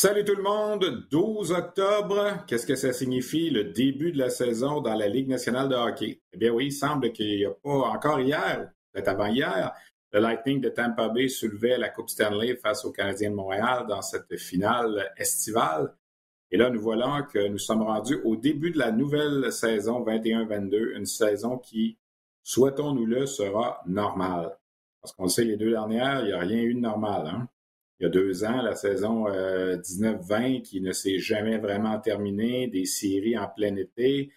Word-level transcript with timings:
Salut 0.00 0.24
tout 0.24 0.36
le 0.36 0.44
monde, 0.44 1.08
12 1.10 1.50
octobre, 1.50 2.44
qu'est-ce 2.46 2.68
que 2.68 2.76
ça 2.76 2.92
signifie 2.92 3.50
le 3.50 3.64
début 3.64 4.12
de 4.12 4.18
la 4.18 4.30
saison 4.30 4.80
dans 4.80 4.94
la 4.94 5.08
Ligue 5.08 5.26
nationale 5.26 5.68
de 5.68 5.74
hockey? 5.74 6.20
Eh 6.32 6.36
bien 6.36 6.52
oui, 6.52 6.66
il 6.66 6.72
semble 6.72 7.10
qu'il 7.10 7.36
n'y 7.36 7.44
a 7.44 7.50
pas 7.50 7.88
encore 7.88 8.20
hier, 8.20 8.70
peut-être 8.92 9.08
avant 9.08 9.26
hier, 9.26 9.74
le 10.12 10.20
Lightning 10.20 10.60
de 10.60 10.68
Tampa 10.68 11.08
Bay 11.08 11.26
soulevait 11.26 11.78
la 11.78 11.88
Coupe 11.88 12.10
Stanley 12.10 12.54
face 12.54 12.84
aux 12.84 12.92
Canadiens 12.92 13.30
de 13.30 13.34
Montréal 13.34 13.86
dans 13.88 14.00
cette 14.00 14.36
finale 14.36 15.12
estivale. 15.16 15.92
Et 16.52 16.58
là, 16.58 16.70
nous 16.70 16.80
voilà 16.80 17.26
que 17.32 17.48
nous 17.48 17.58
sommes 17.58 17.82
rendus 17.82 18.20
au 18.22 18.36
début 18.36 18.70
de 18.70 18.78
la 18.78 18.92
nouvelle 18.92 19.50
saison 19.50 20.04
21-22, 20.04 20.96
une 20.96 21.06
saison 21.06 21.58
qui, 21.58 21.98
souhaitons-nous-le, 22.44 23.26
sera 23.26 23.82
normale. 23.84 24.56
Parce 25.02 25.12
qu'on 25.12 25.26
sait, 25.26 25.42
les 25.42 25.56
deux 25.56 25.70
dernières, 25.70 26.20
il 26.20 26.26
n'y 26.26 26.32
a 26.34 26.38
rien 26.38 26.62
eu 26.62 26.74
de 26.74 26.80
normal. 26.80 27.26
Hein? 27.26 27.48
Il 28.00 28.04
y 28.04 28.06
a 28.06 28.10
deux 28.10 28.44
ans, 28.44 28.62
la 28.62 28.76
saison 28.76 29.26
19-20 29.28 30.58
euh, 30.58 30.60
qui 30.60 30.80
ne 30.80 30.92
s'est 30.92 31.18
jamais 31.18 31.58
vraiment 31.58 31.98
terminée, 31.98 32.68
des 32.68 32.84
séries 32.84 33.36
en 33.36 33.48
plein 33.48 33.74
été, 33.76 34.30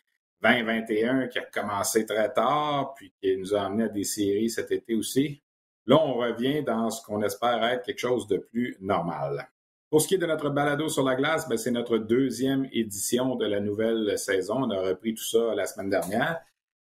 20-21 0.43 1.29
qui 1.29 1.37
a 1.37 1.43
commencé 1.43 2.05
très 2.05 2.33
tard, 2.33 2.93
puis 2.95 3.13
qui 3.21 3.37
nous 3.37 3.53
a 3.53 3.61
amené 3.61 3.83
à 3.83 3.89
des 3.89 4.03
séries 4.03 4.49
cet 4.49 4.71
été 4.71 4.95
aussi. 4.95 5.43
Là, 5.85 5.97
on 6.03 6.15
revient 6.15 6.63
dans 6.63 6.89
ce 6.89 7.03
qu'on 7.05 7.21
espère 7.21 7.63
être 7.63 7.85
quelque 7.85 7.99
chose 7.99 8.27
de 8.27 8.37
plus 8.37 8.77
normal. 8.81 9.47
Pour 9.91 10.01
ce 10.01 10.07
qui 10.07 10.15
est 10.15 10.19
de 10.19 10.25
notre 10.25 10.49
balado 10.49 10.89
sur 10.89 11.03
la 11.03 11.15
glace, 11.15 11.47
ben, 11.47 11.57
c'est 11.57 11.71
notre 11.71 11.97
deuxième 11.97 12.67
édition 12.71 13.35
de 13.35 13.45
la 13.45 13.59
nouvelle 13.59 14.17
saison. 14.17 14.63
On 14.63 14.71
a 14.71 14.79
repris 14.79 15.13
tout 15.13 15.23
ça 15.23 15.53
la 15.53 15.65
semaine 15.65 15.89
dernière. 15.89 16.39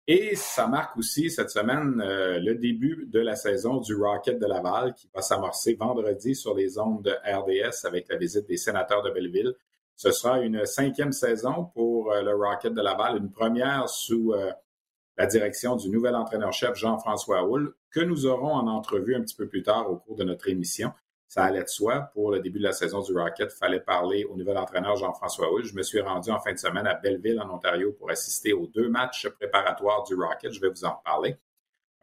Et 0.05 0.35
ça 0.35 0.67
marque 0.67 0.97
aussi 0.97 1.31
cette 1.31 1.49
semaine 1.49 2.01
euh, 2.01 2.37
le 2.37 2.55
début 2.55 3.05
de 3.07 3.21
la 3.21 3.37
saison 3.37 3.79
du 3.79 3.95
Rocket 3.95 4.37
de 4.37 4.45
Laval 4.45 4.93
qui 4.95 5.09
va 5.15 5.21
s'amorcer 5.21 5.75
vendredi 5.75 6.35
sur 6.35 6.53
les 6.53 6.77
ondes 6.77 7.03
de 7.03 7.11
RDS 7.11 7.85
avec 7.85 8.09
la 8.09 8.17
visite 8.17 8.45
des 8.45 8.57
sénateurs 8.57 9.01
de 9.01 9.11
Belleville. 9.11 9.55
Ce 9.95 10.11
sera 10.11 10.41
une 10.41 10.65
cinquième 10.65 11.13
saison 11.13 11.69
pour 11.73 12.11
euh, 12.11 12.21
le 12.21 12.35
Rocket 12.35 12.73
de 12.73 12.81
Laval, 12.81 13.15
une 13.15 13.31
première 13.31 13.87
sous 13.87 14.33
euh, 14.33 14.51
la 15.17 15.25
direction 15.25 15.77
du 15.77 15.89
nouvel 15.89 16.15
entraîneur-chef 16.15 16.75
Jean-François 16.75 17.47
Houle, 17.47 17.73
que 17.89 18.01
nous 18.01 18.25
aurons 18.25 18.51
en 18.51 18.67
entrevue 18.67 19.15
un 19.15 19.21
petit 19.21 19.35
peu 19.35 19.47
plus 19.47 19.63
tard 19.63 19.89
au 19.89 19.95
cours 19.95 20.17
de 20.17 20.25
notre 20.25 20.49
émission 20.49 20.91
ça 21.33 21.45
allait 21.45 21.63
de 21.63 21.67
soi. 21.67 22.11
Pour 22.13 22.29
le 22.29 22.39
début 22.41 22.59
de 22.59 22.63
la 22.63 22.73
saison 22.73 23.01
du 23.01 23.11
Rocket, 23.11 23.51
il 23.51 23.57
fallait 23.57 23.79
parler 23.79 24.23
au 24.23 24.35
nouvel 24.35 24.55
entraîneur 24.55 24.95
Jean-François 24.97 25.51
Hull. 25.51 25.65
Je 25.65 25.73
me 25.73 25.81
suis 25.81 25.99
rendu 25.99 26.29
en 26.29 26.39
fin 26.39 26.53
de 26.53 26.59
semaine 26.59 26.85
à 26.85 26.93
Belleville, 26.93 27.41
en 27.41 27.49
Ontario, 27.49 27.91
pour 27.91 28.11
assister 28.11 28.53
aux 28.53 28.67
deux 28.67 28.87
matchs 28.87 29.27
préparatoires 29.29 30.03
du 30.03 30.13
Rocket. 30.13 30.51
Je 30.51 30.61
vais 30.61 30.69
vous 30.69 30.85
en 30.85 30.95
reparler. 30.95 31.35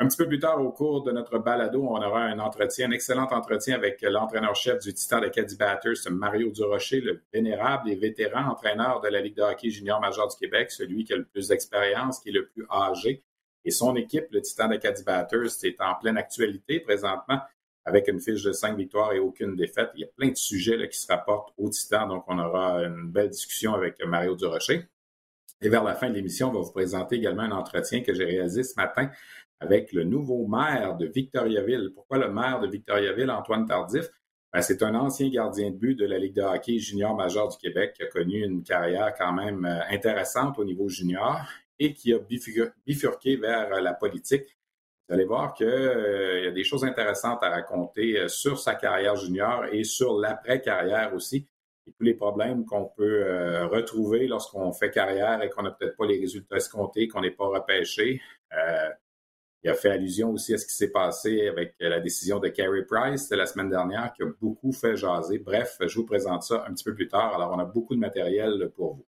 Un 0.00 0.08
petit 0.08 0.16
peu 0.16 0.26
plus 0.26 0.40
tard, 0.40 0.60
au 0.60 0.72
cours 0.72 1.04
de 1.04 1.12
notre 1.12 1.38
balado, 1.38 1.80
on 1.80 2.02
aura 2.02 2.22
un 2.22 2.40
entretien, 2.40 2.88
un 2.88 2.90
excellent 2.90 3.28
entretien 3.30 3.76
avec 3.76 4.02
l'entraîneur-chef 4.02 4.80
du 4.80 4.92
Titan 4.94 5.20
de 5.20 5.28
Caddy 5.28 5.56
Batters, 5.56 6.10
Mario 6.10 6.50
Durocher, 6.50 7.00
le 7.00 7.22
vénérable 7.32 7.88
et 7.88 7.94
vétéran 7.94 8.50
entraîneur 8.50 9.00
de 9.00 9.06
la 9.06 9.20
Ligue 9.20 9.36
de 9.36 9.42
hockey 9.42 9.70
junior 9.70 10.00
major 10.00 10.26
du 10.26 10.34
Québec, 10.38 10.72
celui 10.72 11.04
qui 11.04 11.12
a 11.12 11.16
le 11.16 11.24
plus 11.24 11.46
d'expérience, 11.46 12.18
qui 12.18 12.30
est 12.30 12.32
le 12.32 12.48
plus 12.48 12.66
âgé. 12.68 13.22
Et 13.64 13.70
son 13.70 13.94
équipe, 13.94 14.26
le 14.32 14.40
Titan 14.40 14.66
de 14.66 14.74
Caddy 14.74 15.04
Batters, 15.04 15.62
est 15.62 15.80
en 15.80 15.94
pleine 15.94 16.16
actualité 16.16 16.80
présentement 16.80 17.38
avec 17.84 18.08
une 18.08 18.20
fiche 18.20 18.42
de 18.42 18.52
cinq 18.52 18.76
victoires 18.76 19.12
et 19.12 19.18
aucune 19.18 19.56
défaite. 19.56 19.90
Il 19.94 20.00
y 20.00 20.04
a 20.04 20.08
plein 20.16 20.28
de 20.28 20.36
sujets 20.36 20.88
qui 20.88 20.98
se 20.98 21.06
rapportent 21.06 21.52
au 21.56 21.68
Titan, 21.68 22.06
donc 22.06 22.24
on 22.28 22.38
aura 22.38 22.84
une 22.84 23.10
belle 23.10 23.30
discussion 23.30 23.74
avec 23.74 24.04
Mario 24.04 24.36
Durocher. 24.36 24.86
Et 25.62 25.68
vers 25.68 25.84
la 25.84 25.94
fin 25.94 26.08
de 26.08 26.14
l'émission, 26.14 26.48
on 26.48 26.52
va 26.52 26.60
vous 26.60 26.72
présenter 26.72 27.16
également 27.16 27.42
un 27.42 27.52
entretien 27.52 28.02
que 28.02 28.14
j'ai 28.14 28.24
réalisé 28.24 28.62
ce 28.62 28.74
matin 28.76 29.10
avec 29.60 29.92
le 29.92 30.04
nouveau 30.04 30.46
maire 30.46 30.96
de 30.96 31.06
Victoriaville. 31.06 31.90
Pourquoi 31.94 32.18
le 32.18 32.30
maire 32.30 32.60
de 32.60 32.68
Victoriaville, 32.68 33.30
Antoine 33.30 33.66
Tardif? 33.66 34.08
Ben, 34.52 34.62
c'est 34.62 34.82
un 34.82 34.94
ancien 34.94 35.28
gardien 35.28 35.70
de 35.70 35.76
but 35.76 35.94
de 35.94 36.06
la 36.06 36.18
Ligue 36.18 36.34
de 36.34 36.42
hockey 36.42 36.78
junior 36.78 37.14
majeur 37.14 37.48
du 37.48 37.56
Québec 37.58 37.92
qui 37.94 38.02
a 38.02 38.06
connu 38.06 38.42
une 38.42 38.64
carrière 38.64 39.14
quand 39.16 39.32
même 39.32 39.64
euh, 39.64 39.80
intéressante 39.90 40.58
au 40.58 40.64
niveau 40.64 40.88
junior 40.88 41.40
et 41.78 41.94
qui 41.94 42.12
a 42.12 42.18
bifurqué 42.18 43.36
vers 43.36 43.80
la 43.80 43.94
politique 43.94 44.56
vous 45.10 45.14
allez 45.14 45.24
voir 45.24 45.54
qu'il 45.54 45.66
euh, 45.66 46.44
y 46.44 46.46
a 46.46 46.52
des 46.52 46.62
choses 46.62 46.84
intéressantes 46.84 47.42
à 47.42 47.50
raconter 47.50 48.16
euh, 48.16 48.28
sur 48.28 48.60
sa 48.60 48.76
carrière 48.76 49.16
junior 49.16 49.64
et 49.72 49.82
sur 49.82 50.16
l'après-carrière 50.16 51.12
aussi. 51.14 51.48
Et 51.88 51.92
tous 51.98 52.04
les 52.04 52.14
problèmes 52.14 52.64
qu'on 52.64 52.84
peut 52.84 53.24
euh, 53.24 53.66
retrouver 53.66 54.28
lorsqu'on 54.28 54.72
fait 54.72 54.92
carrière 54.92 55.42
et 55.42 55.50
qu'on 55.50 55.64
n'a 55.64 55.72
peut-être 55.72 55.96
pas 55.96 56.06
les 56.06 56.20
résultats 56.20 56.58
escomptés, 56.58 57.08
qu'on 57.08 57.22
n'est 57.22 57.32
pas 57.32 57.48
repêché. 57.48 58.22
il 59.64 59.70
a 59.70 59.74
fait 59.74 59.90
allusion 59.90 60.30
aussi 60.30 60.54
à 60.54 60.58
ce 60.58 60.66
qui 60.66 60.74
s'est 60.74 60.92
passé 60.92 61.48
avec 61.48 61.74
la 61.80 61.98
décision 61.98 62.38
de 62.38 62.46
Carey 62.46 62.84
Price 62.84 63.28
de 63.28 63.34
la 63.34 63.46
semaine 63.46 63.68
dernière 63.68 64.12
qui 64.12 64.22
a 64.22 64.26
beaucoup 64.40 64.70
fait 64.70 64.96
jaser. 64.96 65.38
Bref, 65.38 65.76
je 65.84 65.98
vous 65.98 66.06
présente 66.06 66.44
ça 66.44 66.64
un 66.68 66.72
petit 66.72 66.84
peu 66.84 66.94
plus 66.94 67.08
tard. 67.08 67.34
Alors, 67.34 67.50
on 67.52 67.58
a 67.58 67.64
beaucoup 67.64 67.96
de 67.96 68.00
matériel 68.00 68.70
pour 68.76 68.94
vous. 68.94 69.09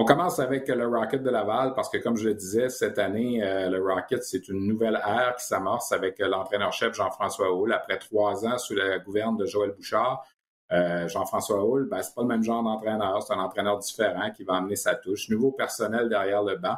On 0.00 0.04
commence 0.04 0.38
avec 0.38 0.68
le 0.68 0.86
Rocket 0.86 1.24
de 1.24 1.28
Laval 1.28 1.74
parce 1.74 1.88
que, 1.88 1.98
comme 1.98 2.16
je 2.16 2.28
le 2.28 2.34
disais, 2.34 2.68
cette 2.68 3.00
année, 3.00 3.42
euh, 3.42 3.68
le 3.68 3.82
Rocket, 3.82 4.22
c'est 4.22 4.46
une 4.46 4.64
nouvelle 4.64 4.94
ère 5.04 5.34
qui 5.36 5.44
s'amorce 5.44 5.90
avec 5.90 6.20
euh, 6.20 6.28
l'entraîneur-chef 6.28 6.94
Jean-François 6.94 7.52
Houle. 7.52 7.72
Après 7.72 7.98
trois 7.98 8.46
ans 8.46 8.58
sous 8.58 8.76
la 8.76 9.00
gouverne 9.00 9.36
de 9.36 9.44
Joël 9.44 9.72
Bouchard, 9.72 10.24
euh, 10.70 11.08
Jean-François 11.08 11.64
Houle, 11.64 11.88
ben, 11.90 12.00
c'est 12.00 12.14
pas 12.14 12.22
le 12.22 12.28
même 12.28 12.44
genre 12.44 12.62
d'entraîneur. 12.62 13.20
C'est 13.24 13.32
un 13.32 13.40
entraîneur 13.40 13.76
différent 13.80 14.30
qui 14.30 14.44
va 14.44 14.58
amener 14.58 14.76
sa 14.76 14.94
touche. 14.94 15.30
Nouveau 15.30 15.50
personnel 15.50 16.08
derrière 16.08 16.44
le 16.44 16.54
banc. 16.54 16.76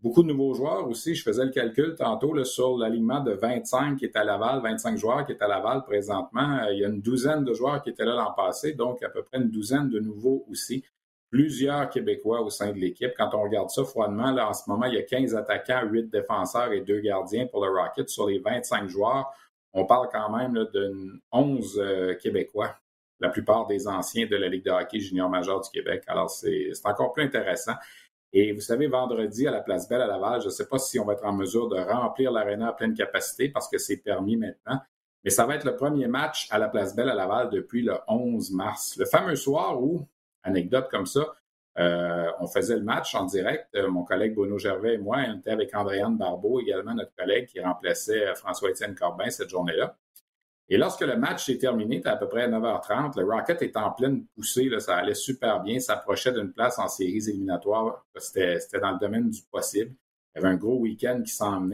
Beaucoup 0.00 0.24
de 0.24 0.28
nouveaux 0.28 0.54
joueurs 0.54 0.88
aussi. 0.88 1.14
Je 1.14 1.22
faisais 1.22 1.44
le 1.44 1.52
calcul 1.52 1.94
tantôt 1.94 2.42
sur 2.42 2.78
l'alignement 2.78 3.20
de 3.20 3.30
25 3.30 3.96
qui 3.96 4.06
est 4.06 4.16
à 4.16 4.24
Laval, 4.24 4.60
25 4.60 4.98
joueurs 4.98 5.24
qui 5.24 5.30
est 5.30 5.40
à 5.40 5.46
Laval 5.46 5.84
présentement. 5.84 6.66
Il 6.72 6.80
y 6.80 6.84
a 6.84 6.88
une 6.88 7.00
douzaine 7.00 7.44
de 7.44 7.54
joueurs 7.54 7.80
qui 7.80 7.90
étaient 7.90 8.04
là 8.04 8.16
l'an 8.16 8.32
passé, 8.32 8.72
donc 8.72 9.04
à 9.04 9.08
peu 9.08 9.22
près 9.22 9.38
une 9.38 9.50
douzaine 9.50 9.88
de 9.88 10.00
nouveaux 10.00 10.44
aussi 10.50 10.82
plusieurs 11.30 11.90
Québécois 11.90 12.40
au 12.40 12.50
sein 12.50 12.72
de 12.72 12.78
l'équipe. 12.78 13.12
Quand 13.16 13.34
on 13.34 13.42
regarde 13.42 13.70
ça 13.70 13.84
froidement, 13.84 14.30
là, 14.30 14.48
en 14.48 14.52
ce 14.52 14.68
moment, 14.68 14.86
il 14.86 14.94
y 14.94 14.98
a 14.98 15.02
15 15.02 15.34
attaquants, 15.34 15.82
8 15.84 16.10
défenseurs 16.10 16.72
et 16.72 16.80
2 16.80 17.00
gardiens 17.00 17.46
pour 17.46 17.64
le 17.64 17.70
Rocket. 17.70 18.08
Sur 18.08 18.26
les 18.28 18.38
25 18.38 18.88
joueurs, 18.88 19.32
on 19.72 19.84
parle 19.84 20.08
quand 20.10 20.30
même 20.36 20.54
de 20.54 21.20
11 21.32 21.78
euh, 21.78 22.14
Québécois, 22.14 22.76
la 23.20 23.28
plupart 23.28 23.66
des 23.66 23.88
anciens 23.88 24.26
de 24.26 24.36
la 24.36 24.48
Ligue 24.48 24.64
de 24.64 24.70
hockey 24.70 25.00
junior 25.00 25.28
majeur 25.28 25.60
du 25.60 25.70
Québec. 25.70 26.04
Alors, 26.06 26.30
c'est 26.30 26.72
encore 26.84 27.12
plus 27.12 27.24
intéressant. 27.24 27.74
Et 28.32 28.52
vous 28.52 28.60
savez, 28.60 28.86
vendredi 28.86 29.46
à 29.46 29.50
la 29.50 29.60
Place 29.60 29.88
Belle 29.88 30.02
à 30.02 30.06
Laval, 30.06 30.40
je 30.40 30.46
ne 30.46 30.50
sais 30.50 30.66
pas 30.66 30.78
si 30.78 30.98
on 30.98 31.04
va 31.04 31.14
être 31.14 31.24
en 31.24 31.32
mesure 31.32 31.68
de 31.68 31.76
remplir 31.76 32.30
l'aréna 32.32 32.68
à 32.68 32.72
pleine 32.72 32.94
capacité 32.94 33.48
parce 33.48 33.68
que 33.68 33.78
c'est 33.78 33.98
permis 33.98 34.36
maintenant. 34.36 34.80
Mais 35.24 35.30
ça 35.30 35.44
va 35.44 35.56
être 35.56 35.64
le 35.64 35.74
premier 35.74 36.06
match 36.06 36.46
à 36.50 36.58
la 36.58 36.68
Place 36.68 36.94
Belle 36.94 37.08
à 37.08 37.14
Laval 37.14 37.50
depuis 37.50 37.82
le 37.82 37.94
11 38.08 38.52
mars. 38.52 38.96
Le 38.98 39.06
fameux 39.06 39.36
soir 39.36 39.82
où 39.82 40.06
anecdote 40.46 40.88
comme 40.90 41.06
ça. 41.06 41.34
Euh, 41.78 42.30
on 42.40 42.46
faisait 42.46 42.76
le 42.76 42.82
match 42.82 43.14
en 43.14 43.24
direct. 43.24 43.68
Euh, 43.74 43.88
mon 43.88 44.02
collègue 44.02 44.34
Bruno 44.34 44.58
Gervais 44.58 44.94
et 44.94 44.98
moi, 44.98 45.18
on 45.28 45.38
était 45.38 45.50
avec 45.50 45.74
Andréane 45.74 46.16
Barbeau, 46.16 46.60
également 46.60 46.94
notre 46.94 47.14
collègue 47.14 47.46
qui 47.46 47.60
remplaçait 47.60 48.28
euh, 48.28 48.34
François-Étienne 48.34 48.94
Corbin 48.94 49.28
cette 49.28 49.50
journée-là. 49.50 49.96
Et 50.68 50.78
lorsque 50.78 51.02
le 51.02 51.16
match 51.16 51.46
s'est 51.46 51.58
terminé, 51.58 52.00
à 52.06 52.16
peu 52.16 52.28
près 52.28 52.42
à 52.42 52.48
9h30, 52.48 53.20
le 53.20 53.24
Rocket 53.24 53.62
était 53.62 53.78
en 53.78 53.92
pleine 53.92 54.24
poussée, 54.34 54.68
ça 54.80 54.96
allait 54.96 55.14
super 55.14 55.62
bien, 55.62 55.78
s'approchait 55.78 56.32
d'une 56.32 56.52
place 56.52 56.78
en 56.78 56.88
séries 56.88 57.28
éliminatoires. 57.28 58.04
C'était 58.16 58.80
dans 58.80 58.92
le 58.92 58.98
domaine 58.98 59.30
du 59.30 59.42
possible. 59.42 59.94
Il 60.34 60.38
y 60.38 60.44
avait 60.44 60.54
un 60.54 60.56
gros 60.56 60.78
week-end 60.78 61.22
qui 61.24 61.32
s'en. 61.32 61.70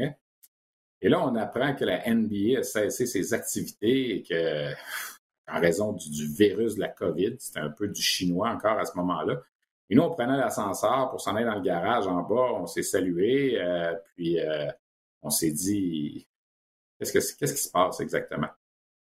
Et 1.01 1.09
là, 1.09 1.25
on 1.25 1.35
apprend 1.37 1.75
que 1.75 1.87
la 1.87 2.03
NBA 2.07 2.59
a 2.59 2.63
cessé 2.63 3.07
ses 3.07 3.33
activités 3.33 4.17
et 4.17 4.23
que 4.23 4.75
en 5.49 5.61
raison 5.61 5.93
du, 5.93 6.27
virus 6.29 6.77
de 6.77 6.81
la 6.81 6.89
COVID. 6.89 7.37
C'était 7.39 7.61
un 7.61 7.71
peu 7.71 7.89
du 7.89 8.00
chinois 8.00 8.50
encore 8.50 8.79
à 8.79 8.85
ce 8.85 8.97
moment-là. 8.97 9.41
Et 9.91 9.94
nous, 9.94 10.03
on 10.03 10.11
prenait 10.11 10.37
l'ascenseur 10.37 11.11
pour 11.11 11.21
s'en 11.21 11.37
aller 11.37 11.44
dans 11.44 11.56
le 11.56 11.62
garage 11.62 12.06
en 12.06 12.23
bas. 12.23 12.53
On 12.55 12.67
s'est 12.67 12.83
salué. 12.83 13.61
Euh, 13.61 13.94
puis, 14.15 14.41
euh, 14.41 14.71
on 15.23 15.31
s'est 15.31 15.50
dit, 15.50 16.27
qu'est-ce, 16.99 17.12
que, 17.12 17.39
qu'est-ce 17.39 17.55
qui 17.55 17.62
se 17.62 17.71
passe 17.71 18.00
exactement? 18.00 18.49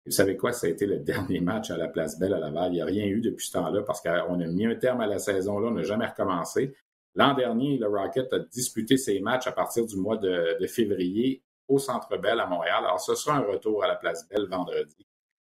vous 0.05 0.11
savez 0.11 0.35
quoi, 0.35 0.51
ça 0.51 0.67
a 0.67 0.69
été 0.69 0.85
le 0.85 0.97
dernier 0.99 1.39
match 1.39 1.69
à 1.71 1.77
la 1.77 1.87
Place 1.87 2.17
Belle 2.17 2.33
à 2.33 2.39
Laval. 2.39 2.71
Il 2.71 2.75
n'y 2.75 2.81
a 2.81 2.85
rien 2.85 3.05
eu 3.05 3.21
depuis 3.21 3.45
ce 3.45 3.53
temps-là 3.53 3.83
parce 3.83 4.01
qu'on 4.01 4.39
a 4.39 4.47
mis 4.47 4.65
un 4.65 4.75
terme 4.75 5.01
à 5.01 5.07
la 5.07 5.19
saison 5.19 5.59
là, 5.59 5.69
on 5.69 5.71
n'a 5.71 5.83
jamais 5.83 6.07
recommencé. 6.07 6.75
L'an 7.15 7.33
dernier, 7.33 7.77
le 7.77 7.87
Rocket 7.87 8.31
a 8.31 8.39
disputé 8.39 8.97
ses 8.97 9.19
matchs 9.19 9.47
à 9.47 9.51
partir 9.51 9.85
du 9.85 9.97
mois 9.97 10.17
de, 10.17 10.57
février 10.67 11.43
au 11.67 11.77
Centre 11.77 12.17
Bell 12.17 12.39
à 12.39 12.45
Montréal. 12.45 12.85
Alors, 12.85 13.01
ce 13.01 13.15
sera 13.15 13.37
un 13.37 13.41
retour 13.41 13.83
à 13.83 13.87
la 13.87 13.95
Place 13.95 14.27
Belle 14.29 14.47
vendredi. 14.47 15.05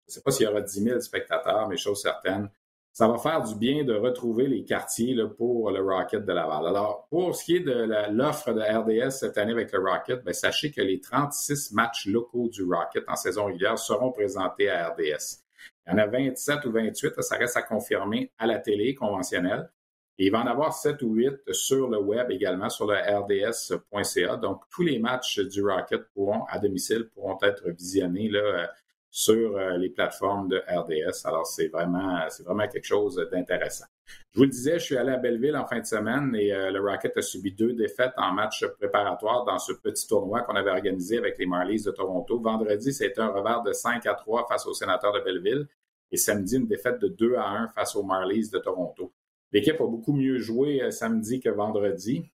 Je 0.07 0.13
ne 0.13 0.15
sais 0.15 0.21
pas 0.23 0.31
s'il 0.31 0.47
y 0.47 0.49
aura 0.49 0.61
10 0.61 0.83
000 0.83 1.01
spectateurs, 1.01 1.69
mais 1.69 1.77
chose 1.77 2.01
certaine, 2.01 2.51
ça 2.93 3.09
va 3.09 3.17
faire 3.17 3.43
du 3.43 3.55
bien 3.55 3.85
de 3.85 3.95
retrouver 3.95 4.47
les 4.47 4.65
quartiers 4.65 5.17
pour 5.39 5.71
le 5.71 5.81
Rocket 5.81 6.27
de 6.27 6.33
Laval. 6.33 6.67
Alors, 6.67 7.07
pour 7.09 7.35
ce 7.35 7.45
qui 7.45 7.57
est 7.57 7.61
de 7.61 7.87
l'offre 8.11 8.53
de 8.53 8.61
RDS 8.61 9.13
cette 9.13 9.39
année 9.39 9.53
avec 9.53 9.73
le 9.73 9.79
Rocket, 9.79 10.23
bien, 10.23 10.35
sachez 10.35 10.71
que 10.71 10.83
les 10.83 11.01
36 11.01 11.73
matchs 11.73 12.07
locaux 12.07 12.51
du 12.51 12.65
Rocket 12.65 13.05
en 13.09 13.17
saison 13.17 13.47
régulière 13.47 13.79
seront 13.79 14.13
présentés 14.13 14.69
à 14.69 14.91
RDS. 14.91 15.41
Il 15.87 15.93
y 15.93 15.95
en 15.95 15.99
a 15.99 16.07
27 16.07 16.67
ou 16.67 16.73
28, 16.73 17.23
ça 17.23 17.37
reste 17.37 17.57
à 17.57 17.63
confirmer 17.63 18.31
à 18.39 18.47
la 18.47 18.59
télé 18.59 18.95
conventionnelle. 18.95 19.71
Et 20.19 20.27
il 20.27 20.31
va 20.31 20.43
en 20.43 20.47
avoir 20.47 20.75
7 20.75 21.01
ou 21.01 21.15
8 21.15 21.53
sur 21.53 21.89
le 21.89 21.99
web 21.99 22.31
également, 22.31 22.69
sur 22.69 22.87
le 22.87 22.97
rds.ca. 22.97 24.37
Donc, 24.37 24.61
tous 24.71 24.83
les 24.83 24.99
matchs 24.99 25.41
du 25.41 25.65
Rocket 25.65 26.03
pourront, 26.13 26.45
à 26.45 26.59
domicile, 26.59 27.09
pourront 27.09 27.39
être 27.43 27.71
visionnés 27.71 28.29
là, 28.29 28.71
sur 29.15 29.59
euh, 29.59 29.77
les 29.77 29.91
plateformes 29.91 30.49
de 30.49 30.63
RDS. 30.67 31.27
Alors, 31.27 31.47
c'est 31.47 31.69
vraiment, 31.69 32.19
c'est 32.31 32.45
vraiment 32.45 32.67
quelque 32.67 32.87
chose 32.87 33.23
d'intéressant. 33.31 33.85
Je 34.33 34.39
vous 34.39 34.45
le 34.45 34.51
disais, 34.51 34.79
je 34.79 34.85
suis 34.85 34.97
allé 34.97 35.13
à 35.13 35.19
Belleville 35.19 35.55
en 35.55 35.67
fin 35.67 35.81
de 35.81 35.85
semaine 35.85 36.35
et 36.35 36.51
euh, 36.51 36.71
le 36.71 36.81
Rocket 36.81 37.19
a 37.19 37.23
subi 37.23 37.53
deux 37.53 37.75
défaites 37.75 38.15
en 38.17 38.33
match 38.33 38.65
préparatoire 38.79 39.45
dans 39.45 39.59
ce 39.59 39.75
petit 39.75 40.09
tournoi 40.09 40.41
qu'on 40.41 40.57
avait 40.57 40.71
organisé 40.71 41.19
avec 41.19 41.37
les 41.39 41.45
Marlies 41.45 41.83
de 41.83 41.91
Toronto. 41.91 42.41
Vendredi, 42.41 42.91
c'était 42.91 43.21
un 43.21 43.29
revers 43.29 43.63
de 43.63 43.75
5 43.75 44.07
à 44.07 44.15
3 44.15 44.47
face 44.49 44.67
aux 44.67 44.73
sénateurs 44.73 45.13
de 45.13 45.21
Belleville 45.21 45.69
et 46.11 46.17
samedi, 46.17 46.57
une 46.57 46.67
défaite 46.67 46.99
de 46.99 47.09
2 47.09 47.35
à 47.35 47.51
1 47.51 47.69
face 47.69 47.95
aux 47.95 48.03
Marlies 48.03 48.49
de 48.49 48.59
Toronto. 48.59 49.13
L'équipe 49.53 49.79
a 49.79 49.87
beaucoup 49.87 50.15
mieux 50.15 50.39
joué 50.39 50.81
euh, 50.81 50.91
samedi 50.91 51.39
que 51.39 51.51
vendredi. 51.51 52.31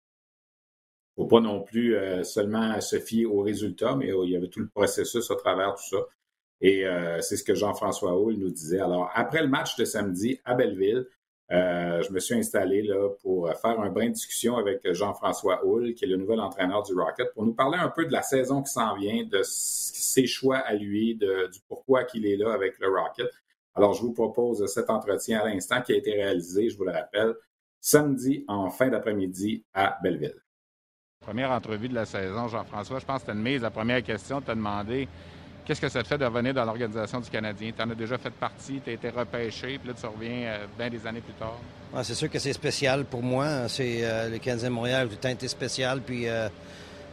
Il 1.16 1.22
ne 1.22 1.24
faut 1.24 1.28
pas 1.28 1.42
non 1.42 1.62
plus 1.62 1.96
seulement 2.24 2.82
se 2.82 3.00
fier 3.00 3.28
aux 3.28 3.44
résultats, 3.44 3.96
mais 3.96 4.08
il 4.08 4.32
y 4.32 4.36
avait 4.36 4.48
tout 4.48 4.62
le 4.62 4.68
processus 4.68 5.30
à 5.30 5.36
travers 5.36 5.76
tout 5.76 5.84
ça. 5.84 5.98
Et 6.64 6.88
euh, 6.88 7.20
c'est 7.20 7.36
ce 7.36 7.44
que 7.44 7.54
Jean-François 7.54 8.18
Houle 8.18 8.36
nous 8.36 8.50
disait. 8.50 8.80
Alors, 8.80 9.12
après 9.14 9.42
le 9.42 9.50
match 9.50 9.76
de 9.76 9.84
samedi 9.84 10.40
à 10.46 10.56
Belleville, 10.56 11.06
euh, 11.52 12.02
je 12.02 12.12
me 12.14 12.20
suis 12.20 12.36
installé 12.36 12.82
là 12.82 13.10
pour 13.22 13.50
faire 13.50 13.82
un 13.82 13.90
brin 13.90 14.08
de 14.08 14.14
discussion 14.14 14.56
avec 14.56 14.80
Jean-François 14.94 15.66
Houle, 15.66 15.94
qui 15.94 16.06
est 16.06 16.08
le 16.08 16.16
nouvel 16.16 16.40
entraîneur 16.40 16.82
du 16.84 16.94
Rocket, 16.94 17.34
pour 17.34 17.44
nous 17.46 17.54
parler 17.54 17.78
un 17.78 17.90
peu 17.90 18.06
de 18.06 18.14
la 18.14 18.22
saison 18.22 18.64
qui 18.64 18.72
s'en 18.72 18.96
vient, 18.96 19.26
de 19.26 19.42
ses 19.44 20.26
choix 20.26 20.60
à 20.60 20.74
lui, 20.74 21.16
du 21.16 21.60
pourquoi 21.68 22.06
qu'il 22.06 22.26
est 22.26 22.38
là 22.38 22.54
avec 22.54 22.80
le 22.80 22.88
Rocket. 22.88 23.30
Alors, 23.76 23.94
je 23.94 24.02
vous 24.02 24.14
propose 24.14 24.66
cet 24.68 24.90
entretien 24.90 25.42
à 25.42 25.50
l'instant 25.50 25.82
qui 25.82 25.92
a 25.92 25.98
été 25.98 26.14
réalisé, 26.14 26.70
je 26.70 26.78
vous 26.78 26.86
le 26.86 26.92
rappelle, 26.92 27.34
samedi 27.82 28.46
en 28.48 28.70
fin 28.70 28.88
d'après-midi 28.88 29.66
à 29.74 29.98
Belleville. 30.02 30.42
Première 31.20 31.52
entrevue 31.52 31.90
de 31.90 31.96
la 31.96 32.06
saison, 32.06 32.48
Jean-François, 32.48 33.00
je 33.00 33.06
pense 33.06 33.16
que 33.18 33.28
c'était 33.28 33.38
une 33.38 33.44
mise. 33.44 33.62
La 33.62 33.70
première 33.70 34.02
question, 34.02 34.42
tu 34.42 34.50
as 34.50 34.56
demandé 34.56 35.10
Qu'est-ce 35.66 35.80
que 35.80 35.88
ça 35.88 36.04
te 36.04 36.08
fait 36.08 36.18
de 36.18 36.26
revenir 36.26 36.54
dans 36.54 36.66
l'organisation 36.66 37.22
du 37.22 37.30
Canadien? 37.30 37.72
Tu 37.76 37.82
en 37.82 37.90
as 37.90 37.96
déjà 37.96 38.18
fait 38.18 38.32
partie, 38.32 38.82
tu 38.84 38.90
as 38.90 38.94
été 38.94 39.10
repêché, 39.10 39.80
puis 39.80 39.88
là, 39.88 39.94
tu 39.98 40.06
reviens 40.06 40.48
euh, 40.48 40.66
bien 40.78 40.90
des 40.90 41.08
années 41.08 41.22
plus 41.22 41.34
tard. 41.34 41.58
c'est 42.04 42.16
sûr 42.16 42.30
que 42.30 42.38
c'est 42.38 42.52
spécial 42.52 43.06
pour 43.06 43.24
moi. 43.24 43.70
C'est 43.70 44.00
euh, 44.02 44.30
le 44.30 44.40
Canadien 44.40 44.68
de 44.68 44.74
Montréal, 44.74 45.08
tout 45.08 45.14
le 45.14 45.20
temps 45.20 45.30
été 45.30 45.48
spécial, 45.48 46.02
puis 46.02 46.28
euh, 46.28 46.50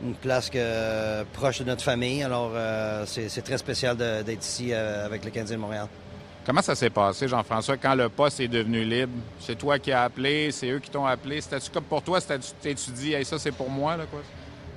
une 0.02 0.14
place 0.14 0.50
que, 0.50 1.22
proche 1.32 1.60
de 1.60 1.64
notre 1.64 1.84
famille. 1.84 2.24
Alors, 2.24 2.52
c'est 3.06 3.42
très 3.42 3.58
spécial 3.58 3.96
d'être 3.96 4.42
ici 4.42 4.72
avec 4.72 5.24
le 5.24 5.30
Canadien 5.30 5.56
de 5.56 5.60
Montréal. 5.60 5.86
Comment 6.44 6.62
ça 6.62 6.74
s'est 6.74 6.90
passé, 6.90 7.28
Jean-François, 7.28 7.76
quand 7.76 7.94
le 7.94 8.08
poste 8.08 8.40
est 8.40 8.48
devenu 8.48 8.82
libre? 8.82 9.12
C'est 9.38 9.58
toi 9.58 9.78
qui 9.78 9.92
as 9.92 10.04
appelé, 10.04 10.50
c'est 10.52 10.70
eux 10.70 10.78
qui 10.78 10.90
t'ont 10.90 11.04
appelé. 11.04 11.42
C'était-tu 11.42 11.70
comme 11.70 11.84
pour 11.84 12.02
toi, 12.02 12.18
tu 12.18 12.74
tu 12.74 12.90
dit, 12.92 13.12
hey, 13.12 13.26
ça 13.26 13.38
c'est 13.38 13.52
pour 13.52 13.68
moi, 13.68 13.98
là, 13.98 14.06
quoi? 14.10 14.20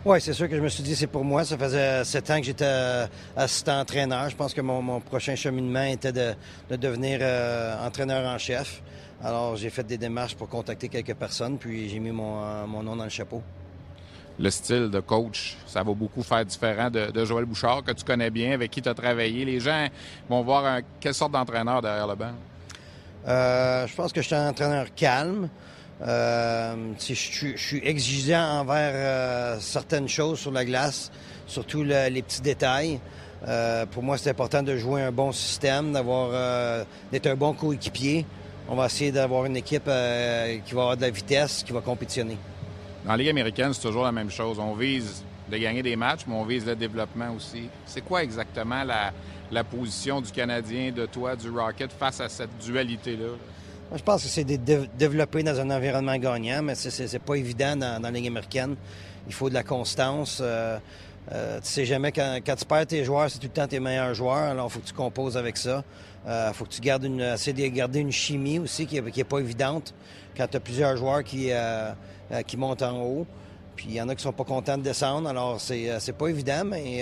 Oui, 0.05 0.19
c'est 0.19 0.33
sûr 0.33 0.49
que 0.49 0.57
je 0.57 0.61
me 0.61 0.67
suis 0.67 0.83
dit 0.83 0.97
c'est 0.97 1.07
pour 1.07 1.23
moi. 1.23 1.45
Ça 1.45 1.57
faisait 1.57 2.03
sept 2.03 2.29
ans 2.29 2.37
que 2.37 2.43
j'étais 2.43 2.65
euh, 2.67 3.07
assistant 3.37 3.79
entraîneur. 3.79 4.29
Je 4.29 4.35
pense 4.35 4.53
que 4.53 4.59
mon, 4.59 4.99
prochain 4.99 5.33
cheminement 5.37 5.83
était 5.83 6.11
de, 6.11 6.35
devenir 6.75 7.19
euh, 7.21 7.87
entraîneur 7.87 8.27
en 8.27 8.37
chef. 8.37 8.81
Alors 9.23 9.55
j'ai 9.55 9.69
fait 9.69 9.83
des 9.83 9.97
démarches 9.97 10.35
pour 10.35 10.49
contacter 10.49 10.89
quelques 10.89 11.13
personnes, 11.13 11.57
puis 11.57 11.87
j'ai 11.87 11.99
mis 11.99 12.11
mon, 12.11 12.43
euh, 12.43 12.65
nom 12.83 12.97
dans 12.97 13.05
le 13.05 13.09
chapeau. 13.09 13.41
Le 14.37 14.49
style 14.49 14.89
de 14.89 14.99
coach, 14.99 15.55
ça 15.65 15.83
va 15.83 15.93
beaucoup 15.93 16.21
faire 16.21 16.43
différent 16.43 16.89
de, 16.89 17.23
Joël 17.23 17.45
Bouchard, 17.45 17.81
que 17.81 17.93
tu 17.93 18.03
connais 18.03 18.29
bien, 18.29 18.51
avec 18.51 18.71
qui 18.71 18.81
tu 18.81 18.89
as 18.89 18.93
travaillé. 18.93 19.45
Les 19.45 19.61
gens 19.61 19.87
vont 20.27 20.41
voir 20.41 20.81
quelle 20.99 21.13
sorte 21.13 21.31
d'entraîneur 21.31 21.81
derrière 21.81 22.07
le 22.07 22.15
banc? 22.15 22.33
je 23.25 23.95
pense 23.95 24.11
que 24.11 24.21
je 24.21 24.25
suis 24.25 24.35
un 24.35 24.49
entraîneur 24.49 24.87
calme. 24.93 25.47
Euh, 26.01 26.75
je, 26.99 27.13
suis 27.55 27.81
exigeant 27.83 28.61
envers 28.61 28.91
euh, 28.93 29.57
certaines 29.59 30.09
choses 30.09 30.39
sur 30.39 30.51
la 30.51 30.65
glace, 30.65 31.11
surtout 31.47 31.83
les 31.83 32.21
petits 32.21 32.41
détails. 32.41 32.99
Euh, 33.47 33.85
pour 33.85 34.03
moi, 34.03 34.17
c'est 34.17 34.29
important 34.29 34.63
de 34.63 34.75
jouer 34.77 35.03
un 35.03 35.11
bon 35.11 35.31
système, 35.31 35.93
d'avoir 35.93 36.85
d'être 37.11 37.27
un 37.27 37.35
bon 37.35 37.53
coéquipier. 37.53 38.25
On 38.69 38.75
va 38.75 38.85
essayer 38.85 39.11
d'avoir 39.11 39.45
une 39.45 39.57
équipe 39.57 39.85
qui 39.85 40.73
va 40.73 40.81
avoir 40.81 40.97
de 40.97 41.01
la 41.01 41.09
vitesse, 41.09 41.63
qui 41.65 41.73
va 41.73 41.81
compétitionner. 41.81 42.37
Dans 43.05 43.11
la 43.11 43.17
Ligue 43.17 43.29
américaine, 43.29 43.73
c'est 43.73 43.81
toujours 43.81 44.03
la 44.03 44.13
même 44.13 44.31
chose. 44.31 44.57
On 44.59 44.73
vise 44.73 45.23
de 45.51 45.57
gagner 45.57 45.83
des 45.83 45.97
matchs, 45.97 46.21
mais 46.25 46.35
on 46.35 46.45
vise 46.45 46.65
le 46.65 46.75
développement 46.75 47.31
aussi. 47.35 47.69
C'est 47.85 48.01
quoi 48.01 48.23
exactement 48.23 48.83
la, 48.85 49.11
la 49.51 49.63
position 49.65 50.21
du 50.21 50.31
Canadien, 50.31 50.91
de 50.93 51.05
toi, 51.05 51.35
du 51.35 51.49
Rocket, 51.49 51.91
face 51.91 52.21
à 52.21 52.29
cette 52.29 52.57
dualité-là? 52.59 53.35
Je 53.95 54.01
pense 54.01 54.23
que 54.23 54.29
c'est 54.29 54.43
de 54.43 54.87
développer 54.97 55.43
dans 55.43 55.59
un 55.59 55.69
environnement 55.69 56.17
gagnant, 56.17 56.63
mais 56.63 56.75
c'est 56.75 57.19
pas 57.19 57.35
évident 57.35 57.75
dans, 57.75 58.01
la 58.01 58.11
Ligue 58.11 58.27
américaine. 58.27 58.75
Il 59.27 59.33
faut 59.33 59.49
de 59.49 59.53
la 59.53 59.63
constance. 59.63 60.39
Euh, 60.41 60.77
euh, 61.31 61.59
tu 61.61 61.67
sais 61.67 61.85
jamais, 61.85 62.11
quand, 62.11 62.39
tu 62.43 62.65
perds 62.65 62.87
tes 62.87 63.03
joueurs, 63.03 63.29
c'est 63.29 63.39
tout 63.39 63.47
le 63.47 63.53
temps 63.53 63.67
tes 63.67 63.79
meilleurs 63.79 64.13
joueurs. 64.13 64.49
Alors, 64.49 64.67
il 64.67 64.73
faut 64.73 64.79
que 64.79 64.87
tu 64.87 64.93
composes 64.93 65.37
avec 65.37 65.57
ça. 65.57 65.83
Il 66.25 66.29
euh, 66.29 66.53
faut 66.53 66.65
que 66.65 66.71
tu 66.71 66.81
gardes 66.81 67.03
une, 67.03 67.35
garder 67.73 67.99
une 67.99 68.11
chimie 68.11 68.59
aussi 68.59 68.85
qui 68.85 68.99
n'est 68.99 69.23
pas 69.23 69.39
évidente 69.39 69.93
quand 70.35 70.47
tu 70.47 70.57
as 70.57 70.59
plusieurs 70.59 70.97
joueurs 70.97 71.23
qui, 71.23 71.51
qui 72.47 72.57
montent 72.57 72.81
en 72.81 73.01
haut. 73.01 73.27
Puis 73.75 73.87
il 73.89 73.95
y 73.95 74.01
en 74.01 74.09
a 74.09 74.15
qui 74.15 74.21
sont 74.21 74.33
pas 74.33 74.43
contents 74.43 74.77
de 74.77 74.83
descendre. 74.83 75.29
Alors, 75.29 75.61
c'est 75.61 76.17
pas 76.17 76.27
évident, 76.27 76.63
mais 76.65 76.99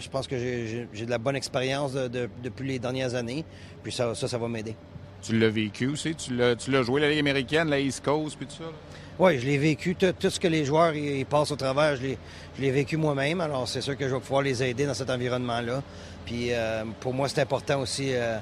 je 0.00 0.08
pense 0.08 0.26
que 0.26 0.36
j'ai 0.38 1.06
de 1.06 1.10
la 1.10 1.18
bonne 1.18 1.36
expérience 1.36 1.92
depuis 1.92 2.66
les 2.66 2.78
dernières 2.78 3.14
années. 3.14 3.44
Puis 3.82 3.92
ça, 3.92 4.14
ça 4.14 4.38
va 4.38 4.48
m'aider. 4.48 4.74
Tu 5.22 5.38
l'as 5.38 5.48
vécu 5.48 5.86
aussi? 5.88 6.14
Tu 6.14 6.34
l'as 6.36 6.82
joué 6.82 7.00
la 7.00 7.08
Ligue 7.08 7.20
américaine, 7.20 7.68
la 7.68 7.78
East 7.78 8.04
Coast, 8.04 8.36
puis 8.36 8.46
tout 8.46 8.56
ça? 8.56 8.70
Oui, 9.18 9.38
je 9.38 9.46
l'ai 9.46 9.58
vécu. 9.58 9.94
Tout, 9.94 10.14
ce 10.30 10.40
que 10.40 10.48
les 10.48 10.64
joueurs 10.64 10.92
passent 11.28 11.52
au 11.52 11.56
travers, 11.56 11.96
je 11.96 12.16
l'ai 12.58 12.70
vécu 12.70 12.96
moi-même. 12.96 13.40
Alors, 13.40 13.68
c'est 13.68 13.80
sûr 13.80 13.96
que 13.96 14.08
je 14.08 14.14
vais 14.14 14.20
pouvoir 14.20 14.42
les 14.42 14.62
aider 14.62 14.84
dans 14.84 14.94
cet 14.94 15.10
environnement-là. 15.10 15.82
Puis, 16.24 16.48
euh, 16.52 16.84
pour 17.00 17.14
moi, 17.14 17.28
c'est 17.28 17.40
important 17.40 17.80
aussi 17.80 18.14
euh, 18.14 18.38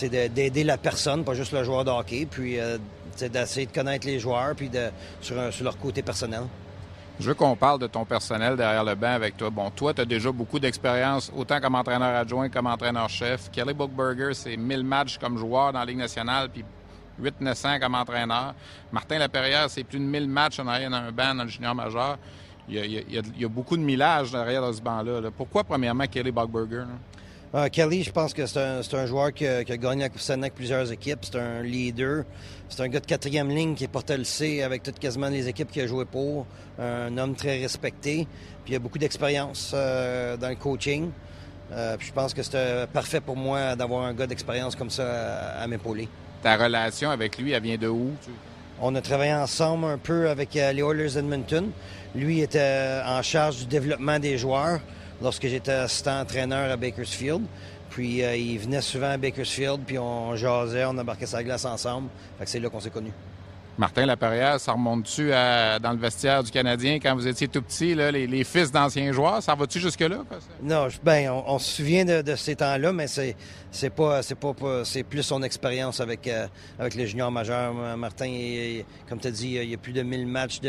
d'aider 0.00 0.64
la 0.64 0.78
personne, 0.78 1.24
pas 1.24 1.34
juste 1.34 1.52
le 1.52 1.62
joueur 1.62 1.84
de 1.84 1.90
hockey. 1.90 2.26
Puis, 2.30 2.58
euh, 2.58 2.78
d'essayer 3.20 3.66
de 3.66 3.72
connaître 3.72 4.06
les 4.06 4.18
joueurs, 4.18 4.54
puis 4.56 4.68
de, 4.68 4.88
sur 5.20 5.36
leur 5.36 5.78
côté 5.78 6.02
personnel. 6.02 6.42
Je 7.20 7.26
veux 7.26 7.34
qu'on 7.34 7.56
parle 7.56 7.80
de 7.80 7.88
ton 7.88 8.04
personnel 8.04 8.56
derrière 8.56 8.84
le 8.84 8.94
banc 8.94 9.08
avec 9.08 9.36
toi. 9.36 9.50
Bon, 9.50 9.70
toi, 9.70 9.92
tu 9.92 10.00
as 10.02 10.04
déjà 10.04 10.30
beaucoup 10.30 10.60
d'expérience, 10.60 11.32
autant 11.36 11.60
comme 11.60 11.74
entraîneur 11.74 12.14
adjoint 12.14 12.48
comme 12.48 12.68
entraîneur-chef. 12.68 13.50
Kelly 13.50 13.74
Bookberger, 13.74 14.34
c'est 14.34 14.56
1000 14.56 14.84
matchs 14.84 15.18
comme 15.18 15.36
joueur 15.36 15.72
dans 15.72 15.80
la 15.80 15.84
Ligue 15.84 15.98
nationale, 15.98 16.48
puis 16.48 16.64
800-900 17.20 17.80
comme 17.80 17.96
entraîneur. 17.96 18.54
Martin 18.92 19.18
Laperrière, 19.18 19.68
c'est 19.68 19.82
plus 19.82 19.98
de 19.98 20.04
1000 20.04 20.28
matchs 20.28 20.60
en 20.60 20.68
arrière 20.68 20.90
d'un 20.90 21.10
banc 21.10 21.34
dans 21.34 21.42
le 21.42 21.50
junior 21.50 21.74
majeur. 21.74 22.18
Il 22.68 22.76
y 22.76 23.44
a, 23.44 23.48
beaucoup 23.48 23.76
de 23.76 23.82
millage 23.82 24.30
derrière 24.30 24.72
ce 24.72 24.80
banc-là. 24.80 25.30
Pourquoi, 25.36 25.64
premièrement, 25.64 26.06
Kelly 26.06 26.30
Bookberger? 26.30 26.84
Euh, 27.54 27.68
Kelly, 27.68 28.02
je 28.02 28.12
pense 28.12 28.34
que 28.34 28.44
c'est 28.44 28.58
un, 28.58 29.06
joueur 29.06 29.32
qui 29.32 29.46
a, 29.46 29.64
gagné 29.64 30.02
la 30.02 30.08
Coupe 30.10 30.20
Stanley 30.20 30.44
avec 30.44 30.54
plusieurs 30.54 30.92
équipes. 30.92 31.20
C'est 31.22 31.38
un 31.38 31.62
leader. 31.62 32.24
C'est 32.68 32.82
un 32.82 32.88
gars 32.88 33.00
de 33.00 33.06
quatrième 33.06 33.48
ligne 33.48 33.74
qui 33.74 33.88
portait 33.88 34.18
le 34.18 34.24
C 34.24 34.62
avec 34.62 34.82
toutes 34.82 34.98
quasiment 34.98 35.28
les 35.28 35.48
équipes 35.48 35.70
qu'il 35.70 35.82
a 35.82 35.86
joué 35.86 36.04
pour. 36.04 36.46
Un 36.78 37.16
homme 37.16 37.34
très 37.34 37.58
respecté. 37.58 38.26
Puis 38.64 38.74
il 38.74 38.76
a 38.76 38.78
beaucoup 38.78 38.98
d'expérience 38.98 39.72
euh, 39.74 40.36
dans 40.36 40.50
le 40.50 40.56
coaching. 40.56 41.10
Euh, 41.72 41.96
puis 41.96 42.08
je 42.08 42.12
pense 42.12 42.34
que 42.34 42.42
c'était 42.42 42.86
parfait 42.86 43.20
pour 43.20 43.36
moi 43.36 43.74
d'avoir 43.74 44.04
un 44.04 44.12
gars 44.12 44.26
d'expérience 44.26 44.76
comme 44.76 44.90
ça 44.90 45.58
à, 45.58 45.66
m'épauler. 45.66 46.08
Ta 46.42 46.56
relation 46.56 47.10
avec 47.10 47.38
lui, 47.38 47.52
elle 47.52 47.62
vient 47.62 47.78
de 47.78 47.88
où? 47.88 48.10
On 48.80 48.94
a 48.94 49.00
travaillé 49.00 49.32
ensemble 49.32 49.86
un 49.86 49.98
peu 49.98 50.28
avec 50.28 50.52
les 50.54 50.82
Oilers 50.82 51.16
Edmonton. 51.16 51.70
Lui 52.14 52.40
était 52.40 53.00
en 53.04 53.22
charge 53.22 53.56
du 53.56 53.66
développement 53.66 54.18
des 54.18 54.36
joueurs 54.36 54.80
lorsque 55.22 55.46
j'étais 55.46 55.72
assistant 55.72 56.20
entraîneur 56.20 56.70
à 56.70 56.76
Bakersfield. 56.76 57.42
Puis 57.90 58.22
euh, 58.22 58.36
il 58.36 58.58
venait 58.58 58.82
souvent 58.82 59.10
à 59.10 59.16
Bakersfield, 59.16 59.80
puis 59.86 59.98
on 59.98 60.36
jasait, 60.36 60.84
on 60.84 60.96
embarquait 60.98 61.26
sa 61.26 61.42
glace 61.42 61.64
ensemble. 61.64 62.08
Fait 62.38 62.46
c'est 62.46 62.60
là 62.60 62.68
qu'on 62.68 62.80
s'est 62.80 62.90
connus. 62.90 63.12
Martin 63.78 64.06
Laperrière, 64.06 64.58
ça 64.58 64.72
remonte-tu 64.72 65.30
dans 65.30 65.92
le 65.92 65.98
vestiaire 65.98 66.42
du 66.42 66.50
Canadien 66.50 66.96
quand 66.96 67.14
vous 67.14 67.28
étiez 67.28 67.46
tout 67.46 67.62
petit, 67.62 67.94
les, 67.94 68.44
fils 68.44 68.72
d'anciens 68.72 69.12
joueurs? 69.12 69.40
Ça 69.42 69.54
va-tu 69.54 69.78
jusque-là? 69.78 70.24
Non, 70.62 70.88
ben, 71.04 71.30
on, 71.30 71.58
se 71.60 71.76
souvient 71.76 72.04
de, 72.04 72.34
ces 72.34 72.56
temps-là, 72.56 72.92
mais 72.92 73.06
c'est, 73.06 73.36
c'est 73.70 73.90
pas, 73.90 74.22
c'est 74.22 74.34
pas, 74.34 74.52
c'est 74.84 75.04
plus 75.04 75.22
son 75.22 75.42
expérience 75.44 76.00
avec, 76.00 76.26
euh, 76.26 76.48
les 76.96 77.06
juniors 77.06 77.30
majeurs. 77.30 77.72
Martin, 77.96 78.82
comme 79.08 79.20
tu 79.20 79.28
as 79.28 79.30
dit, 79.30 79.58
il 79.62 79.70
y 79.70 79.74
a 79.74 79.78
plus 79.78 79.92
de 79.92 80.02
1000 80.02 80.26
matchs 80.26 80.60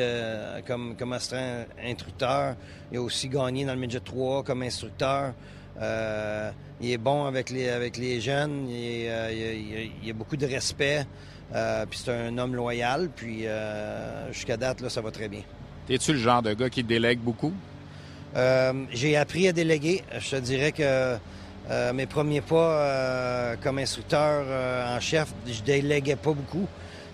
comme, 0.68 0.96
comme 0.96 1.14
instructeur. 1.14 2.56
Il 2.92 3.00
a 3.00 3.02
aussi 3.02 3.28
gagné 3.28 3.66
dans 3.66 3.74
le 3.74 3.80
Midget 3.80 4.02
3 4.02 4.44
comme 4.44 4.62
instructeur. 4.62 5.34
Euh, 5.82 6.52
il 6.82 6.92
est 6.92 6.98
bon 6.98 7.26
avec 7.26 7.50
les, 7.50 7.70
avec 7.70 7.98
les 7.98 8.20
jeunes. 8.20 8.68
Il, 8.70 9.08
euh, 9.08 9.84
il, 10.04 10.10
a 10.10 10.14
beaucoup 10.14 10.38
de 10.38 10.46
respect. 10.46 11.06
Euh, 11.54 11.86
puis 11.90 12.00
c'est 12.04 12.12
un 12.12 12.38
homme 12.38 12.56
loyal. 12.56 13.10
Puis 13.16 13.48
euh, 13.48 14.32
jusqu'à 14.32 14.58
date, 14.58 14.82
là, 14.82 14.90
ça 14.90 15.02
va 15.02 15.12
très 15.12 15.28
bien. 15.28 15.42
Es-tu 15.90 16.14
le 16.14 16.20
genre 16.20 16.42
de 16.42 16.54
gars 16.54 16.70
qui 16.70 16.84
délègue 16.84 17.20
beaucoup? 17.20 17.54
Euh, 18.36 18.74
j'ai 18.92 19.18
appris 19.18 19.48
à 19.48 19.54
déléguer. 19.54 20.04
Je 20.20 20.30
te 20.30 20.36
dirais 20.36 20.72
que 20.72 21.18
mes 21.94 22.06
premiers 22.06 22.42
pas 22.42 23.56
comme 23.64 23.80
instructeur 23.80 24.46
en 24.88 25.00
chef, 25.00 25.34
je 25.48 25.62
déléguais 25.62 26.16
pas 26.16 26.34
beaucoup. 26.34 26.68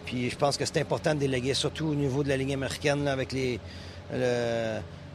Puis 0.06 0.30
je 0.30 0.36
pense 0.36 0.56
que 0.58 0.66
c'est 0.66 0.80
important 0.80 1.14
de 1.14 1.20
déléguer, 1.20 1.54
surtout 1.54 1.88
au 1.88 1.96
niveau 1.96 2.24
de 2.24 2.30
la 2.30 2.38
ligne 2.38 2.54
américaine, 2.54 3.08
avec 3.08 3.32
les 3.32 3.60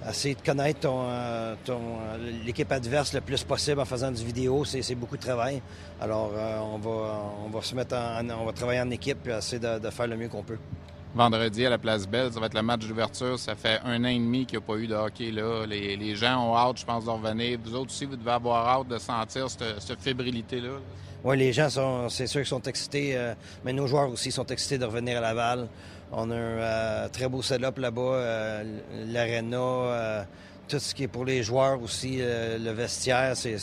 essayer 0.08 0.34
de 0.34 0.40
connaître 0.40 0.80
ton, 0.80 1.02
euh, 1.04 1.54
ton 1.64 1.78
euh, 1.78 2.30
l'équipe 2.44 2.70
adverse 2.72 3.12
le 3.12 3.20
plus 3.20 3.42
possible 3.44 3.80
en 3.80 3.84
faisant 3.84 4.10
du 4.10 4.24
vidéo, 4.24 4.64
c'est 4.64 4.94
beaucoup 4.94 5.16
de 5.16 5.22
travail. 5.22 5.60
Alors, 6.00 6.32
euh, 6.34 6.58
on, 6.58 6.78
va, 6.78 7.22
on 7.44 7.50
va 7.50 7.62
se 7.62 7.74
mettre 7.74 7.94
en, 7.96 8.28
on 8.30 8.46
va 8.46 8.52
travailler 8.52 8.80
en 8.80 8.90
équipe 8.90 9.26
et 9.28 9.32
essayer 9.32 9.58
de, 9.58 9.90
faire 9.90 10.06
le 10.06 10.16
mieux 10.16 10.28
qu'on 10.28 10.42
peut. 10.42 10.58
Vendredi 11.14 11.66
à 11.66 11.70
la 11.70 11.78
Place 11.78 12.06
Belle, 12.06 12.32
ça 12.32 12.38
va 12.38 12.46
être 12.46 12.54
le 12.54 12.62
match 12.62 12.86
d'ouverture. 12.86 13.38
Ça 13.38 13.56
fait 13.56 13.80
un 13.84 14.04
an 14.04 14.08
et 14.08 14.18
demi 14.18 14.46
qu'il 14.46 14.58
n'y 14.58 14.64
a 14.64 14.66
pas 14.66 14.76
eu 14.76 14.86
de 14.86 14.94
hockey 14.94 15.32
là. 15.32 15.66
Les, 15.66 16.14
gens 16.14 16.50
ont 16.50 16.56
hâte, 16.56 16.78
je 16.78 16.84
pense, 16.84 17.04
de 17.04 17.10
revenir. 17.10 17.58
Vous 17.62 17.74
autres 17.74 17.90
aussi, 17.90 18.04
vous 18.04 18.16
devez 18.16 18.30
avoir 18.30 18.68
hâte 18.68 18.88
de 18.88 18.98
sentir 18.98 19.50
cette, 19.50 19.80
cette 19.80 20.00
fébrilité-là. 20.00 20.78
Oui, 21.24 21.36
les 21.36 21.52
gens 21.52 21.68
sont, 21.68 22.08
c'est 22.08 22.28
sûr 22.28 22.40
qu'ils 22.40 22.48
sont 22.48 22.62
excités, 22.62 23.18
mais 23.62 23.74
nos 23.74 23.86
joueurs 23.86 24.08
aussi 24.10 24.32
sont 24.32 24.46
excités 24.46 24.78
de 24.78 24.86
revenir 24.86 25.18
à 25.18 25.20
Laval. 25.20 25.68
On 26.12 26.30
a 26.30 26.34
un 26.34 26.38
euh, 26.38 27.08
très 27.08 27.28
beau 27.28 27.40
setup 27.40 27.78
là-bas, 27.78 28.00
euh, 28.00 28.78
l'aréna, 29.06 29.56
euh, 29.56 30.22
tout 30.68 30.80
ce 30.80 30.92
qui 30.94 31.04
est 31.04 31.08
pour 31.08 31.24
les 31.24 31.42
joueurs 31.42 31.80
aussi, 31.80 32.18
le 32.20 32.70
vestiaire, 32.70 33.36
c'est 33.36 33.56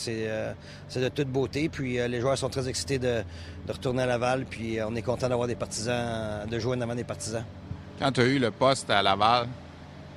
de 0.96 1.08
toute 1.08 1.28
beauté. 1.28 1.70
Puis 1.70 1.96
les 2.06 2.20
joueurs 2.20 2.36
sont 2.36 2.50
très 2.50 2.68
excités 2.68 2.98
de, 2.98 3.22
retourner 3.66 4.02
à 4.02 4.06
Laval, 4.06 4.44
puis 4.44 4.78
on 4.86 4.94
est 4.94 5.02
content 5.02 5.28
d'avoir 5.28 5.48
des 5.48 5.54
partisans, 5.54 6.46
de 6.46 6.58
jouer 6.58 6.76
en 6.76 6.80
avant 6.82 6.94
des 6.94 7.04
partisans. 7.04 7.44
Quand 7.98 8.12
tu 8.12 8.20
as 8.20 8.24
eu 8.24 8.38
le 8.38 8.50
poste 8.50 8.90
à 8.90 9.02
Laval, 9.02 9.46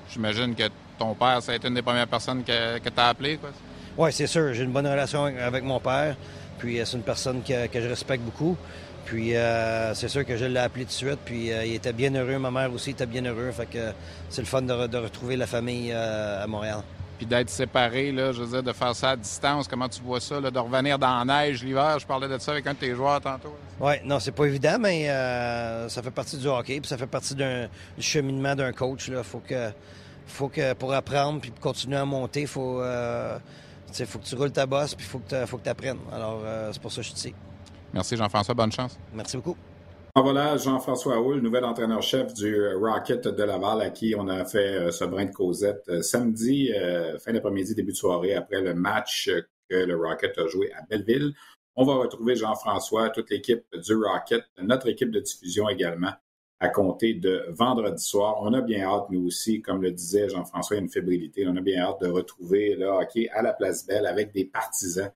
j'imagine 0.09 0.53
que 0.53 0.63
ton 0.99 1.13
père, 1.15 1.41
ça 1.41 1.53
a 1.53 1.55
été 1.55 1.69
une 1.69 1.75
des 1.75 1.81
premières 1.81 2.07
personnes 2.07 2.43
que, 2.43 2.79
que 2.79 2.89
tu 2.89 2.99
as 2.99 3.07
appelé, 3.07 3.37
quoi? 3.37 3.51
Oui, 3.97 4.11
c'est 4.11 4.27
sûr. 4.27 4.53
J'ai 4.53 4.63
une 4.63 4.71
bonne 4.71 4.87
relation 4.87 5.23
avec 5.25 5.63
mon 5.63 5.79
père. 5.79 6.15
Puis 6.59 6.79
c'est 6.83 6.95
une 6.95 7.03
personne 7.03 7.41
que, 7.41 7.67
que 7.67 7.81
je 7.81 7.87
respecte 7.87 8.23
beaucoup. 8.23 8.55
Puis 9.11 9.35
euh, 9.35 9.93
c'est 9.93 10.07
sûr 10.07 10.25
que 10.25 10.37
je 10.37 10.45
l'ai 10.45 10.61
appelé 10.61 10.85
tout 10.85 10.91
de 10.91 10.93
suite, 10.93 11.19
puis 11.25 11.51
euh, 11.51 11.65
il 11.65 11.75
était 11.75 11.91
bien 11.91 12.15
heureux. 12.15 12.39
Ma 12.39 12.49
mère 12.49 12.71
aussi 12.71 12.91
était 12.91 13.05
bien 13.05 13.25
heureux. 13.25 13.51
Fait 13.51 13.65
que 13.65 13.91
c'est 14.29 14.41
le 14.41 14.47
fun 14.47 14.61
de, 14.61 14.97
retrouver 14.97 15.35
la 15.35 15.47
famille 15.47 15.91
euh, 15.91 16.41
à 16.41 16.47
Montréal. 16.47 16.81
Puis 17.17 17.25
d'être 17.25 17.49
séparé, 17.49 18.13
là, 18.13 18.31
je 18.31 18.41
veux 18.41 18.47
dire, 18.47 18.63
de 18.63 18.71
faire 18.71 18.95
ça 18.95 19.09
à 19.09 19.15
distance, 19.17 19.67
comment 19.67 19.89
tu 19.89 20.01
vois 20.01 20.21
ça, 20.21 20.39
de 20.39 20.57
revenir 20.57 20.97
dans 20.97 21.25
la 21.25 21.25
neige 21.25 21.61
l'hiver? 21.61 21.99
Je 21.99 22.07
parlais 22.07 22.29
de 22.29 22.37
ça 22.37 22.53
avec 22.53 22.65
un 22.65 22.73
de 22.73 22.77
tes 22.77 22.95
joueurs 22.95 23.19
tantôt. 23.19 23.53
Oui, 23.81 23.95
non, 24.05 24.17
c'est 24.21 24.31
pas 24.31 24.45
évident, 24.45 24.77
mais 24.79 25.07
ça 25.89 26.01
fait 26.01 26.11
partie 26.11 26.37
du 26.37 26.47
hockey, 26.47 26.79
puis 26.79 26.87
ça 26.87 26.97
fait 26.97 27.05
partie 27.05 27.35
d'un 27.35 27.67
du 27.97 28.01
cheminement 28.01 28.55
d'un 28.55 28.71
coach. 28.71 29.09
Il 29.09 29.21
faut 29.23 29.41
que, 29.45 29.71
faut 30.25 30.47
que 30.47 30.71
pour 30.71 30.93
apprendre 30.93 31.41
puis 31.41 31.51
continuer 31.51 31.97
à 31.97 32.05
monter, 32.05 32.41
il 32.41 32.47
faut, 32.47 32.81
faut 32.81 34.19
que 34.19 34.25
tu 34.25 34.35
roules 34.35 34.53
ta 34.53 34.65
bosse, 34.65 34.95
puis 34.95 35.05
il 35.05 35.09
faut 35.09 35.57
que 35.57 35.63
tu 35.63 35.69
apprennes. 35.69 35.99
Alors, 36.13 36.43
c'est 36.71 36.81
pour 36.81 36.93
ça 36.93 37.01
que 37.01 37.07
je 37.07 37.09
suis 37.09 37.17
ici. 37.17 37.35
Merci 37.93 38.15
Jean-François, 38.15 38.53
bonne 38.53 38.71
chance. 38.71 38.97
Merci 39.13 39.37
beaucoup. 39.37 39.57
voilà 40.15 40.55
Jean-François 40.57 41.21
Houle, 41.21 41.41
nouvel 41.41 41.65
entraîneur-chef 41.65 42.33
du 42.33 42.73
Rocket 42.75 43.27
de 43.27 43.43
Laval, 43.43 43.81
à 43.81 43.89
qui 43.89 44.15
on 44.17 44.27
a 44.27 44.45
fait 44.45 44.75
euh, 44.75 44.91
ce 44.91 45.03
brin 45.03 45.25
de 45.25 45.31
causette 45.31 45.83
euh, 45.89 46.01
samedi, 46.01 46.71
euh, 46.73 47.17
fin 47.19 47.33
d'après-midi, 47.33 47.75
début 47.75 47.91
de 47.91 47.97
soirée, 47.97 48.33
après 48.33 48.61
le 48.61 48.73
match 48.73 49.29
que 49.69 49.75
le 49.75 49.95
Rocket 49.95 50.37
a 50.37 50.47
joué 50.47 50.71
à 50.73 50.83
Belleville. 50.89 51.33
On 51.75 51.83
va 51.83 51.95
retrouver 51.95 52.35
Jean-François, 52.35 53.09
toute 53.09 53.29
l'équipe 53.29 53.65
du 53.73 53.95
Rocket, 53.95 54.43
notre 54.61 54.87
équipe 54.87 55.11
de 55.11 55.19
diffusion 55.19 55.67
également, 55.67 56.11
à 56.59 56.69
compter 56.69 57.13
de 57.13 57.45
vendredi 57.49 58.03
soir. 58.03 58.37
On 58.41 58.53
a 58.53 58.61
bien 58.61 58.85
hâte, 58.85 59.05
nous 59.09 59.25
aussi, 59.27 59.61
comme 59.61 59.81
le 59.81 59.91
disait 59.91 60.29
Jean-François, 60.29 60.77
une 60.77 60.89
fébrilité. 60.89 61.45
On 61.47 61.55
a 61.55 61.61
bien 61.61 61.81
hâte 61.81 62.01
de 62.01 62.07
retrouver 62.07 62.75
le 62.75 62.87
hockey 62.87 63.29
à 63.29 63.41
la 63.41 63.53
place 63.53 63.85
Belle 63.85 64.05
avec 64.05 64.33
des 64.33 64.45
partisans 64.45 65.11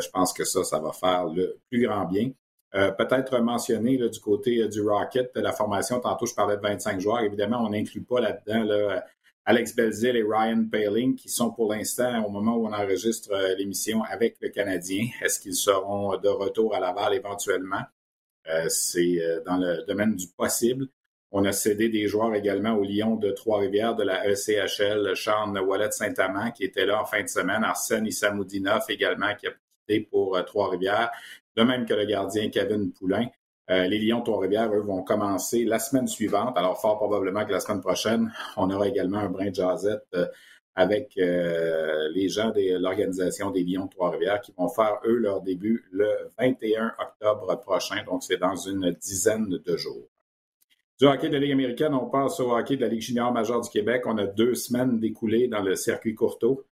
je 0.00 0.08
pense 0.10 0.32
que 0.32 0.44
ça, 0.44 0.64
ça 0.64 0.78
va 0.78 0.92
faire 0.92 1.26
le 1.26 1.58
plus 1.68 1.86
grand 1.86 2.04
bien. 2.04 2.30
Euh, 2.74 2.90
peut-être 2.90 3.38
mentionner 3.38 3.98
du 3.98 4.20
côté 4.20 4.62
euh, 4.62 4.68
du 4.68 4.80
Rocket, 4.80 5.30
la 5.34 5.52
formation, 5.52 6.00
tantôt 6.00 6.24
je 6.24 6.34
parlais 6.34 6.56
de 6.56 6.62
25 6.62 7.00
joueurs. 7.00 7.20
Évidemment, 7.20 7.62
on 7.64 7.70
n'inclut 7.70 8.02
pas 8.02 8.20
là-dedans 8.20 9.00
Alex 9.44 9.74
Belzil 9.74 10.16
et 10.16 10.22
Ryan 10.22 10.64
Paling, 10.70 11.16
qui 11.16 11.28
sont 11.28 11.50
pour 11.50 11.72
l'instant, 11.72 12.24
au 12.24 12.30
moment 12.30 12.56
où 12.56 12.66
on 12.66 12.72
enregistre 12.72 13.32
l'émission 13.58 14.02
avec 14.04 14.36
le 14.40 14.50
Canadien. 14.50 15.08
Est-ce 15.20 15.40
qu'ils 15.40 15.56
seront 15.56 16.16
de 16.16 16.28
retour 16.28 16.76
à 16.76 16.80
Laval 16.80 17.14
éventuellement? 17.14 17.82
C'est 18.68 19.18
dans 19.44 19.56
le 19.56 19.84
domaine 19.84 20.14
du 20.14 20.28
possible. 20.28 20.86
On 21.32 21.44
a 21.44 21.50
cédé 21.50 21.88
des 21.88 22.06
joueurs 22.06 22.34
également 22.36 22.74
au 22.74 22.84
Lyon 22.84 23.16
de 23.16 23.32
Trois-Rivières 23.32 23.96
de 23.96 24.04
la 24.04 24.28
ECHL, 24.28 25.16
Sean 25.16 25.56
Wallet 25.56 25.90
Saint-Amand, 25.90 26.52
qui 26.52 26.62
était 26.62 26.86
là 26.86 27.02
en 27.02 27.04
fin 27.04 27.22
de 27.22 27.28
semaine, 27.28 27.64
Arsène 27.64 28.06
Issamoudinov 28.06 28.84
également, 28.90 29.34
qui 29.34 29.48
a 29.48 29.50
pour 30.10 30.36
euh, 30.36 30.42
Trois-Rivières, 30.42 31.10
de 31.56 31.62
même 31.62 31.86
que 31.86 31.94
le 31.94 32.04
gardien 32.04 32.48
Kevin 32.50 32.92
Poulain. 32.92 33.26
Euh, 33.70 33.86
les 33.86 33.98
Lions 33.98 34.22
Trois-Rivières, 34.22 34.72
eux, 34.72 34.80
vont 34.80 35.02
commencer 35.02 35.64
la 35.64 35.78
semaine 35.78 36.08
suivante. 36.08 36.56
Alors, 36.56 36.80
fort 36.80 36.96
probablement 36.96 37.44
que 37.44 37.52
la 37.52 37.60
semaine 37.60 37.80
prochaine, 37.80 38.32
on 38.56 38.70
aura 38.70 38.88
également 38.88 39.18
un 39.18 39.28
brin 39.28 39.50
de 39.50 39.54
jazzette 39.54 40.06
euh, 40.14 40.26
avec 40.74 41.12
les 41.16 42.30
gens 42.30 42.48
de 42.48 42.78
l'organisation 42.78 43.50
des 43.50 43.62
Lions 43.62 43.88
Trois-Rivières 43.88 44.40
qui 44.40 44.54
vont 44.56 44.70
faire, 44.70 45.00
eux, 45.04 45.16
leur 45.16 45.42
début 45.42 45.84
le 45.92 46.08
21 46.38 46.94
octobre 46.98 47.60
prochain. 47.60 48.02
Donc, 48.06 48.22
c'est 48.22 48.38
dans 48.38 48.56
une 48.56 48.90
dizaine 48.92 49.50
de 49.50 49.76
jours. 49.76 50.08
Du 50.98 51.06
hockey 51.06 51.28
de 51.28 51.36
Ligue 51.36 51.52
américaine, 51.52 51.92
on 51.92 52.08
passe 52.08 52.40
au 52.40 52.56
hockey 52.56 52.76
de 52.76 52.80
la 52.80 52.88
Ligue 52.88 53.02
junior 53.02 53.30
majeure 53.32 53.60
du 53.60 53.68
Québec. 53.68 54.04
On 54.06 54.16
a 54.16 54.24
deux 54.24 54.54
semaines 54.54 54.98
découlées 54.98 55.46
dans 55.46 55.60
le 55.60 55.74
circuit 55.74 56.14
Courteau. 56.14 56.64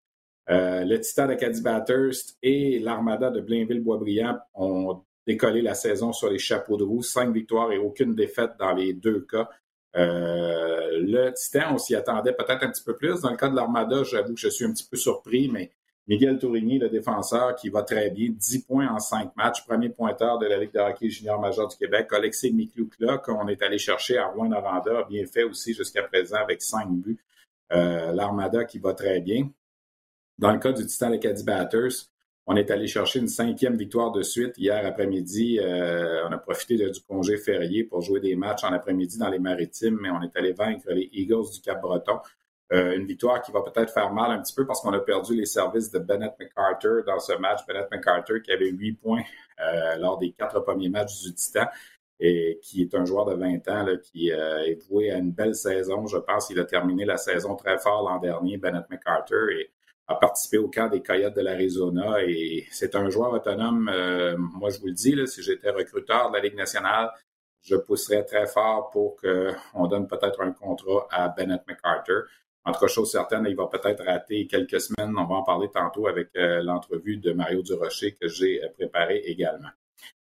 Euh, 0.49 0.83
le 0.83 0.99
Titan 0.99 1.27
d'Acadie 1.27 1.61
Bathurst 1.61 2.37
et 2.41 2.79
l'Armada 2.79 3.29
de 3.29 3.39
Blainville-Boisbriand 3.41 4.39
ont 4.55 5.03
décollé 5.27 5.61
la 5.61 5.75
saison 5.75 6.11
sur 6.11 6.29
les 6.29 6.39
chapeaux 6.39 6.77
de 6.77 6.83
roue. 6.83 7.03
Cinq 7.03 7.31
victoires 7.31 7.71
et 7.71 7.77
aucune 7.77 8.15
défaite 8.15 8.51
dans 8.59 8.73
les 8.73 8.93
deux 8.93 9.21
cas. 9.21 9.47
Euh, 9.95 10.99
le 11.01 11.31
Titan, 11.33 11.73
on 11.73 11.77
s'y 11.77 11.95
attendait 11.95 12.33
peut-être 12.33 12.63
un 12.63 12.71
petit 12.71 12.83
peu 12.83 12.95
plus. 12.95 13.21
Dans 13.21 13.29
le 13.29 13.37
cas 13.37 13.49
de 13.49 13.55
l'Armada, 13.55 14.03
j'avoue 14.03 14.33
que 14.33 14.39
je 14.39 14.49
suis 14.49 14.65
un 14.65 14.71
petit 14.71 14.87
peu 14.89 14.97
surpris, 14.97 15.49
mais 15.49 15.71
Miguel 16.07 16.39
Tourigny, 16.39 16.79
le 16.79 16.89
défenseur, 16.89 17.55
qui 17.55 17.69
va 17.69 17.83
très 17.83 18.09
bien, 18.09 18.29
10 18.31 18.63
points 18.63 18.87
en 18.87 18.99
5 18.99 19.35
matchs, 19.35 19.63
premier 19.65 19.89
pointeur 19.89 20.39
de 20.39 20.47
la 20.47 20.57
Ligue 20.57 20.73
de 20.73 20.79
hockey 20.79 21.09
junior 21.09 21.39
majeur 21.39 21.67
du 21.67 21.77
Québec. 21.77 22.07
Alexis 22.11 22.51
Miklouk, 22.51 22.95
qu'on 23.23 23.47
est 23.47 23.61
allé 23.61 23.77
chercher 23.77 24.17
à 24.17 24.25
Rouen-Noranda, 24.25 25.03
bien 25.07 25.25
fait 25.27 25.43
aussi 25.43 25.75
jusqu'à 25.75 26.01
présent 26.01 26.37
avec 26.37 26.63
5 26.63 26.89
buts. 26.89 27.19
Euh, 27.71 28.11
L'Armada 28.11 28.65
qui 28.65 28.79
va 28.79 28.95
très 28.95 29.19
bien. 29.19 29.49
Dans 30.39 30.53
le 30.53 30.59
cas 30.59 30.71
du 30.71 30.85
Titan 30.85 31.11
Acadie 31.11 31.43
Batters, 31.43 32.07
on 32.47 32.55
est 32.55 32.71
allé 32.71 32.87
chercher 32.87 33.19
une 33.19 33.27
cinquième 33.27 33.75
victoire 33.75 34.13
de 34.13 34.21
suite 34.21 34.57
hier 34.57 34.85
après-midi. 34.85 35.59
Euh, 35.59 36.25
on 36.29 36.31
a 36.31 36.37
profité 36.37 36.77
du 36.77 37.01
congé 37.01 37.35
férié 37.35 37.83
pour 37.83 37.99
jouer 37.99 38.21
des 38.21 38.37
matchs 38.37 38.63
en 38.63 38.71
après-midi 38.71 39.17
dans 39.17 39.27
les 39.27 39.37
maritimes, 39.37 39.99
mais 40.01 40.09
on 40.09 40.21
est 40.21 40.33
allé 40.37 40.53
vaincre 40.53 40.85
les 40.91 41.09
Eagles 41.11 41.51
du 41.53 41.59
Cap-Breton. 41.59 42.19
Euh, 42.71 42.95
une 42.95 43.05
victoire 43.05 43.41
qui 43.41 43.51
va 43.51 43.61
peut-être 43.63 43.91
faire 43.91 44.13
mal 44.13 44.31
un 44.31 44.41
petit 44.41 44.55
peu 44.55 44.65
parce 44.65 44.79
qu'on 44.79 44.93
a 44.93 44.99
perdu 44.99 45.35
les 45.35 45.45
services 45.45 45.91
de 45.91 45.99
Bennett 45.99 46.31
McCarter 46.39 47.03
dans 47.05 47.19
ce 47.19 47.33
match. 47.33 47.65
Bennett 47.67 47.91
McCarter 47.91 48.41
qui 48.41 48.53
avait 48.53 48.69
huit 48.69 48.93
points 48.93 49.23
euh, 49.59 49.97
lors 49.97 50.17
des 50.19 50.31
quatre 50.31 50.61
premiers 50.61 50.87
matchs 50.87 51.21
du 51.21 51.33
Titan 51.33 51.65
et 52.17 52.61
qui 52.63 52.81
est 52.83 52.95
un 52.95 53.03
joueur 53.03 53.25
de 53.25 53.33
20 53.33 53.67
ans 53.67 53.85
qui 54.01 54.29
est 54.29 54.87
voué 54.87 55.11
à 55.11 55.17
une 55.17 55.31
belle 55.31 55.55
saison. 55.55 56.07
Je 56.07 56.17
pense 56.17 56.47
qu'il 56.47 56.59
a 56.59 56.65
terminé 56.65 57.03
la 57.03 57.17
saison 57.17 57.57
très 57.57 57.77
fort 57.77 58.09
l'an 58.09 58.19
dernier, 58.19 58.57
Bennett 58.57 58.89
McCarter. 58.89 59.47
Et 59.59 59.71
a 60.09 60.15
participé 60.15 60.57
au 60.57 60.67
camp 60.67 60.89
des 60.89 61.01
Coyotes 61.01 61.35
de 61.35 61.41
l'Arizona 61.41 62.23
et 62.23 62.65
c'est 62.71 62.95
un 62.95 63.09
joueur 63.09 63.31
autonome. 63.31 63.89
Euh, 63.93 64.35
moi, 64.37 64.71
je 64.71 64.79
vous 64.79 64.87
le 64.87 64.93
dis, 64.93 65.13
là, 65.13 65.27
si 65.27 65.43
j'étais 65.43 65.69
recruteur 65.69 66.31
de 66.31 66.37
la 66.37 66.41
Ligue 66.41 66.55
nationale, 66.55 67.11
je 67.61 67.75
pousserais 67.75 68.25
très 68.25 68.47
fort 68.47 68.89
pour 68.89 69.17
qu'on 69.17 69.87
donne 69.87 70.07
peut-être 70.07 70.41
un 70.41 70.51
contrat 70.51 71.07
à 71.11 71.29
Bennett 71.29 71.61
McCarter. 71.67 72.21
Entre 72.65 72.87
chose 72.87 73.11
certaine, 73.11 73.45
il 73.47 73.55
va 73.55 73.67
peut-être 73.67 74.03
rater 74.03 74.47
quelques 74.47 74.81
semaines. 74.81 75.13
On 75.15 75.25
va 75.25 75.35
en 75.35 75.43
parler 75.43 75.69
tantôt 75.71 76.07
avec 76.07 76.29
euh, 76.35 76.63
l'entrevue 76.63 77.17
de 77.17 77.31
Mario 77.31 77.61
Durocher 77.61 78.15
que 78.19 78.27
j'ai 78.27 78.61
préparé 78.77 79.17
également. 79.25 79.69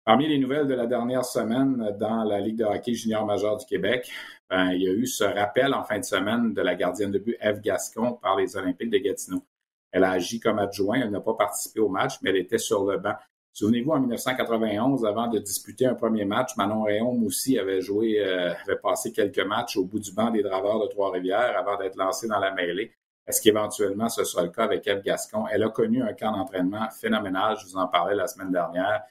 Parmi 0.04 0.28
les 0.28 0.38
nouvelles 0.38 0.66
de 0.66 0.74
la 0.74 0.86
dernière 0.86 1.24
semaine 1.24 1.96
dans 1.98 2.24
la 2.24 2.40
Ligue 2.40 2.58
de 2.58 2.64
hockey 2.64 2.92
junior 2.92 3.24
majeur 3.24 3.56
du 3.56 3.64
Québec, 3.64 4.10
ben, 4.50 4.72
il 4.72 4.82
y 4.82 4.88
a 4.88 4.92
eu 4.92 5.06
ce 5.06 5.24
rappel 5.24 5.72
en 5.72 5.84
fin 5.84 5.98
de 5.98 6.04
semaine 6.04 6.52
de 6.52 6.60
la 6.60 6.74
gardienne 6.74 7.10
de 7.10 7.18
but 7.18 7.36
Eve 7.40 7.60
Gascon 7.60 8.14
par 8.14 8.36
les 8.36 8.56
Olympiques 8.56 8.90
de 8.90 8.98
Gatineau. 8.98 9.42
Elle 9.90 10.04
a 10.04 10.10
agi 10.12 10.40
comme 10.40 10.58
adjoint, 10.58 11.00
elle 11.00 11.10
n'a 11.10 11.20
pas 11.20 11.34
participé 11.34 11.80
au 11.80 11.88
match, 11.88 12.14
mais 12.22 12.30
elle 12.30 12.36
était 12.36 12.58
sur 12.58 12.84
le 12.84 12.98
banc. 12.98 13.14
Souvenez-vous, 13.52 13.90
en 13.90 14.00
1991, 14.00 15.04
avant 15.04 15.26
de 15.26 15.38
disputer 15.38 15.86
un 15.86 15.94
premier 15.94 16.24
match, 16.24 16.56
Manon 16.56 16.84
Réaume 16.84 17.24
aussi 17.24 17.58
avait 17.58 17.80
joué, 17.80 18.20
euh, 18.20 18.52
avait 18.54 18.76
passé 18.76 19.10
quelques 19.10 19.40
matchs 19.40 19.76
au 19.76 19.84
bout 19.84 19.98
du 19.98 20.12
banc 20.12 20.30
des 20.30 20.42
Draveurs 20.42 20.80
de 20.80 20.86
Trois-Rivières 20.86 21.58
avant 21.58 21.76
d'être 21.76 21.96
lancé 21.96 22.28
dans 22.28 22.38
la 22.38 22.52
mêlée. 22.52 22.92
Est-ce 23.26 23.42
qu'éventuellement 23.42 24.08
ce 24.08 24.24
sera 24.24 24.42
le 24.42 24.50
cas 24.50 24.64
avec 24.64 24.86
Eve 24.86 25.02
Gascon? 25.02 25.46
Elle 25.50 25.62
a 25.62 25.70
connu 25.70 26.02
un 26.02 26.12
camp 26.12 26.32
d'entraînement 26.32 26.88
phénoménal, 26.90 27.56
je 27.60 27.66
vous 27.66 27.76
en 27.76 27.88
parlais 27.88 28.14
la 28.14 28.26
semaine 28.26 28.52
dernière, 28.52 29.02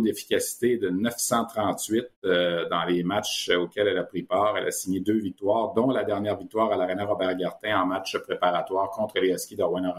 d'efficacité 0.00 0.76
de 0.76 0.90
938 0.90 2.06
euh, 2.24 2.68
dans 2.68 2.84
les 2.84 3.02
matchs 3.02 3.50
auxquels 3.50 3.88
elle 3.88 3.98
a 3.98 4.04
pris 4.04 4.22
part. 4.22 4.56
Elle 4.56 4.66
a 4.66 4.70
signé 4.70 5.00
deux 5.00 5.18
victoires, 5.18 5.74
dont 5.74 5.90
la 5.90 6.04
dernière 6.04 6.36
victoire 6.36 6.72
à 6.72 6.76
l'Arena 6.76 7.04
Robert-Gartin 7.04 7.82
en 7.82 7.86
match 7.86 8.16
préparatoire 8.18 8.90
contre 8.90 9.20
les 9.20 9.30
Huskies 9.30 9.56
de 9.56 9.62
Rwanda. 9.62 9.94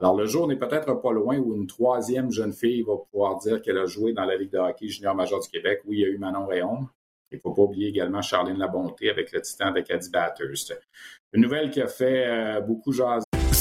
Alors, 0.00 0.16
le 0.16 0.26
jour 0.26 0.48
n'est 0.48 0.56
peut-être 0.56 0.94
pas 0.94 1.12
loin 1.12 1.38
où 1.38 1.54
une 1.54 1.66
troisième 1.66 2.30
jeune 2.30 2.52
fille 2.52 2.82
va 2.82 2.96
pouvoir 3.10 3.38
dire 3.38 3.62
qu'elle 3.62 3.78
a 3.78 3.86
joué 3.86 4.12
dans 4.12 4.24
la 4.24 4.36
Ligue 4.36 4.50
de 4.50 4.58
hockey 4.58 4.88
junior 4.88 5.14
major 5.14 5.40
du 5.40 5.48
Québec. 5.48 5.82
Oui, 5.86 5.98
il 5.98 6.00
y 6.00 6.04
a 6.04 6.08
eu 6.08 6.18
Manon 6.18 6.46
Réaume. 6.46 6.88
Il 7.30 7.36
ne 7.36 7.40
faut 7.40 7.52
pas 7.52 7.62
oublier 7.62 7.88
également 7.88 8.22
Charlene 8.22 8.58
Labonté 8.58 9.10
avec 9.10 9.32
le 9.32 9.40
titan 9.40 9.72
de 9.72 9.80
Caddy 9.80 10.10
Bathurst. 10.10 10.78
Une 11.32 11.42
nouvelle 11.42 11.70
qui 11.70 11.80
a 11.80 11.88
fait 11.88 12.26
euh, 12.26 12.60
beaucoup 12.60 12.92
jaser. 12.92 13.23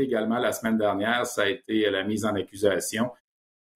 Également, 0.00 0.38
la 0.38 0.52
semaine 0.52 0.78
dernière, 0.78 1.26
ça 1.26 1.42
a 1.42 1.48
été 1.48 1.88
la 1.90 2.04
mise 2.04 2.24
en 2.24 2.34
accusation 2.34 3.10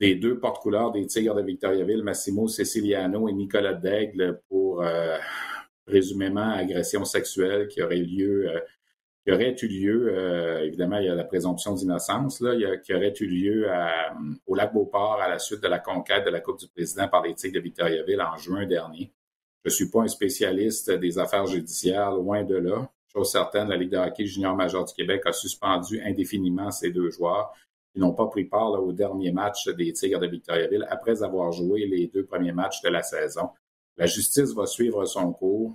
des 0.01 0.15
deux 0.15 0.39
porte-couleurs 0.39 0.93
des 0.93 1.07
Tigres 1.07 1.35
de 1.35 1.43
Victoriaville, 1.43 2.03
Massimo 2.03 2.49
Ceciliano 2.49 3.29
et 3.29 3.33
Nicolas 3.33 3.75
Daigle, 3.75 4.41
pour 4.49 4.83
euh, 4.83 5.17
présumément 5.87 6.51
agression 6.51 7.05
sexuelle 7.05 7.69
qui 7.69 7.83
aurait 7.83 7.97
lieu, 7.97 8.51
euh, 8.51 8.61
qui 9.25 9.33
aurait 9.33 9.57
eu 9.61 9.69
lieu, 9.69 10.09
euh, 10.13 10.65
évidemment, 10.65 10.99
il 10.99 11.07
y 11.07 11.09
a 11.09 11.15
la 11.15 11.25
présomption 11.25 11.75
d'innocence, 11.75 12.41
là, 12.41 12.77
qui 12.79 12.95
aurait 12.95 13.15
eu 13.21 13.27
lieu 13.27 13.69
au 14.47 14.55
lac 14.55 14.73
Beauport 14.73 15.21
à 15.21 15.29
la 15.29 15.39
suite 15.39 15.63
de 15.63 15.69
la 15.69 15.79
conquête 15.79 16.25
de 16.25 16.31
la 16.31 16.41
Coupe 16.41 16.61
du 16.61 16.69
Président 16.69 17.09
par 17.09 17.23
les 17.23 17.35
Tigres 17.35 17.55
de 17.55 17.61
Victoriaville 17.61 18.21
en 18.21 18.37
juin 18.37 18.67
dernier. 18.67 19.13
Je 19.65 19.71
ne 19.71 19.75
suis 19.75 19.91
pas 19.91 20.03
un 20.03 20.09
spécialiste 20.09 20.93
des 20.93 21.19
affaires 21.19 21.47
judiciaires, 21.47 22.13
loin 22.13 22.45
de 22.45 22.57
là. 22.57 22.89
Certaine, 23.25 23.69
la 23.69 23.77
Ligue 23.77 23.91
de 23.91 23.97
hockey 23.97 24.27
junior 24.27 24.55
major 24.55 24.85
du 24.85 24.93
Québec 24.93 25.23
a 25.27 25.33
suspendu 25.33 26.01
indéfiniment 26.03 26.71
ces 26.71 26.91
deux 26.91 27.11
joueurs 27.11 27.53
qui 27.93 28.01
n'ont 28.01 28.13
pas 28.13 28.27
pris 28.27 28.45
part 28.45 28.73
au 28.73 28.93
dernier 28.93 29.33
match 29.33 29.69
des 29.69 29.93
Tigres 29.93 30.21
de 30.21 30.27
Victoriaville 30.27 30.87
après 30.91 31.23
avoir 31.23 31.51
joué 31.53 31.87
les 31.87 32.09
deux 32.09 32.25
premiers 32.25 32.53
matchs 32.53 32.83
de 32.83 32.89
la 32.89 33.03
saison. 33.03 33.51
La 33.97 34.07
justice 34.07 34.53
va 34.53 34.67
suivre 34.67 35.05
son 35.07 35.33
cours 35.33 35.75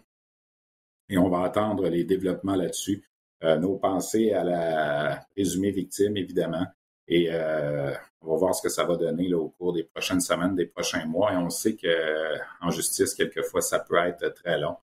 et 1.09 1.17
on 1.17 1.29
va 1.29 1.41
attendre 1.41 1.87
les 1.87 2.03
développements 2.03 2.55
là-dessus. 2.55 3.03
Euh, 3.43 3.57
nos 3.57 3.75
pensées 3.77 4.33
à 4.33 4.43
la 4.43 5.25
présumée 5.31 5.71
victime, 5.71 6.15
évidemment. 6.15 6.65
Et 7.07 7.27
euh, 7.31 7.91
on 8.21 8.33
va 8.33 8.37
voir 8.37 8.55
ce 8.55 8.61
que 8.61 8.69
ça 8.69 8.85
va 8.85 8.95
donner 8.95 9.33
au 9.33 9.49
cours 9.49 9.73
des 9.73 9.83
prochaines 9.83 10.21
semaines, 10.21 10.55
des 10.55 10.67
prochains 10.67 11.05
mois. 11.05 11.33
Et 11.33 11.37
on 11.37 11.49
sait 11.49 11.75
qu'en 11.75 12.69
justice, 12.69 13.15
quelquefois, 13.15 13.61
ça 13.61 13.79
peut 13.79 13.97
être 13.97 14.29
très 14.35 14.59
long. 14.59 14.77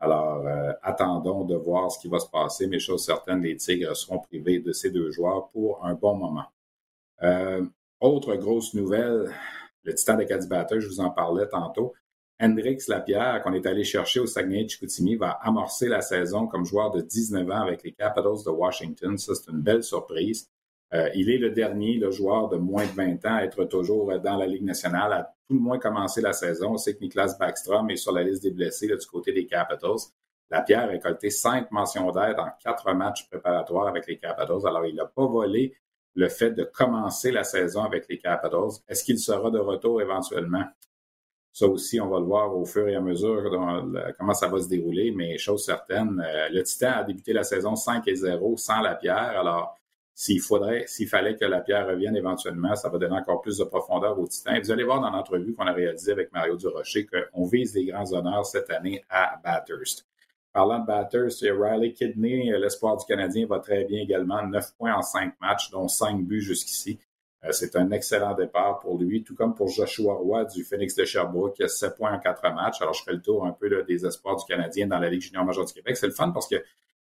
Alors, 0.00 0.46
euh, 0.46 0.72
attendons 0.82 1.44
de 1.44 1.56
voir 1.56 1.90
ce 1.90 1.98
qui 1.98 2.08
va 2.08 2.20
se 2.20 2.28
passer, 2.28 2.66
mais 2.68 2.78
chose 2.78 3.04
certaine, 3.04 3.42
les 3.42 3.56
Tigres 3.56 3.96
seront 3.96 4.20
privés 4.20 4.60
de 4.60 4.72
ces 4.72 4.90
deux 4.90 5.10
joueurs 5.10 5.48
pour 5.48 5.84
un 5.84 5.94
bon 5.94 6.14
moment. 6.14 6.46
Euh, 7.22 7.64
autre 8.00 8.36
grosse 8.36 8.74
nouvelle, 8.74 9.34
le 9.82 9.94
Titan 9.94 10.16
de 10.16 10.22
Cadibateur, 10.22 10.80
je 10.80 10.86
vous 10.86 11.00
en 11.00 11.10
parlais 11.10 11.48
tantôt. 11.48 11.94
Hendrix 12.40 12.78
Lapierre, 12.86 13.42
qu'on 13.42 13.52
est 13.52 13.66
allé 13.66 13.82
chercher 13.82 14.20
au 14.20 14.26
Saguenay-Chicoutimi, 14.26 15.16
va 15.16 15.32
amorcer 15.42 15.88
la 15.88 16.00
saison 16.00 16.46
comme 16.46 16.64
joueur 16.64 16.92
de 16.92 17.00
19 17.00 17.50
ans 17.50 17.62
avec 17.62 17.82
les 17.82 17.92
Capitals 17.92 18.44
de 18.46 18.50
Washington. 18.50 19.18
Ça, 19.18 19.34
c'est 19.34 19.50
une 19.50 19.60
belle 19.60 19.82
surprise. 19.82 20.48
Euh, 20.94 21.10
il 21.14 21.30
est 21.30 21.38
le 21.38 21.50
dernier 21.50 21.98
le 21.98 22.10
joueur 22.10 22.48
de 22.48 22.56
moins 22.56 22.86
de 22.86 22.92
20 22.92 23.26
ans 23.26 23.36
à 23.36 23.42
être 23.42 23.64
toujours 23.64 24.18
dans 24.20 24.36
la 24.36 24.46
Ligue 24.46 24.64
nationale, 24.64 25.12
à 25.12 25.34
tout 25.46 25.54
le 25.54 25.60
moins 25.60 25.78
commencer 25.78 26.20
la 26.20 26.32
saison. 26.32 26.72
On 26.72 26.76
sait 26.78 26.94
que 26.94 27.00
Niklas 27.00 27.36
Backstrom 27.38 27.90
est 27.90 27.96
sur 27.96 28.12
la 28.12 28.22
liste 28.22 28.42
des 28.42 28.50
blessés 28.50 28.88
du 28.88 29.06
côté 29.06 29.32
des 29.32 29.46
Capitals. 29.46 29.98
Lapierre 30.50 30.84
a 30.84 30.86
récolté 30.86 31.28
cinq 31.28 31.70
mentions 31.70 32.10
d'aide 32.10 32.38
en 32.38 32.48
quatre 32.62 32.92
matchs 32.94 33.28
préparatoires 33.28 33.88
avec 33.88 34.06
les 34.06 34.16
Capitals. 34.16 34.66
Alors, 34.66 34.86
il 34.86 34.94
n'a 34.94 35.04
pas 35.04 35.26
volé 35.26 35.74
le 36.14 36.28
fait 36.28 36.52
de 36.52 36.64
commencer 36.64 37.30
la 37.30 37.44
saison 37.44 37.84
avec 37.84 38.08
les 38.08 38.18
Capitals. 38.18 38.80
Est-ce 38.88 39.04
qu'il 39.04 39.18
sera 39.18 39.50
de 39.50 39.58
retour 39.58 40.00
éventuellement? 40.00 40.64
Ça 41.52 41.66
aussi, 41.66 42.00
on 42.00 42.08
va 42.08 42.18
le 42.18 42.24
voir 42.24 42.56
au 42.56 42.64
fur 42.64 42.88
et 42.88 42.94
à 42.94 43.00
mesure 43.00 43.50
comment 44.16 44.34
ça 44.34 44.48
va 44.48 44.60
se 44.60 44.68
dérouler, 44.68 45.10
mais 45.10 45.38
chose 45.38 45.64
certaine, 45.64 46.24
euh, 46.24 46.48
le 46.50 46.62
Titan 46.62 46.92
a 46.92 47.04
débuté 47.04 47.32
la 47.32 47.42
saison 47.42 47.74
5 47.74 48.06
et 48.06 48.14
0 48.14 48.56
sans 48.56 48.80
la 48.80 48.94
pierre. 48.94 49.16
Alors, 49.16 49.76
s'il 50.20 50.40
faudrait, 50.40 50.82
s'il 50.88 51.06
fallait 51.06 51.36
que 51.36 51.44
la 51.44 51.60
pierre 51.60 51.86
revienne 51.86 52.16
éventuellement, 52.16 52.74
ça 52.74 52.88
va 52.88 52.98
donner 52.98 53.14
encore 53.14 53.40
plus 53.40 53.58
de 53.58 53.62
profondeur 53.62 54.18
au 54.18 54.26
Titan. 54.26 54.58
vous 54.60 54.72
allez 54.72 54.82
voir 54.82 55.00
dans 55.00 55.10
l'entrevue 55.10 55.54
qu'on 55.54 55.68
a 55.68 55.72
réalisée 55.72 56.10
avec 56.10 56.32
Mario 56.32 56.56
Durocher 56.56 57.06
qu'on 57.06 57.44
vise 57.44 57.72
des 57.72 57.84
grands 57.84 58.12
honneurs 58.12 58.44
cette 58.44 58.68
année 58.70 59.04
à 59.08 59.40
Bathurst. 59.44 60.08
Parlant 60.52 60.80
de 60.80 60.86
Bathurst, 60.86 61.42
Riley 61.42 61.92
Kidney, 61.92 62.50
l'espoir 62.58 62.96
du 62.96 63.04
Canadien, 63.04 63.46
va 63.46 63.60
très 63.60 63.84
bien 63.84 64.02
également. 64.02 64.44
9 64.44 64.74
points 64.76 64.92
en 64.92 65.02
5 65.02 65.34
matchs, 65.40 65.70
dont 65.70 65.86
5 65.86 66.24
buts 66.24 66.40
jusqu'ici. 66.40 66.98
Euh, 67.44 67.52
c'est 67.52 67.76
un 67.76 67.88
excellent 67.92 68.34
départ 68.34 68.80
pour 68.80 68.98
lui, 68.98 69.22
tout 69.22 69.36
comme 69.36 69.54
pour 69.54 69.68
Joshua 69.68 70.14
Roy 70.14 70.46
du 70.46 70.64
Phoenix 70.64 70.96
de 70.96 71.04
Sherbrooke, 71.04 71.54
qui 71.54 71.62
a 71.62 71.68
7 71.68 71.94
points 71.96 72.12
en 72.12 72.18
4 72.18 72.42
matchs. 72.54 72.82
Alors, 72.82 72.92
je 72.92 73.04
ferai 73.04 73.14
le 73.14 73.22
tour 73.22 73.46
un 73.46 73.52
peu 73.52 73.84
des 73.84 74.04
espoirs 74.04 74.34
du 74.34 74.44
Canadien 74.46 74.88
dans 74.88 74.98
la 74.98 75.10
Ligue 75.10 75.22
junior 75.22 75.44
majeure 75.44 75.64
du 75.64 75.72
Québec. 75.72 75.96
C'est 75.96 76.08
le 76.08 76.12
fun 76.12 76.32
parce 76.32 76.48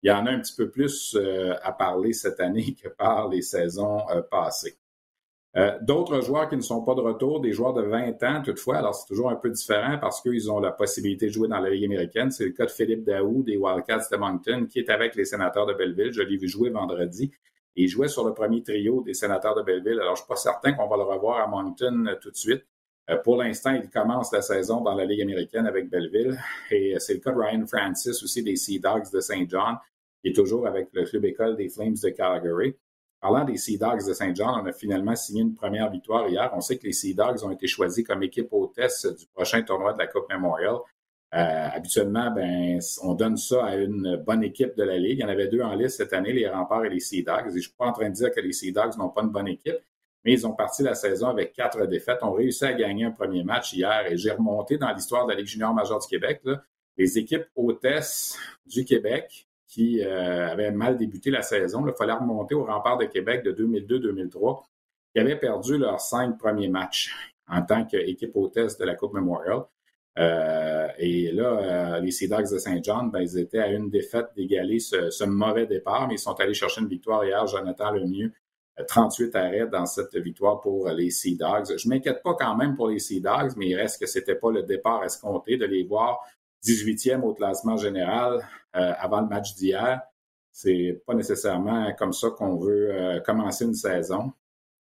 qu'il 0.01 0.09
y 0.09 0.13
en 0.13 0.25
a 0.25 0.31
un 0.31 0.39
petit 0.39 0.55
peu 0.55 0.69
plus 0.69 1.15
euh, 1.15 1.53
à 1.63 1.71
parler 1.71 2.11
cette 2.11 2.39
année 2.39 2.75
que 2.83 2.89
par 2.89 3.29
les 3.29 3.41
saisons 3.41 4.01
euh, 4.09 4.21
passées. 4.21 4.77
D'autres 5.81 6.21
joueurs 6.21 6.47
qui 6.47 6.55
ne 6.55 6.61
sont 6.61 6.81
pas 6.81 6.95
de 6.95 7.01
retour, 7.01 7.41
des 7.41 7.51
joueurs 7.51 7.73
de 7.73 7.81
20 7.81 8.23
ans 8.23 8.41
toutefois, 8.41 8.77
alors 8.77 8.95
c'est 8.95 9.05
toujours 9.07 9.29
un 9.29 9.35
peu 9.35 9.49
différent 9.49 9.97
parce 9.99 10.21
qu'ils 10.21 10.49
ont 10.49 10.61
la 10.61 10.71
possibilité 10.71 11.25
de 11.25 11.31
jouer 11.33 11.49
dans 11.49 11.59
la 11.59 11.69
Ligue 11.69 11.83
américaine. 11.83 12.31
C'est 12.31 12.45
le 12.45 12.51
cas 12.51 12.67
de 12.67 12.71
Philippe 12.71 13.03
Daou 13.03 13.43
des 13.43 13.57
Wildcats 13.57 14.07
de 14.09 14.15
Moncton 14.15 14.65
qui 14.69 14.79
est 14.79 14.89
avec 14.89 15.13
les 15.13 15.25
sénateurs 15.25 15.65
de 15.65 15.73
Belleville. 15.73 16.13
Je 16.13 16.21
l'ai 16.21 16.37
vu 16.37 16.47
jouer 16.47 16.69
vendredi 16.69 17.33
il 17.75 17.87
jouait 17.87 18.07
sur 18.07 18.25
le 18.25 18.33
premier 18.33 18.61
trio 18.63 19.01
des 19.01 19.13
sénateurs 19.13 19.55
de 19.55 19.61
Belleville. 19.61 19.99
Alors, 19.99 20.15
je 20.15 20.21
suis 20.21 20.27
pas 20.27 20.35
certain 20.35 20.73
qu'on 20.73 20.87
va 20.87 20.97
le 20.97 21.03
revoir 21.03 21.39
à 21.39 21.47
Moncton 21.47 22.05
euh, 22.07 22.15
tout 22.21 22.31
de 22.31 22.35
suite. 22.35 22.65
Euh, 23.09 23.17
pour 23.17 23.37
l'instant, 23.37 23.71
il 23.71 23.89
commence 23.89 24.31
la 24.31 24.41
saison 24.41 24.81
dans 24.81 24.93
la 24.93 25.05
Ligue 25.05 25.21
américaine 25.21 25.65
avec 25.65 25.89
Belleville. 25.89 26.37
Et 26.69 26.95
euh, 26.95 26.99
c'est 26.99 27.13
le 27.13 27.19
cas 27.19 27.31
de 27.31 27.37
Ryan 27.37 27.65
Francis 27.65 28.21
aussi 28.23 28.43
des 28.43 28.55
Sea 28.55 28.79
Dogs 28.79 29.11
de 29.11 29.19
Saint 29.21 29.45
John, 29.47 29.77
qui 30.21 30.29
est 30.29 30.35
toujours 30.35 30.67
avec 30.67 30.89
le 30.93 31.03
club 31.05 31.25
école 31.25 31.55
des 31.55 31.69
Flames 31.69 31.95
de 32.01 32.09
Calgary. 32.09 32.75
Parlant 33.19 33.43
des 33.43 33.57
Sea 33.57 33.77
Dogs 33.77 34.07
de 34.07 34.13
Saint 34.13 34.33
John, 34.33 34.61
on 34.63 34.65
a 34.65 34.73
finalement 34.73 35.15
signé 35.15 35.41
une 35.41 35.53
première 35.53 35.91
victoire 35.91 36.27
hier. 36.27 36.51
On 36.55 36.61
sait 36.61 36.77
que 36.77 36.85
les 36.85 36.93
Sea 36.93 37.13
Dogs 37.13 37.43
ont 37.43 37.51
été 37.51 37.67
choisis 37.67 38.05
comme 38.05 38.23
équipe 38.23 38.47
hôtesse 38.51 39.05
du 39.05 39.27
prochain 39.27 39.61
tournoi 39.61 39.93
de 39.93 39.99
la 39.99 40.07
Coupe 40.07 40.27
Memorial. 40.29 40.77
Euh, 41.33 41.67
habituellement, 41.71 42.31
ben, 42.31 42.79
on 43.03 43.13
donne 43.13 43.37
ça 43.37 43.63
à 43.63 43.75
une 43.75 44.17
bonne 44.17 44.43
équipe 44.43 44.75
de 44.75 44.83
la 44.83 44.97
Ligue. 44.97 45.19
Il 45.19 45.21
y 45.21 45.23
en 45.23 45.29
avait 45.29 45.47
deux 45.47 45.61
en 45.61 45.75
liste 45.75 45.97
cette 45.97 46.13
année, 46.13 46.33
les 46.33 46.49
Remparts 46.49 46.85
et 46.85 46.89
les 46.89 46.99
Sea 46.99 47.23
Dogs. 47.23 47.51
Et 47.51 47.57
je 47.57 47.67
suis 47.67 47.75
pas 47.77 47.85
en 47.85 47.93
train 47.93 48.09
de 48.09 48.15
dire 48.15 48.31
que 48.31 48.41
les 48.41 48.53
Sea 48.53 48.71
Dogs 48.71 48.97
n'ont 48.97 49.09
pas 49.09 49.21
une 49.21 49.29
bonne 49.29 49.47
équipe, 49.47 49.79
mais 50.25 50.33
ils 50.33 50.45
ont 50.47 50.53
parti 50.53 50.83
la 50.83 50.95
saison 50.95 51.27
avec 51.27 51.53
quatre 51.53 51.85
défaites. 51.85 52.19
On 52.23 52.33
réussi 52.33 52.65
à 52.65 52.73
gagner 52.73 53.05
un 53.05 53.11
premier 53.11 53.43
match 53.43 53.73
hier 53.73 54.07
et 54.11 54.17
j'ai 54.17 54.31
remonté 54.31 54.77
dans 54.77 54.91
l'histoire 54.91 55.25
de 55.25 55.31
la 55.31 55.37
Ligue 55.37 55.47
junior 55.47 55.73
majeure 55.73 55.99
du 55.99 56.07
Québec 56.07 56.41
les 56.97 57.17
équipes 57.17 57.45
hôtesses 57.55 58.37
du 58.65 58.85
Québec 58.85 59.47
qui 59.71 60.03
euh, 60.03 60.49
avaient 60.49 60.71
mal 60.71 60.97
débuté 60.97 61.31
la 61.31 61.41
saison. 61.41 61.87
Il 61.87 61.93
fallait 61.93 62.11
remonter 62.11 62.55
aux 62.55 62.65
Remparts 62.65 62.97
de 62.97 63.05
Québec 63.05 63.41
de 63.43 63.53
2002-2003 63.53 64.63
qui 65.13 65.19
avaient 65.19 65.39
perdu 65.39 65.77
leurs 65.77 66.01
cinq 66.01 66.37
premiers 66.37 66.67
matchs 66.67 67.09
en 67.47 67.61
tant 67.61 67.85
qu'équipe 67.85 68.35
hôtesse 68.35 68.77
de 68.77 68.83
la 68.83 68.95
Coupe 68.95 69.13
Memorial. 69.13 69.63
Euh, 70.19 70.87
et 70.97 71.31
là, 71.31 71.95
euh, 71.95 71.99
les 72.01 72.11
Sea 72.11 72.27
Dogs 72.27 72.51
de 72.51 72.57
Saint 72.57 72.81
John, 72.83 73.11
ben, 73.11 73.21
ils 73.21 73.37
étaient 73.39 73.59
à 73.59 73.67
une 73.67 73.89
défaite 73.89 74.27
d'égaler 74.35 74.79
ce, 74.79 75.23
mauvais 75.23 75.65
départ, 75.67 76.09
mais 76.09 76.15
ils 76.15 76.19
sont 76.19 76.37
allés 76.37 76.53
chercher 76.53 76.81
une 76.81 76.89
victoire 76.89 77.23
hier. 77.23 77.47
Jonathan 77.47 77.91
Lemieux 77.91 78.33
38 78.87 79.35
arrêts 79.35 79.67
dans 79.67 79.85
cette 79.85 80.15
victoire 80.17 80.59
pour 80.59 80.89
les 80.89 81.11
Sea 81.11 81.35
Dogs. 81.35 81.77
Je 81.77 81.87
m'inquiète 81.87 82.21
pas 82.23 82.33
quand 82.33 82.55
même 82.55 82.75
pour 82.75 82.89
les 82.89 82.99
Sea 82.99 83.21
Dogs, 83.21 83.51
mais 83.55 83.67
il 83.67 83.75
reste 83.75 84.01
que 84.01 84.07
c'était 84.07 84.35
pas 84.35 84.51
le 84.51 84.63
départ 84.63 85.03
escompté 85.03 85.55
de 85.55 85.65
les 85.65 85.83
voir 85.83 86.19
18e 86.63 87.21
au 87.21 87.33
classement 87.33 87.77
général 87.77 88.47
euh, 88.75 88.93
avant 88.97 89.21
le 89.21 89.27
match 89.27 89.55
d'hier. 89.55 90.01
C'est 90.51 91.01
pas 91.05 91.13
nécessairement 91.13 91.93
comme 91.97 92.13
ça 92.13 92.29
qu'on 92.29 92.57
veut 92.57 92.91
euh, 92.91 93.19
commencer 93.21 93.65
une 93.65 93.73
saison. 93.73 94.31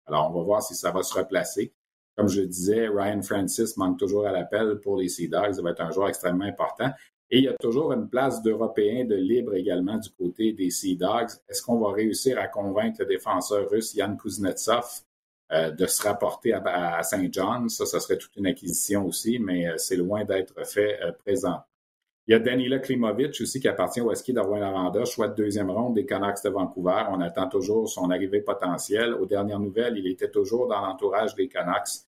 Alors, 0.07 0.31
on 0.31 0.39
va 0.39 0.45
voir 0.45 0.63
si 0.63 0.75
ça 0.75 0.91
va 0.91 1.03
se 1.03 1.15
replacer. 1.15 1.73
Comme 2.17 2.29
je 2.29 2.41
disais, 2.41 2.89
Ryan 2.89 3.23
Francis 3.23 3.77
manque 3.77 3.99
toujours 3.99 4.27
à 4.27 4.33
l'appel 4.33 4.81
pour 4.81 4.97
les 4.97 5.09
Sea 5.09 5.29
Dogs. 5.29 5.55
Ça 5.55 5.63
va 5.63 5.71
être 5.71 5.81
un 5.81 5.91
joueur 5.91 6.09
extrêmement 6.09 6.45
important. 6.45 6.91
Et 7.31 7.39
il 7.39 7.45
y 7.45 7.49
a 7.49 7.55
toujours 7.61 7.93
une 7.93 8.09
place 8.09 8.43
d'Européen 8.43 9.05
de 9.05 9.15
libre 9.15 9.55
également 9.55 9.99
du 9.99 10.09
côté 10.11 10.53
des 10.53 10.71
Sea 10.71 10.97
Dogs. 10.97 11.31
Est-ce 11.49 11.63
qu'on 11.63 11.79
va 11.79 11.93
réussir 11.93 12.39
à 12.39 12.49
convaincre 12.49 13.01
le 13.01 13.07
défenseur 13.07 13.69
russe 13.69 13.95
Yann 13.95 14.17
Kuznetsov 14.17 15.03
euh, 15.51 15.71
de 15.71 15.87
se 15.87 16.03
rapporter 16.03 16.53
à, 16.53 17.03
Saint 17.03 17.27
John? 17.31 17.69
Ça, 17.69 17.87
ça 17.87 18.01
serait 18.01 18.19
toute 18.19 18.37
une 18.37 18.47
acquisition 18.47 19.07
aussi, 19.07 19.39
mais 19.39 19.69
euh, 19.69 19.75
c'est 19.79 19.97
loin 19.97 20.25
d'être 20.25 20.67
fait 20.67 21.01
euh, 21.03 21.13
présent. 21.13 21.61
Il 22.27 22.33
y 22.33 22.35
a 22.35 22.39
Danila 22.39 22.79
Klimovic 22.79 23.41
aussi 23.41 23.59
qui 23.59 23.69
appartient 23.69 24.03
au 24.03 24.15
ski 24.15 24.35
de 24.35 24.41
Rouen-Lavanda, 24.41 25.07
choix 25.07 25.29
de 25.29 25.35
deuxième 25.35 25.71
ronde 25.71 25.95
des 25.95 26.05
Canucks 26.05 26.45
de 26.45 26.51
Vancouver. 26.51 27.05
On 27.11 27.23
attend 27.23 27.49
toujours 27.49 27.89
son 27.89 28.11
arrivée 28.11 28.43
potentielle. 28.43 29.15
Aux 29.15 29.25
dernières 29.25 29.61
nouvelles, 29.61 29.97
il 29.97 30.07
était 30.07 30.31
toujours 30.31 30.69
dans 30.69 30.83
l'entourage 30.83 31.35
des 31.35 31.49
Canucks. 31.49 32.05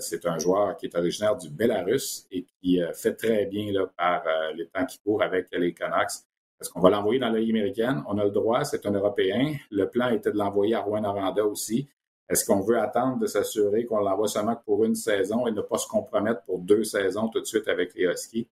C'est 0.00 0.24
un 0.26 0.38
joueur 0.38 0.78
qui 0.78 0.86
est 0.86 0.96
originaire 0.96 1.36
du 1.36 1.50
Belarus 1.50 2.26
et 2.30 2.44
qui 2.44 2.80
fait 2.94 3.14
très 3.14 3.44
bien 3.44 3.70
là, 3.72 3.86
par 3.94 4.24
les 4.54 4.66
temps 4.68 4.86
qui 4.86 4.98
courent 5.00 5.22
avec 5.22 5.48
les 5.52 5.74
Canucks. 5.74 6.24
Est-ce 6.62 6.70
qu'on 6.70 6.80
va 6.80 6.90
l'envoyer 6.90 7.18
dans 7.18 7.28
Ligue 7.28 7.50
américaine? 7.50 8.04
On 8.06 8.16
a 8.18 8.24
le 8.24 8.30
droit, 8.30 8.62
c'est 8.64 8.86
un 8.86 8.92
Européen. 8.92 9.56
Le 9.72 9.90
plan 9.90 10.10
était 10.10 10.30
de 10.30 10.38
l'envoyer 10.38 10.76
à 10.76 10.80
Rouen-Noranda 10.80 11.44
aussi. 11.44 11.88
Est-ce 12.28 12.44
qu'on 12.44 12.60
veut 12.60 12.78
attendre 12.78 13.18
de 13.18 13.26
s'assurer 13.26 13.84
qu'on 13.84 14.00
l'envoie 14.00 14.28
seulement 14.28 14.56
pour 14.56 14.84
une 14.84 14.94
saison 14.94 15.46
et 15.46 15.52
ne 15.52 15.60
pas 15.60 15.78
se 15.78 15.88
compromettre 15.88 16.42
pour 16.42 16.58
deux 16.58 16.84
saisons 16.84 17.28
tout 17.28 17.40
de 17.40 17.46
suite 17.46 17.68
avec 17.68 17.94
les 17.94 18.04
Huskies? 18.04 18.48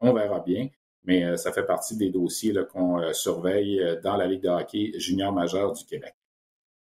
On 0.00 0.12
verra 0.12 0.40
bien, 0.40 0.68
mais 1.04 1.36
ça 1.36 1.52
fait 1.52 1.66
partie 1.66 1.96
des 1.96 2.10
dossiers 2.10 2.54
qu'on 2.72 3.12
surveille 3.12 3.98
dans 4.02 4.16
la 4.16 4.26
Ligue 4.26 4.42
de 4.42 4.48
hockey 4.48 4.92
junior 4.98 5.32
majeur 5.32 5.72
du 5.72 5.84
Québec. 5.84 6.14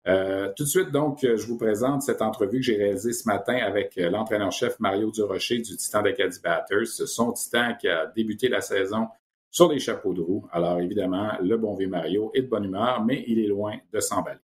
Euh, 0.09 0.53
tout 0.57 0.65
de 0.65 0.69
suite, 0.69 0.91
donc, 0.91 1.23
euh, 1.23 1.37
je 1.37 1.47
vous 1.47 1.57
présente 1.57 2.03
cette 2.03 2.23
entrevue 2.23 2.59
que 2.59 2.65
j'ai 2.65 2.77
réalisée 2.77 3.13
ce 3.13 3.29
matin 3.29 3.57
avec 3.57 3.97
euh, 3.99 4.11
l'entraîneur-chef 4.11 4.81
Mario 4.81 5.13
Durocher 5.13 5.59
du 5.59 5.77
Titan 5.77 6.03
d'Acadie 6.03 6.41
Batters. 6.43 6.87
Son 6.87 7.33
Titan 7.33 7.75
qui 7.81 7.89
a 7.89 8.07
débuté 8.07 8.49
la 8.49 8.61
saison 8.61 9.07
sur 9.51 9.71
les 9.71 9.79
chapeaux 9.79 10.13
de 10.13 10.21
roue. 10.21 10.45
Alors, 10.51 10.81
évidemment, 10.81 11.33
le 11.41 11.57
bon 11.57 11.75
vieux 11.75 11.89
Mario 11.89 12.33
est 12.35 12.43
de 12.43 12.49
bonne 12.49 12.65
humeur, 12.65 13.05
mais 13.05 13.23
il 13.29 13.39
est 13.39 13.47
loin 13.47 13.77
de 13.93 14.01
s'emballer. 14.01 14.41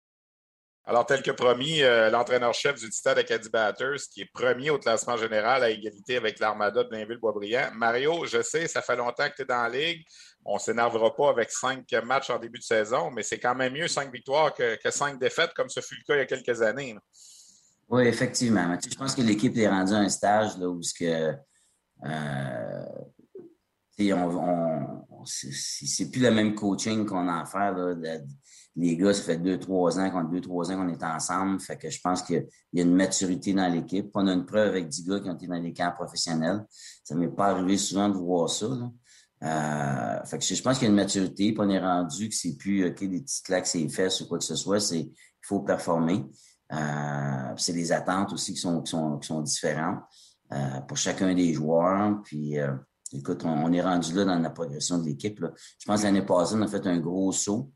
Alors, 0.86 1.06
tel 1.06 1.22
que 1.22 1.32
promis, 1.32 1.80
l'entraîneur-chef 2.12 2.78
du 2.80 2.90
Titan 2.90 3.14
d'Acadie 3.14 3.50
Batters, 3.50 4.02
qui 4.14 4.22
est 4.22 4.30
premier 4.34 4.70
au 4.70 4.78
classement 4.78 5.16
général 5.16 5.64
à 5.64 5.70
égalité 5.70 6.18
avec 6.18 6.40
l'Armada 6.40 6.84
de 6.84 6.90
Blainville-Boisbriand. 6.90 7.72
Mario, 7.74 8.26
je 8.26 8.42
sais, 8.42 8.68
ça 8.68 8.82
fait 8.82 8.98
longtemps 8.98 9.30
que 9.30 9.36
tu 9.38 9.42
es 9.44 9.46
dans 9.46 9.64
la 9.64 9.70
Ligue 9.70 10.04
on 10.46 10.56
ne 10.56 10.60
s'énervera 10.60 11.16
pas 11.16 11.30
avec 11.30 11.52
cinq 11.52 11.92
matchs 12.06 12.30
en 12.30 12.40
début 12.40 12.60
de 12.60 12.64
saison, 12.64 13.12
mais 13.12 13.24
c'est 13.24 13.40
quand 13.40 13.56
même 13.56 13.74
mieux 13.74 13.88
cinq 13.88 14.12
victoires 14.12 14.54
que, 14.54 14.78
cinq 14.90 15.20
défaites, 15.20 15.54
comme 15.56 15.70
ce 15.70 15.80
fut 15.80 15.96
le 15.96 16.04
cas 16.06 16.16
il 16.16 16.20
y 16.20 16.22
a 16.22 16.26
quelques 16.26 16.62
années. 16.62 16.96
Oui, 17.90 18.04
effectivement. 18.04 18.78
Je 18.82 18.96
pense 18.96 19.16
que 19.16 19.22
l'équipe 19.22 19.56
est 19.58 19.68
rendue 19.68 19.94
à 19.94 19.98
un 19.98 20.10
stage 20.10 20.56
où 20.58 20.82
ce 20.82 20.94
que, 20.94 21.34
euh, 22.06 22.86
c'est 25.26 26.12
plus 26.12 26.22
le 26.22 26.32
même 26.32 26.56
coaching 26.56 27.06
qu'on 27.06 27.28
a 27.28 27.42
à 27.42 27.46
faire. 27.46 27.76
Les 28.76 28.98
gars, 28.98 29.14
ça 29.14 29.24
fait 29.24 29.38
deux, 29.38 29.60
trois 29.60 30.00
ans 30.00 30.10
qu'on 30.10 30.24
deux, 30.24 30.42
trois 30.42 30.72
ans 30.72 30.76
qu'on 30.76 30.90
est 30.90 31.04
ensemble. 31.04 31.60
Fait 31.60 31.78
que 31.78 31.90
je 31.90 32.00
pense 32.02 32.24
qu'il 32.24 32.48
y 32.74 32.80
a 32.80 32.84
une 32.84 32.96
maturité 32.96 33.54
dans 33.54 33.68
l'équipe. 33.68 34.10
On 34.16 34.28
a 34.28 34.34
une 34.34 34.46
preuve 34.46 34.70
avec 34.70 34.88
dix 34.88 35.06
gars 35.06 35.20
qui 35.20 35.30
ont 35.30 35.36
été 35.36 35.48
dans 35.48 35.62
les 35.62 35.74
camps 35.74 35.92
professionnels. 35.96 36.66
Ça 37.04 37.16
m'est 37.16 37.28
pas 37.28 37.48
arrivé 37.48 37.78
souvent 37.78 38.10
de 38.10 38.18
voir 38.18 38.50
ça. 38.50 38.68
Euh, 39.44 40.24
fait 40.26 40.38
que 40.38 40.44
je 40.44 40.62
pense 40.62 40.80
qu'il 40.80 40.86
y 40.86 40.88
a 40.88 40.90
une 40.90 40.96
maturité, 40.96 41.52
puis 41.52 41.60
on 41.60 41.70
est 41.70 41.80
rendu 41.80 42.30
que 42.30 42.36
c'est 42.36 42.56
plus 42.58 42.86
OK, 42.86 43.00
des 43.04 43.22
petites 43.22 43.46
claques, 43.46 43.68
c'est 43.68 43.88
fesses 43.90 44.22
ou 44.22 44.28
quoi 44.28 44.38
que 44.38 44.44
ce 44.44 44.56
soit, 44.56 44.80
c'est 44.80 45.12
il 45.44 45.48
faut 45.48 45.60
performer. 45.60 46.26
Euh, 46.72 47.54
c'est 47.58 47.74
des 47.74 47.92
attentes 47.92 48.34
aussi 48.34 48.54
qui 48.54 48.60
sont, 48.60 48.82
qui 48.82 48.92
sont, 48.92 49.20
qui 49.20 49.28
sont 49.28 49.42
différentes 49.42 50.00
euh, 50.52 50.80
pour 50.88 50.98
chacun 50.98 51.34
des 51.34 51.54
joueurs. 51.54 52.22
Puis 52.24 52.58
euh, 52.58 52.74
écoute, 53.12 53.44
on, 53.46 53.72
est 53.72 53.82
rendu 53.82 54.14
là 54.14 54.26
dans 54.26 54.40
la 54.40 54.50
progression 54.50 54.98
de 54.98 55.06
l'équipe. 55.06 55.40
Je 55.40 55.86
pense 55.86 56.02
que 56.02 56.06
l'année 56.06 56.26
passée, 56.26 56.56
on 56.58 56.62
a 56.62 56.68
fait 56.68 56.86
un 56.88 57.00
gros 57.00 57.32
saut. 57.32 57.72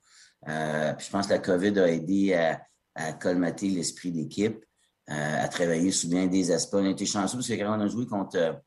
Euh, 0.47 0.93
je 0.97 1.09
pense 1.09 1.27
que 1.27 1.33
la 1.33 1.39
COVID 1.39 1.79
a 1.79 1.91
aidé 1.91 2.33
à, 2.33 2.61
colmater 3.19 3.69
l'esprit 3.69 4.11
d'équipe, 4.11 4.65
à 5.07 5.47
travailler 5.49 5.91
sur 5.91 6.09
bien 6.09 6.25
des 6.25 6.51
aspects. 6.51 6.77
On 6.77 6.85
a 6.85 6.89
été 6.89 7.05
chanceux 7.05 7.37
parce 7.37 7.47
que 7.47 7.53
quand 7.53 7.77
on 7.77 7.81
a 7.81 7.87
joué 7.87 8.07
contre 8.07 8.59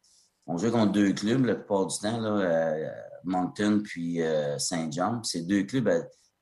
on 0.50 0.58
jouait 0.58 0.70
contre 0.70 0.92
deux 0.92 1.12
clubs 1.12 1.44
la 1.44 1.54
plupart 1.54 1.86
du 1.86 1.96
temps, 1.98 2.18
là, 2.20 2.30
euh, 2.30 2.90
Moncton 3.24 3.82
puis 3.84 4.20
euh, 4.20 4.58
Saint-Jean. 4.58 5.22
C'est 5.22 5.42
deux 5.42 5.62
clubs 5.62 5.88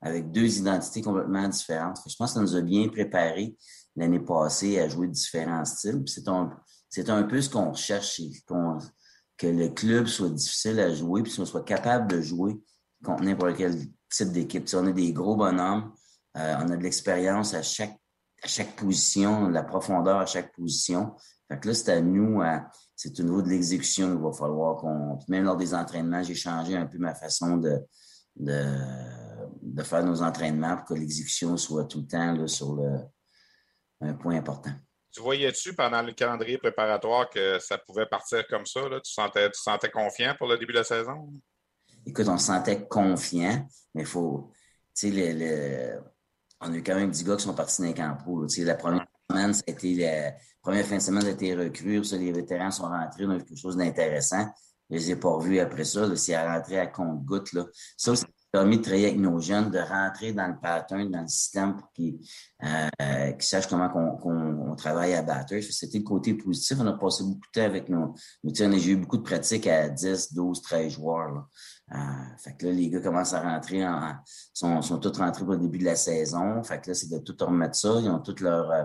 avec 0.00 0.30
deux 0.30 0.58
identités 0.58 1.02
complètement 1.02 1.46
différentes. 1.48 1.98
Je 2.06 2.14
pense 2.16 2.30
que 2.30 2.34
ça 2.34 2.40
nous 2.40 2.56
a 2.56 2.62
bien 2.62 2.88
préparé 2.88 3.56
l'année 3.96 4.20
passée 4.20 4.78
à 4.78 4.88
jouer 4.88 5.08
différents 5.08 5.64
styles. 5.64 6.02
C'est 6.06 6.28
un, 6.28 6.48
un 7.08 7.22
peu 7.24 7.40
ce 7.42 7.50
qu'on 7.50 7.72
recherche, 7.72 8.20
que 9.36 9.46
le 9.46 9.68
club 9.68 10.06
soit 10.06 10.30
difficile 10.30 10.80
à 10.80 10.92
jouer, 10.92 11.22
puis 11.22 11.34
qu'on 11.34 11.44
soit 11.44 11.64
capable 11.64 12.10
de 12.10 12.20
jouer 12.22 12.58
contre 13.04 13.22
n'importe 13.24 13.56
quel 13.56 13.76
type 14.10 14.32
d'équipe. 14.32 14.66
on 14.74 14.86
a 14.86 14.92
des 14.92 15.12
gros 15.12 15.36
bonhommes, 15.36 15.92
euh, 16.36 16.56
on 16.60 16.70
a 16.70 16.76
de 16.76 16.82
l'expérience 16.82 17.54
à 17.54 17.62
chaque, 17.62 17.96
à 18.42 18.48
chaque 18.48 18.76
position, 18.76 19.48
la 19.48 19.62
profondeur 19.62 20.18
à 20.18 20.26
chaque 20.26 20.54
position. 20.54 21.14
Fait 21.48 21.58
que 21.58 21.68
là, 21.68 21.74
c'est 21.74 21.92
à 21.92 22.00
nous 22.00 22.42
c'est 22.98 23.20
au 23.20 23.22
niveau 23.22 23.42
de 23.42 23.48
l'exécution 23.48 24.10
qu'il 24.10 24.20
va 24.20 24.32
falloir 24.32 24.76
qu'on. 24.76 25.20
Même 25.28 25.44
lors 25.44 25.56
des 25.56 25.72
entraînements, 25.72 26.22
j'ai 26.24 26.34
changé 26.34 26.76
un 26.76 26.86
peu 26.86 26.98
ma 26.98 27.14
façon 27.14 27.56
de, 27.56 27.78
de, 28.34 29.82
faire 29.84 30.04
nos 30.04 30.20
entraînements 30.20 30.76
pour 30.76 30.86
que 30.86 30.94
l'exécution 30.94 31.56
soit 31.56 31.84
tout 31.84 32.00
le 32.00 32.06
temps 32.08 32.32
là, 32.32 32.48
sur 32.48 32.74
le, 32.74 32.98
un 34.00 34.14
point 34.14 34.36
important. 34.36 34.72
Tu 35.12 35.20
voyais-tu 35.20 35.74
pendant 35.74 36.02
le 36.02 36.12
calendrier 36.12 36.58
préparatoire 36.58 37.30
que 37.30 37.60
ça 37.60 37.78
pouvait 37.78 38.06
partir 38.06 38.44
comme 38.48 38.66
ça? 38.66 38.80
Tu, 39.04 39.12
sentais, 39.12 39.48
tu 39.48 39.60
sentais 39.60 39.90
confiant 39.90 40.34
pour 40.36 40.48
le 40.48 40.58
début 40.58 40.72
de 40.72 40.78
la 40.78 40.84
saison? 40.84 41.32
Écoute, 42.08 42.26
on 42.28 42.38
se 42.38 42.46
sentait 42.46 42.88
confiant, 42.88 43.68
mais 43.94 44.02
il 44.02 44.06
faut. 44.06 44.50
Tu 44.94 45.12
sais, 45.12 46.00
on 46.60 46.72
a 46.72 46.76
eu 46.76 46.82
quand 46.82 46.94
même 46.94 47.10
10 47.10 47.24
gars 47.24 47.36
qui 47.36 47.44
sont 47.44 47.54
partis 47.54 47.82
dans 47.82 47.88
les 47.88 47.94
camps 47.94 48.16
Tu 48.24 48.48
sais, 48.48 48.64
la 48.64 48.74
première 48.76 49.06
semaine, 49.30 49.52
ça 49.52 49.62
a 49.66 49.70
été 49.70 49.94
la, 49.94 50.32
première 50.62 50.86
fin 50.86 50.96
de 50.96 51.02
semaine, 51.02 51.22
j'ai 51.22 51.30
été 51.30 51.54
recrues. 51.54 52.02
Ça, 52.04 52.16
les 52.16 52.32
vétérans 52.32 52.70
sont 52.70 52.84
rentrés. 52.84 53.26
On 53.26 53.30
a 53.30 53.36
quelque 53.38 53.56
chose 53.56 53.76
d'intéressant. 53.76 54.48
Je 54.88 54.96
les 54.96 55.10
ai 55.10 55.16
pas 55.16 55.28
revus 55.28 55.58
après 55.58 55.84
ça. 55.84 56.16
C'est 56.16 56.34
à 56.34 56.54
rentrer 56.54 56.78
à 56.78 56.86
compte-goutte. 56.86 57.50
Ça, 57.98 58.16
ça 58.16 58.26
a 58.26 58.37
permis 58.50 58.78
de 58.78 58.82
travailler 58.82 59.06
avec 59.06 59.18
nos 59.18 59.40
jeunes, 59.40 59.70
de 59.70 59.78
rentrer 59.78 60.32
dans 60.32 60.46
le 60.48 60.58
pattern, 60.58 61.10
dans 61.10 61.22
le 61.22 61.28
système 61.28 61.76
pour 61.76 61.92
qu'ils 61.92 62.18
euh, 62.64 63.32
sachent 63.38 63.66
comment 63.66 63.90
on, 64.24 64.74
travaille 64.76 65.14
à 65.14 65.22
batteur. 65.22 65.62
C'était 65.62 65.98
le 65.98 66.04
côté 66.04 66.34
positif. 66.34 66.78
On 66.80 66.86
a 66.86 66.92
passé 66.92 67.24
beaucoup 67.24 67.46
de 67.54 67.60
temps 67.60 67.66
avec 67.66 67.88
nos... 67.88 68.14
J'ai 68.44 68.90
eu 68.90 68.96
beaucoup 68.96 69.18
de 69.18 69.22
pratiques 69.22 69.66
à 69.66 69.88
10, 69.88 70.32
12, 70.32 70.62
13 70.62 70.92
joueurs. 70.92 71.48
Euh, 71.92 71.96
fait 72.38 72.56
que 72.56 72.66
là, 72.66 72.72
les 72.72 72.88
gars 72.88 73.00
commencent 73.00 73.34
à 73.34 73.40
rentrer, 73.40 73.86
en, 73.86 74.14
sont, 74.54 74.80
sont 74.82 74.98
tous 74.98 75.18
rentrés 75.18 75.44
pour 75.44 75.54
le 75.54 75.58
début 75.58 75.78
de 75.78 75.84
la 75.84 75.96
saison. 75.96 76.62
Fait 76.62 76.80
que 76.80 76.90
là, 76.90 76.94
c'est 76.94 77.10
de 77.10 77.18
tout 77.18 77.36
remettre 77.44 77.76
ça. 77.76 77.98
Ils 78.00 78.08
ont 78.08 78.20
toutes 78.20 78.40
leurs... 78.40 78.70
Euh, 78.70 78.84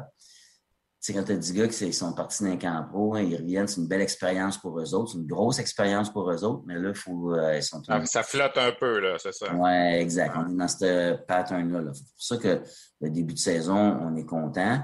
sais, 1.03 1.13
quand 1.13 1.23
tu 1.23 1.33
as 1.33 1.37
dit 1.37 1.53
gars 1.53 1.67
qui 1.67 1.93
sont 1.93 2.13
partis 2.13 2.43
d'un 2.43 2.55
camp 2.55 2.85
pro, 2.89 3.15
hein, 3.15 3.21
ils 3.21 3.35
reviennent, 3.35 3.67
c'est 3.67 3.81
une 3.81 3.87
belle 3.87 4.01
expérience 4.01 4.57
pour 4.57 4.79
eux 4.79 4.93
autres. 4.93 5.11
C'est 5.11 5.17
une 5.17 5.27
grosse 5.27 5.59
expérience 5.59 6.11
pour 6.11 6.31
eux 6.31 6.43
autres, 6.43 6.63
mais 6.65 6.79
là, 6.79 6.89
il 6.89 6.95
faut. 6.95 7.33
Euh, 7.33 7.57
ils 7.57 7.63
sont 7.63 7.81
ah, 7.89 8.05
ça 8.05 8.23
flotte 8.23 8.57
un 8.57 8.71
peu, 8.71 8.99
là, 8.99 9.17
c'est 9.17 9.33
ça. 9.33 9.53
Oui, 9.53 9.71
exact. 9.71 10.35
On 10.37 10.49
est 10.49 10.55
dans 10.55 10.67
ce 10.67 11.15
pattern-là. 11.25 11.91
C'est 11.93 12.03
pour 12.03 12.11
ça 12.17 12.37
que 12.37 12.61
le 13.01 13.09
début 13.09 13.33
de 13.33 13.39
saison, 13.39 13.75
on 14.01 14.15
est 14.15 14.25
content. 14.25 14.81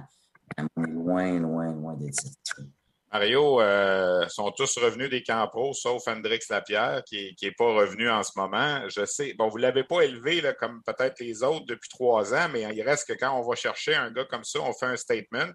On 0.76 0.84
est 0.84 0.92
loin, 0.92 1.40
loin, 1.40 1.74
loin 1.74 1.94
d'être 1.94 2.16
satisfait. 2.16 2.64
Mario, 3.12 3.60
euh, 3.60 4.28
sont 4.28 4.52
tous 4.52 4.78
revenus 4.78 5.10
des 5.10 5.24
camps 5.24 5.50
sauf 5.74 6.08
Hendrix 6.08 6.40
Lapierre, 6.50 7.04
qui 7.06 7.36
n'est 7.42 7.52
pas 7.52 7.74
revenu 7.74 8.10
en 8.10 8.22
ce 8.22 8.32
moment. 8.36 8.88
Je 8.88 9.04
sais, 9.06 9.34
bon, 9.34 9.48
vous 9.50 9.58
ne 9.58 9.64
l'avez 9.64 9.84
pas 9.84 10.02
élevé 10.02 10.42
là, 10.42 10.54
comme 10.54 10.84
peut-être 10.84 11.20
les 11.20 11.42
autres 11.42 11.66
depuis 11.66 11.90
trois 11.90 12.36
ans, 12.36 12.48
mais 12.54 12.62
il 12.76 12.82
reste 12.84 13.08
que 13.08 13.14
quand 13.14 13.36
on 13.40 13.48
va 13.48 13.56
chercher 13.56 13.96
un 13.96 14.12
gars 14.12 14.26
comme 14.26 14.44
ça, 14.44 14.60
on 14.62 14.74
fait 14.74 14.86
un 14.86 14.96
statement. 14.96 15.48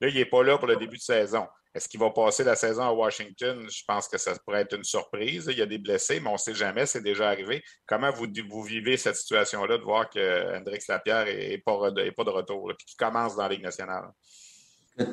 Là, 0.00 0.08
il 0.08 0.14
n'est 0.14 0.26
pas 0.26 0.42
là 0.42 0.58
pour 0.58 0.68
le 0.68 0.76
début 0.76 0.98
de 0.98 1.02
saison. 1.02 1.46
Est-ce 1.74 1.88
qu'il 1.88 2.00
va 2.00 2.10
passer 2.10 2.44
la 2.44 2.56
saison 2.56 2.82
à 2.82 2.92
Washington? 2.92 3.68
Je 3.70 3.82
pense 3.86 4.08
que 4.08 4.18
ça 4.18 4.34
pourrait 4.44 4.62
être 4.62 4.76
une 4.76 4.84
surprise. 4.84 5.46
Il 5.50 5.58
y 5.58 5.62
a 5.62 5.66
des 5.66 5.78
blessés, 5.78 6.20
mais 6.20 6.28
on 6.28 6.32
ne 6.32 6.38
sait 6.38 6.54
jamais, 6.54 6.86
c'est 6.86 7.02
déjà 7.02 7.28
arrivé. 7.28 7.62
Comment 7.86 8.10
vous, 8.10 8.62
vivez 8.62 8.96
cette 8.96 9.16
situation-là 9.16 9.78
de 9.78 9.82
voir 9.82 10.10
que 10.10 10.56
Hendrix 10.56 10.80
Lapierre 10.88 11.26
n'est 11.26 11.58
pas, 11.58 11.90
de 11.90 12.30
retour, 12.30 12.70
et 12.70 12.74
qu'il 12.74 12.96
commence 12.98 13.36
dans 13.36 13.44
la 13.44 13.48
Ligue 13.50 13.62
nationale? 13.62 14.10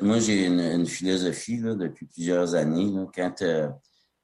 Moi, 0.02 0.18
j'ai 0.18 0.46
une, 0.46 0.86
philosophie 0.86 1.58
depuis 1.58 2.06
plusieurs 2.06 2.54
années. 2.54 2.92
quand, 3.14 3.42
euh, 3.42 3.68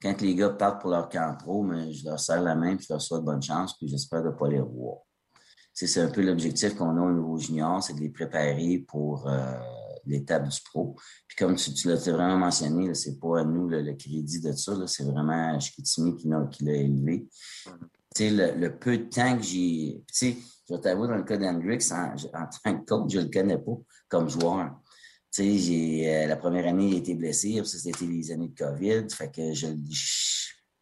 quand 0.01 0.21
les 0.21 0.35
gars 0.35 0.51
partent 0.51 0.81
pour 0.81 0.91
leur 0.91 1.09
camp 1.09 1.37
pro, 1.39 1.63
mais 1.63 1.93
je 1.93 2.05
leur 2.05 2.19
serre 2.19 2.43
la 2.43 2.57
main 2.57 2.75
et 2.75 2.79
je 2.81 2.87
leur 2.91 3.01
souhaite 3.01 3.23
bonne 3.23 3.43
chance, 3.43 3.77
puis 3.77 3.87
j'espère 3.87 4.25
ne 4.25 4.31
pas 4.31 4.49
les 4.49 4.59
revoir. 4.59 4.99
c'est 5.73 6.01
un 6.01 6.11
peu 6.11 6.23
l'objectif 6.23 6.75
qu'on 6.75 6.97
a 6.97 7.01
au 7.01 7.13
niveau 7.13 7.39
junior, 7.39 7.81
c'est 7.83 7.95
de 7.95 8.01
les 8.01 8.11
préparer 8.11 8.85
pour 8.89 9.29
euh, 9.29 9.57
l'étape 10.05 10.49
du 10.49 10.59
pro. 10.65 10.97
Puis 11.29 11.37
comme 11.37 11.55
tu, 11.55 11.89
l'as 11.89 12.11
vraiment 12.11 12.39
mentionné, 12.39 12.93
c'est 12.95 13.21
pas 13.21 13.41
à 13.41 13.45
nous 13.45 13.69
le, 13.69 13.95
crédit 13.95 14.41
de 14.41 14.53
ça, 14.53 14.75
c'est 14.87 15.05
vraiment 15.05 15.61
Chiquitimi 15.61 16.17
qui 16.17 16.29
l'a 16.29 16.75
élevé. 16.75 17.29
Le, 18.19 18.69
peu 18.69 18.99
de 18.99 19.05
temps 19.05 19.37
que 19.37 19.43
j'ai... 19.45 20.03
Je 20.13 20.75
vais 20.75 20.81
t'avouer, 20.81 21.09
dans 21.09 21.17
le 21.17 21.25
cas 21.25 21.37
d'Hendrix, 21.37 21.89
en, 21.93 22.15
en, 22.15 22.47
tant 22.47 22.79
que 22.79 22.85
coach, 22.85 23.13
je 23.13 23.21
le 23.21 23.31
connais 23.31 23.59
pas 23.59 23.77
comme 24.09 24.29
joueur. 24.29 24.73
J'ai, 25.35 26.15
euh, 26.15 26.27
la 26.27 26.37
première 26.37 26.67
année, 26.67 26.89
il 26.89 26.95
a 26.95 26.99
été 26.99 27.15
blessé, 27.15 27.63
ça, 27.65 27.79
c'était 27.79 28.05
les 28.05 28.31
années 28.31 28.49
de 28.49 28.55
COVID. 28.55 29.07
Fait 29.11 29.31
que 29.31 29.55
je, 29.55 29.69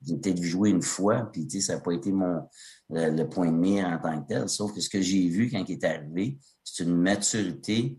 j'ai 0.03 0.17
peut-être 0.17 0.43
jouer 0.43 0.71
une 0.71 0.83
fois, 0.83 1.31
puis 1.31 1.49
ça 1.61 1.75
n'a 1.75 1.81
pas 1.81 1.93
été 1.93 2.11
mon 2.11 2.49
le, 2.89 3.25
point 3.25 3.47
de 3.47 3.57
mire 3.57 3.87
en 3.87 3.99
tant 3.99 4.21
que 4.21 4.27
tel. 4.27 4.49
Sauf 4.49 4.75
que 4.75 4.81
ce 4.81 4.89
que 4.89 5.01
j'ai 5.01 5.29
vu 5.29 5.51
quand 5.51 5.65
il 5.69 5.73
est 5.73 5.85
arrivé, 5.85 6.39
c'est 6.65 6.85
une 6.85 6.97
maturité 6.97 7.99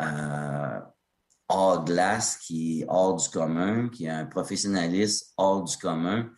euh, 0.00 0.80
hors 1.48 1.84
glace 1.84 2.38
qui 2.38 2.80
est 2.80 2.86
hors 2.88 3.16
du 3.16 3.28
commun, 3.28 3.88
qui 3.88 4.06
est 4.06 4.10
un 4.10 4.26
professionnalisme 4.26 5.26
hors 5.36 5.64
du 5.64 5.76
commun. 5.76 6.30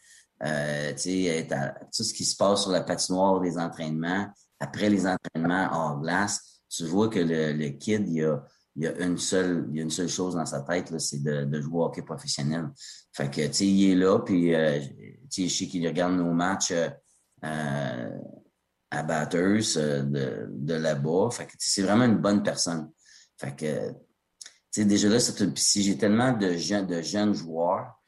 Euh, 0.42 0.92
tout 0.92 2.02
ce 2.02 2.12
qui 2.12 2.24
se 2.24 2.36
passe 2.36 2.62
sur 2.62 2.72
la 2.72 2.82
patinoire 2.82 3.40
des 3.40 3.58
entraînements, 3.58 4.26
après 4.58 4.90
les 4.90 5.06
entraînements 5.06 5.68
hors 5.70 6.00
glace, 6.00 6.62
tu 6.68 6.84
vois 6.84 7.08
que 7.08 7.20
le, 7.20 7.52
le 7.52 7.68
kid, 7.68 8.08
il 8.08 8.24
a 8.24 8.42
il 8.76 8.84
y 8.84 8.86
a 8.86 8.98
une 9.00 9.18
seule, 9.18 9.68
il 9.72 9.80
a 9.80 9.82
une 9.82 9.90
seule 9.90 10.08
chose 10.08 10.34
dans 10.34 10.46
sa 10.46 10.62
tête, 10.62 10.98
c'est 10.98 11.22
de, 11.22 11.60
jouer 11.60 11.80
au 11.80 11.84
hockey 11.84 12.02
professionnel. 12.02 12.70
Fait 13.12 13.30
que, 13.30 13.46
tu 13.46 13.52
sais, 13.52 13.66
il 13.66 13.90
est 13.90 13.94
là, 13.94 14.18
puis, 14.20 14.54
euh, 14.54 14.80
tu 15.30 15.42
sais, 15.42 15.48
je 15.48 15.58
sais 15.58 15.66
qu'il 15.66 15.86
regarde 15.86 16.14
nos 16.14 16.32
matchs 16.32 16.72
euh, 16.72 16.88
euh 17.44 18.10
à 18.94 19.02
Batters 19.02 19.78
euh, 19.78 20.02
de, 20.02 20.48
de 20.50 20.74
là-bas. 20.74 21.30
Fait 21.30 21.46
que, 21.46 21.52
c'est 21.58 21.80
vraiment 21.80 22.04
une 22.04 22.18
bonne 22.18 22.42
personne. 22.42 22.90
Fait 23.38 23.56
que, 23.56 23.90
tu 23.90 23.96
sais, 24.70 24.84
déjà 24.84 25.08
là, 25.08 25.18
c'est 25.18 25.58
si 25.58 25.82
j'ai 25.82 25.96
tellement 25.96 26.32
de 26.32 26.52
jeunes, 26.52 26.86
de 26.86 27.00
jeunes 27.00 27.32
joueurs 27.32 28.01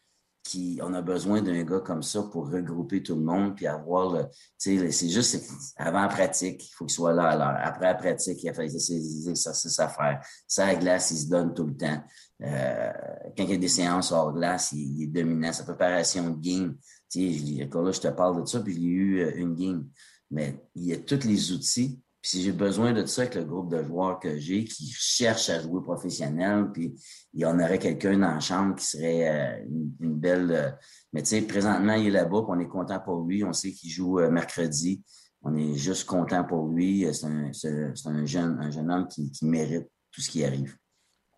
on 0.83 0.95
a 0.95 1.03
besoin 1.03 1.43
d'un 1.43 1.63
gars 1.63 1.81
comme 1.81 2.03
ça 2.03 2.23
pour 2.23 2.51
regrouper 2.51 3.03
tout 3.03 3.15
le 3.15 3.23
monde 3.23 3.57
puis 3.57 3.67
avoir 3.67 4.13
le, 4.13 4.25
tu 4.59 4.79
sais, 4.79 4.91
c'est 4.91 5.09
juste 5.09 5.51
avant 5.77 6.03
la 6.03 6.09
pratique, 6.09 6.69
il 6.69 6.73
faut 6.73 6.85
qu'il 6.85 6.95
soit 6.95 7.13
là 7.13 7.31
à 7.31 7.37
l'heure. 7.37 7.57
Après 7.63 7.87
la 7.87 7.95
pratique, 7.95 8.43
il 8.43 8.49
a 8.49 8.55
fait 8.55 8.69
ses 8.69 9.29
exercices 9.29 9.79
à 9.79 9.89
faire. 9.89 10.21
Ça, 10.47 10.67
à 10.67 10.75
glace, 10.75 11.11
il 11.11 11.19
se 11.19 11.29
donne 11.29 11.55
tout 11.55 11.67
le 11.67 11.77
temps. 11.77 12.03
Euh, 12.43 12.93
quand 13.37 13.45
il 13.45 13.51
y 13.51 13.55
a 13.55 13.59
des 13.59 13.69
séances 13.69 14.13
hors 14.13 14.33
glace, 14.33 14.73
il, 14.73 15.03
est 15.03 15.07
dominant. 15.07 15.53
Sa 15.53 15.65
préparation 15.65 16.31
de 16.31 16.41
game, 16.41 16.77
tu 17.11 17.39
sais, 17.39 17.69
là, 17.73 17.93
je 17.93 18.01
te 18.01 18.09
parle 18.09 18.43
de 18.43 18.47
ça, 18.47 18.61
puis 18.61 18.75
il 18.75 18.83
y 18.83 18.87
a 18.87 18.91
eu 18.91 19.21
euh, 19.21 19.33
une 19.37 19.55
game. 19.55 19.89
Mais 20.31 20.63
il 20.75 20.87
y 20.87 20.93
a 20.93 20.99
tous 20.99 21.25
les 21.25 21.53
outils 21.53 22.03
puis 22.25 22.31
si 22.31 22.43
j'ai 22.43 22.53
besoin 22.53 22.95
de 22.95 23.05
ça 23.05 23.21
avec 23.21 23.35
le 23.35 23.45
groupe 23.45 23.71
de 23.71 23.83
joueurs 23.83 24.19
que 24.19 24.39
j'ai 24.39 24.65
qui 24.65 24.91
cherchent 24.91 25.51
à 25.51 25.61
jouer 25.61 25.83
professionnel, 25.83 26.71
puis 26.73 26.95
il 27.35 27.41
y 27.41 27.45
en 27.45 27.61
aurait 27.61 27.79
quelqu'un 27.79 28.17
dans 28.17 28.33
la 28.33 28.41
chambre 28.41 28.77
qui 28.77 28.87
serait 28.87 29.29
euh, 29.29 29.67
une, 30.01 30.15
belle. 30.15 30.51
Euh, 30.51 30.71
mais 31.13 31.23
tu 31.23 31.29
sais, 31.29 31.43
présentement, 31.43 31.93
il 31.93 32.07
est 32.07 32.11
là-bas, 32.13 32.47
on 32.49 32.59
est 32.61 32.67
content 32.67 32.99
pour 32.99 33.27
lui. 33.27 33.45
On 33.45 33.53
sait 33.53 33.73
qu'il 33.73 33.91
joue 33.91 34.21
euh, 34.21 34.31
mercredi. 34.31 35.03
On 35.43 35.55
est 35.55 35.75
juste 35.75 36.07
content 36.07 36.45
pour 36.45 36.67
lui. 36.69 37.07
C'est 37.13 37.27
un, 37.27 37.51
un, 37.51 38.25
jeune, 38.25 38.59
un 38.59 38.71
jeune 38.71 38.91
homme 38.91 39.07
qui 39.07 39.31
mérite 39.43 39.91
tout 40.11 40.23
ce 40.23 40.31
qui 40.31 40.47
arrive 40.47 40.79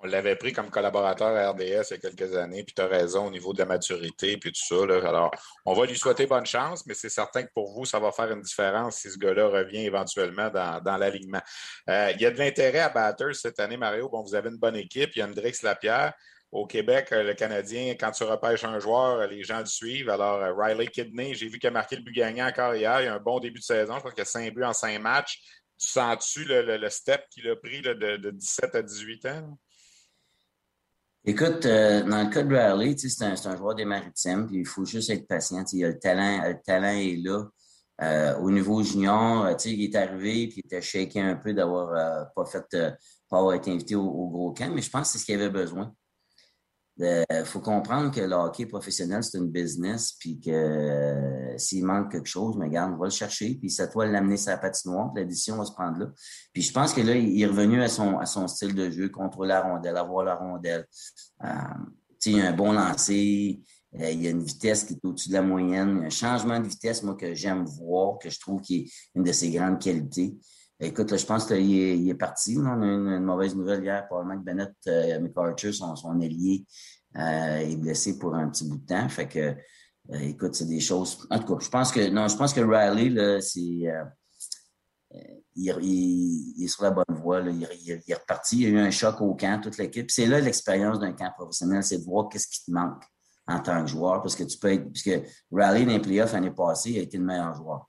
on 0.07 0.11
l'avait 0.11 0.37
pris 0.37 0.53
comme 0.53 0.71
collaborateur 0.71 1.29
à 1.29 1.51
RDS 1.51 1.61
il 1.61 1.69
y 1.69 1.95
a 1.95 1.99
quelques 1.99 2.35
années, 2.37 2.65
puis 2.65 2.75
tu 2.75 2.83
as 2.83 2.87
raison 2.87 3.27
au 3.27 3.31
niveau 3.31 3.53
de 3.53 3.59
la 3.59 3.67
maturité, 3.67 4.37
puis 4.37 4.53
tout 4.53 4.65
ça. 4.65 5.09
Alors, 5.09 5.31
on 5.65 5.75
va 5.75 5.87
lui 5.87 5.97
souhaiter 5.97 6.27
bonne 6.27 6.47
chance, 6.47 6.87
mais 6.87 6.95
c'est 6.95 7.09
certain 7.09 7.43
que 7.43 7.51
pour 7.55 7.73
vous, 7.73 7.85
ça 7.85 7.99
va 7.99 8.13
faire 8.13 8.31
une 8.31 8.43
différence 8.43 8.97
si 8.97 9.11
ce 9.11 9.19
gars-là 9.19 9.49
revient 9.49 9.87
éventuellement 9.87 10.49
dans, 10.51 10.81
dans 10.81 10.97
l'alignement. 10.97 11.43
Euh, 11.89 12.13
il 12.15 12.21
y 12.21 12.27
a 12.27 12.31
de 12.31 12.39
l'intérêt 12.39 12.81
à 12.81 12.89
Batters 12.89 13.35
cette 13.35 13.61
année, 13.61 13.77
Mario. 13.77 14.09
Bon, 14.09 14.23
vous 14.23 14.35
avez 14.35 14.49
une 14.49 14.59
bonne 14.59 14.77
équipe. 14.77 15.11
Il 15.15 15.19
y 15.19 15.23
a 15.23 15.27
Drix 15.27 15.63
Lapierre. 15.63 16.13
Au 16.53 16.65
Québec, 16.67 17.09
euh, 17.13 17.23
le 17.25 17.35
Canadien, 17.35 17.97
quand 17.99 18.13
tu 18.13 18.23
repêches 18.23 18.65
un 18.65 18.79
joueur, 18.79 19.27
les 19.27 19.43
gens 19.43 19.59
le 19.59 19.67
suivent. 19.67 20.09
Alors, 20.09 20.41
euh, 20.43 20.55
Riley 20.57 20.87
Kidney, 20.87 21.35
j'ai 21.35 21.49
vu 21.49 21.59
qu'il 21.59 21.69
a 21.69 21.73
marqué 21.73 21.97
le 21.97 22.03
but 22.03 22.13
gagnant 22.13 22.47
encore 22.47 22.75
hier. 22.75 23.03
Il 23.03 23.09
a 23.09 23.15
un 23.15 23.21
bon 23.21 23.41
début 23.41 23.59
de 23.59 23.65
saison. 23.65 23.95
Je 23.95 23.99
crois 23.99 24.13
qu'il 24.13 24.23
a 24.23 24.27
5 24.27 24.55
buts 24.55 24.65
en 24.65 24.73
5 24.73 24.99
matchs. 25.01 25.41
Tu 25.79 25.89
sens-tu 25.89 26.45
le, 26.45 26.89
step 26.89 27.29
qu'il 27.31 27.49
a 27.51 27.57
pris 27.57 27.83
de, 27.83 27.93
de, 27.93 28.31
17 28.31 28.75
à 28.77 28.83
18 28.83 29.27
ans? 29.27 29.59
Écoute, 31.29 31.67
euh, 31.67 32.05
dans 32.05 32.23
le 32.23 32.31
cas 32.31 32.45
de 32.45 32.55
Riley, 32.55 32.97
c'est 32.97 33.25
un, 33.25 33.57
joueur 33.57 33.75
des 33.75 33.85
maritimes, 33.85 34.47
puis 34.47 34.59
il 34.59 34.65
faut 34.65 34.85
juste 34.85 35.11
être 35.11 35.27
patient. 35.27 35.65
Le 35.73 35.99
talent, 35.99 36.41
le 36.47 36.55
talent 36.65 36.93
est 36.93 37.17
là. 37.17 37.49
Euh, 38.01 38.39
au 38.39 38.49
niveau 38.49 38.81
junior, 38.85 39.45
euh, 39.47 39.55
il 39.65 39.83
est 39.83 39.97
arrivé 39.97 40.47
puis 40.47 40.61
il 40.63 40.67
était 40.67 40.81
shaké 40.81 41.21
un 41.21 41.35
peu 41.35 41.53
d'avoir 41.53 42.29
pas 42.37 42.45
fait 42.45 42.65
pas 43.29 43.39
avoir 43.39 43.55
été 43.55 43.73
invité 43.73 43.97
au, 43.97 44.05
au, 44.05 44.29
gros 44.29 44.53
camp, 44.53 44.71
mais 44.73 44.83
je 44.83 44.91
pense 44.91 45.09
que 45.09 45.13
c'est 45.15 45.19
ce 45.19 45.25
qu'il 45.25 45.35
avait 45.35 45.51
besoin. 45.51 45.93
Il 46.99 47.45
faut 47.45 47.61
comprendre 47.61 48.11
que 48.11 48.21
le 48.21 48.35
hockey 48.35 48.65
professionnel, 48.65 49.23
c'est 49.23 49.37
une 49.37 49.51
business, 49.51 50.13
puis 50.19 50.41
que 50.41 50.51
euh, 50.51 51.59
s'il 51.59 51.85
manque 51.85 52.13
quelque 52.13 52.29
chose, 52.29 52.57
mais 52.57 52.67
regarde, 52.67 52.95
on 52.95 52.97
va 52.97 53.05
le 53.07 53.11
chercher, 53.11 53.55
puis 53.55 53.71
c'est 53.71 53.83
à 53.83 53.87
toi 53.87 54.07
l'amener 54.07 54.39
sa 54.39 54.57
patinoire, 54.57 55.13
puis 55.13 55.23
l'addition 55.23 55.59
va 55.59 55.67
se 55.67 55.73
prendre 55.73 55.99
là. 55.99 56.07
Puis 56.55 56.63
je 56.63 56.73
pense 56.73 56.95
que 56.95 57.03
là, 57.03 57.15
il 57.15 57.41
est 57.41 57.47
revenu 57.47 57.83
à 57.83 57.89
son, 57.89 58.49
style 58.49 58.75
de 58.75 58.91
jeu, 58.91 59.11
contrôler 59.11 59.49
la 59.49 59.61
rondelle, 59.61 59.97
avoir 59.99 60.25
la 60.25 60.37
rondelle. 60.37 60.87
Euh, 61.45 61.49
il 62.25 62.41
a 62.41 62.49
un 62.49 62.53
bon 62.53 62.73
lancer, 62.73 63.61
euh, 64.01 64.11
il 64.11 64.23
y 64.23 64.27
a 64.27 64.31
une 64.31 64.43
vitesse 64.43 64.85
qui 64.85 64.95
est 64.95 65.05
au-dessus 65.05 65.29
de 65.29 65.35
la 65.35 65.43
moyenne, 65.43 66.03
un 66.05 66.11
changement 66.11 66.59
de 66.61 66.67
vitesse, 66.67 67.03
moi, 67.03 67.15
que 67.15 67.35
j'aime 67.35 67.65
voir, 67.65 68.19
que 68.19 68.31
je 68.31 68.41
trouve 68.41 68.61
qui 68.63 68.77
est 68.77 68.91
une 69.15 69.23
de 69.23 69.33
ses 69.33 69.51
grandes 69.51 69.81
qualités. 69.81 70.35
Écoute, 70.79 71.17
je 71.17 71.25
pense 71.25 71.47
qu'il 71.47 71.57
est, 71.57 71.99
il 71.99 72.11
est 72.11 72.15
parti. 72.15 72.59
On 72.59 72.67
a 72.67 72.87
eu 72.87 73.17
une, 73.17 73.25
mauvaise 73.25 73.57
nouvelle 73.57 73.83
hier. 73.83 74.07
Probablement 74.07 74.39
que 74.39 74.45
Bennett 74.45 74.75
euh, 74.89 75.21
McArthur, 75.21 75.73
son, 75.73 75.97
son 75.97 76.21
ailier, 76.21 76.67
euh, 77.17 77.57
est 77.59 77.77
blessé 77.77 78.19
pour 78.19 78.35
un 78.35 78.49
petit 78.51 78.69
bout 78.69 78.77
de 78.77 78.87
temps. 78.87 79.09
Fait 79.09 79.27
que, 79.27 79.39
euh, 79.39 80.19
écoute, 80.21 80.55
c'est 80.55 80.67
des 80.67 80.81
choses. 80.81 81.27
En 81.31 81.39
tout 81.39 81.57
cas, 81.57 81.65
je 81.65 81.71
pense 81.71 81.91
que 81.91 82.11
non, 82.11 82.29
je 82.29 82.37
pense 82.37 82.53
que 82.53 82.61
Riley, 82.61 83.09
là, 83.09 83.41
c'est. 83.41 83.89
Euh, 83.89 84.05
il, 85.55 85.75
il, 85.81 86.65
est 86.65 86.69
sur 86.69 86.83
la 86.83 86.91
bonne 86.91 87.05
voie. 87.09 87.41
Là. 87.41 87.51
Il, 87.51 87.67
il, 87.81 88.03
est 88.07 88.15
reparti. 88.15 88.57
Il 88.57 88.63
y 88.63 88.67
a 88.67 88.69
eu 88.69 88.79
un 88.79 88.91
choc 88.91 89.19
au 89.23 89.35
camp, 89.35 89.59
toute 89.63 89.79
l'équipe. 89.79 90.11
C'est 90.11 90.27
là 90.27 90.41
l'expérience 90.41 90.99
d'un 90.99 91.13
camp 91.13 91.33
professionnel, 91.35 91.83
c'est 91.85 91.99
de 91.99 92.05
voir 92.05 92.29
qu'est-ce 92.29 92.49
qui 92.49 92.67
te 92.67 92.71
manque 92.71 93.03
en 93.47 93.61
tant 93.61 93.81
que 93.81 93.89
joueur. 93.89 94.21
Parce 94.21 94.37
que 94.37 94.45
tu 94.45 94.59
peux 94.59 94.73
être. 94.73 94.93
Puisque 94.93 95.23
Riley, 95.51 95.87
dans 95.87 95.93
les 95.93 96.01
playoffs 96.01 96.35
l'année 96.35 96.51
passée, 96.51 96.91
il 96.91 96.99
a 96.99 97.03
été 97.03 97.17
le 97.17 97.25
meilleur 97.25 97.55
joueur 97.55 97.89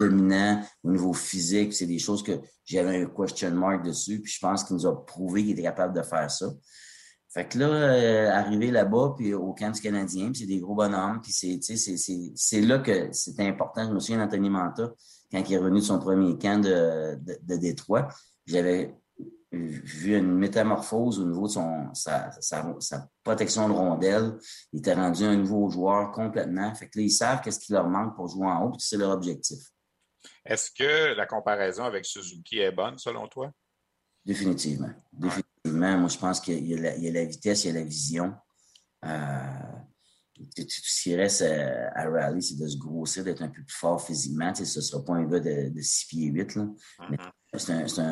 au 0.00 0.90
niveau 0.90 1.12
physique. 1.12 1.72
C'est 1.74 1.86
des 1.86 1.98
choses 1.98 2.22
que 2.22 2.40
j'avais 2.64 3.02
un 3.02 3.06
question 3.06 3.50
mark 3.52 3.84
dessus. 3.84 4.20
Puis 4.20 4.32
je 4.32 4.40
pense 4.40 4.64
qu'il 4.64 4.76
nous 4.76 4.86
a 4.86 5.04
prouvé 5.04 5.42
qu'il 5.42 5.52
était 5.52 5.62
capable 5.62 5.94
de 5.94 6.02
faire 6.02 6.30
ça. 6.30 6.46
Fait 7.36 7.46
que 7.46 7.58
là, 7.58 7.66
euh, 7.66 8.30
arriver 8.30 8.70
là-bas, 8.70 9.12
puis 9.14 9.34
au 9.34 9.52
camp 9.52 9.70
du 9.70 9.80
Canadien, 9.82 10.32
c'est 10.34 10.46
des 10.46 10.58
gros 10.58 10.74
bonhommes, 10.74 11.20
puis 11.20 11.32
c'est, 11.32 12.60
là 12.62 12.78
que 12.78 13.10
c'est 13.12 13.38
important. 13.40 13.86
Je 13.86 13.92
me 13.92 14.00
souviens 14.00 14.24
d'Anthony 14.24 14.48
Manta, 14.48 14.90
quand 15.30 15.42
il 15.46 15.52
est 15.52 15.58
revenu 15.58 15.80
de 15.80 15.84
son 15.84 15.98
premier 15.98 16.38
camp 16.38 16.62
de, 16.62 17.18
de, 17.42 17.56
Détroit, 17.56 18.08
j'avais 18.46 18.94
vu 19.52 20.16
une 20.16 20.32
métamorphose 20.32 21.20
au 21.20 21.26
niveau 21.26 21.46
de 21.46 21.52
son, 21.52 21.92
sa, 21.92 22.30
sa, 22.40 22.74
sa, 22.80 23.06
protection 23.22 23.68
de 23.68 23.74
rondelle. 23.74 24.38
Il 24.72 24.78
était 24.78 24.94
rendu 24.94 25.24
un 25.24 25.36
nouveau 25.36 25.68
joueur 25.68 26.12
complètement. 26.12 26.74
Fait 26.74 26.88
que 26.88 26.98
là, 26.98 27.04
ils 27.04 27.10
savent 27.10 27.42
qu'est-ce 27.42 27.60
qui 27.60 27.72
leur 27.72 27.86
manque 27.86 28.16
pour 28.16 28.28
jouer 28.28 28.46
en 28.46 28.64
haut, 28.64 28.70
puis 28.70 28.80
c'est 28.80 28.96
leur 28.96 29.10
objectif. 29.10 29.58
Est-ce 30.46 30.70
que 30.70 31.14
la 31.14 31.26
comparaison 31.26 31.84
avec 31.84 32.04
Suzuki 32.04 32.60
est 32.60 32.72
bonne 32.72 32.98
selon 32.98 33.26
toi? 33.26 33.50
Définitivement. 34.24 34.90
Définitivement. 35.12 35.98
Moi, 35.98 36.08
je 36.08 36.18
pense 36.18 36.40
qu'il 36.40 36.66
y, 36.66 36.74
a 36.74 37.12
la 37.12 37.24
vitesse, 37.24 37.64
il 37.64 37.68
y 37.68 37.70
a 37.76 37.80
la 37.80 37.84
vision. 37.84 38.34
Euh, 39.04 39.66
tout 40.34 40.64
ce 40.68 41.02
qui 41.02 41.16
reste 41.16 41.42
à, 41.42 42.08
rally, 42.08 42.42
c'est 42.42 42.58
de 42.58 42.66
se 42.66 42.76
grossir, 42.76 43.24
d'être 43.24 43.42
un 43.42 43.48
peu 43.48 43.62
plus 43.62 43.74
fort 43.74 44.00
physiquement. 44.00 44.54
ce 44.54 44.62
ne 44.62 44.66
sera 44.66 45.04
pas 45.04 45.14
un 45.14 45.24
gars 45.24 45.40
de, 45.40 45.70
de 45.70 45.80
6 45.80 46.06
pieds 46.06 46.26
8. 46.26 46.54
Là. 46.56 46.68
Mm-hmm. 47.00 47.88
c'est 47.88 48.02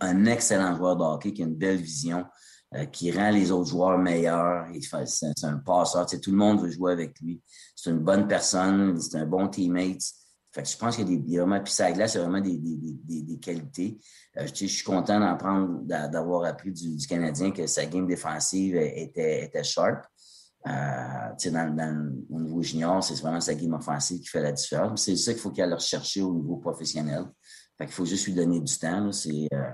un, 0.00 0.24
excellent 0.26 0.76
joueur 0.76 0.96
de 0.96 1.02
hockey 1.02 1.32
qui 1.32 1.42
a 1.42 1.46
une 1.46 1.56
belle 1.56 1.78
vision, 1.78 2.26
euh, 2.74 2.84
qui 2.86 3.10
rend 3.12 3.30
les 3.30 3.50
autres 3.50 3.70
joueurs 3.70 3.98
meilleurs. 3.98 4.66
C'est 5.06 5.44
un 5.44 5.58
passeur. 5.58 6.06
tout 6.06 6.30
le 6.30 6.36
monde 6.36 6.60
veut 6.62 6.70
jouer 6.70 6.92
avec 6.92 7.18
lui. 7.20 7.40
C'est 7.74 7.90
une 7.90 8.00
bonne 8.00 8.28
personne, 8.28 9.00
c'est 9.00 9.18
un 9.18 9.26
bon 9.26 9.48
teammate. 9.48 10.02
Fait 10.52 10.62
que 10.62 10.68
je 10.68 10.76
pense 10.76 10.96
qu'il 10.96 11.30
y 11.30 11.38
a 11.38 11.44
vraiment, 11.44 11.62
puis 11.62 11.72
ça 11.72 11.92
glace, 11.92 12.12
c'est 12.12 12.18
vraiment 12.18 12.40
des, 12.40 12.58
des, 12.58 12.76
des, 12.76 13.22
des 13.22 13.38
qualités. 13.38 13.98
Euh, 14.36 14.46
je, 14.46 14.66
je, 14.66 14.66
suis 14.66 14.84
content 14.84 15.20
d'apprendre, 15.20 15.82
d'avoir 15.84 16.44
appris 16.44 16.72
du, 16.72 16.96
du, 16.96 17.06
Canadien 17.06 17.52
que 17.52 17.66
sa 17.68 17.86
game 17.86 18.06
défensive 18.06 18.76
était, 18.76 19.44
était 19.44 19.62
sharp. 19.62 20.04
Euh, 20.66 21.50
dans, 21.50 21.74
dans, 21.74 22.12
au 22.30 22.40
niveau 22.40 22.62
junior, 22.62 23.02
c'est 23.02 23.14
vraiment 23.20 23.40
sa 23.40 23.54
game 23.54 23.72
offensive 23.74 24.20
qui 24.20 24.26
fait 24.26 24.42
la 24.42 24.52
différence. 24.52 25.04
C'est 25.04 25.16
ça 25.16 25.32
qu'il 25.32 25.40
faut 25.40 25.50
qu'il 25.50 25.62
aille 25.62 25.72
rechercher 25.72 26.22
au 26.22 26.34
niveau 26.34 26.56
professionnel. 26.56 27.24
Fait 27.78 27.86
qu'il 27.86 27.94
faut 27.94 28.04
juste 28.04 28.26
lui 28.26 28.34
donner 28.34 28.60
du 28.60 28.78
temps. 28.78 29.10
C'est, 29.12 29.48
euh, 29.54 29.70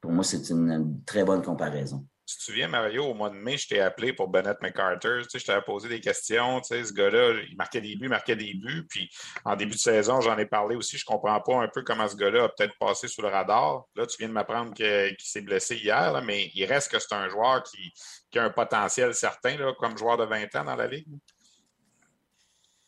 pour 0.00 0.10
moi, 0.10 0.24
c'est 0.24 0.50
une, 0.50 1.02
très 1.04 1.22
bonne 1.22 1.42
comparaison. 1.42 2.06
Tu 2.32 2.38
te 2.38 2.42
souviens, 2.44 2.68
Mario, 2.68 3.04
au 3.04 3.14
mois 3.14 3.28
de 3.28 3.34
mai, 3.34 3.58
je 3.58 3.68
t'ai 3.68 3.80
appelé 3.80 4.14
pour 4.14 4.28
Bennett 4.28 4.56
McCarter. 4.62 5.20
Tu 5.22 5.30
sais, 5.30 5.38
je 5.38 5.44
t'avais 5.44 5.62
posé 5.62 5.88
des 5.88 6.00
questions. 6.00 6.60
Tu 6.60 6.68
sais, 6.68 6.84
ce 6.84 6.92
gars-là, 6.92 7.40
il 7.48 7.56
marquait 7.56 7.80
des 7.82 7.94
buts, 7.94 8.08
marquait 8.08 8.36
des 8.36 8.54
buts. 8.54 8.86
Puis 8.88 9.10
en 9.44 9.54
début 9.54 9.74
de 9.74 9.78
saison, 9.78 10.20
j'en 10.20 10.38
ai 10.38 10.46
parlé 10.46 10.74
aussi. 10.76 10.96
Je 10.96 11.04
ne 11.06 11.12
comprends 11.12 11.40
pas 11.40 11.56
un 11.62 11.68
peu 11.68 11.82
comment 11.82 12.08
ce 12.08 12.16
gars-là 12.16 12.44
a 12.44 12.48
peut-être 12.48 12.78
passé 12.78 13.06
sous 13.06 13.20
le 13.20 13.28
radar. 13.28 13.84
Là, 13.94 14.06
tu 14.06 14.16
viens 14.18 14.28
de 14.28 14.32
m'apprendre 14.32 14.72
qu'il 14.72 15.14
s'est 15.18 15.42
blessé 15.42 15.76
hier, 15.76 16.22
mais 16.24 16.50
il 16.54 16.64
reste 16.64 16.90
que 16.90 16.98
c'est 16.98 17.14
un 17.14 17.28
joueur 17.28 17.62
qui, 17.62 17.92
a 18.38 18.44
un 18.44 18.50
potentiel 18.50 19.12
certain 19.14 19.58
là, 19.58 19.74
comme 19.78 19.98
joueur 19.98 20.16
de 20.16 20.24
20 20.24 20.54
ans 20.56 20.64
dans 20.64 20.76
la 20.76 20.86
Ligue. 20.86 21.08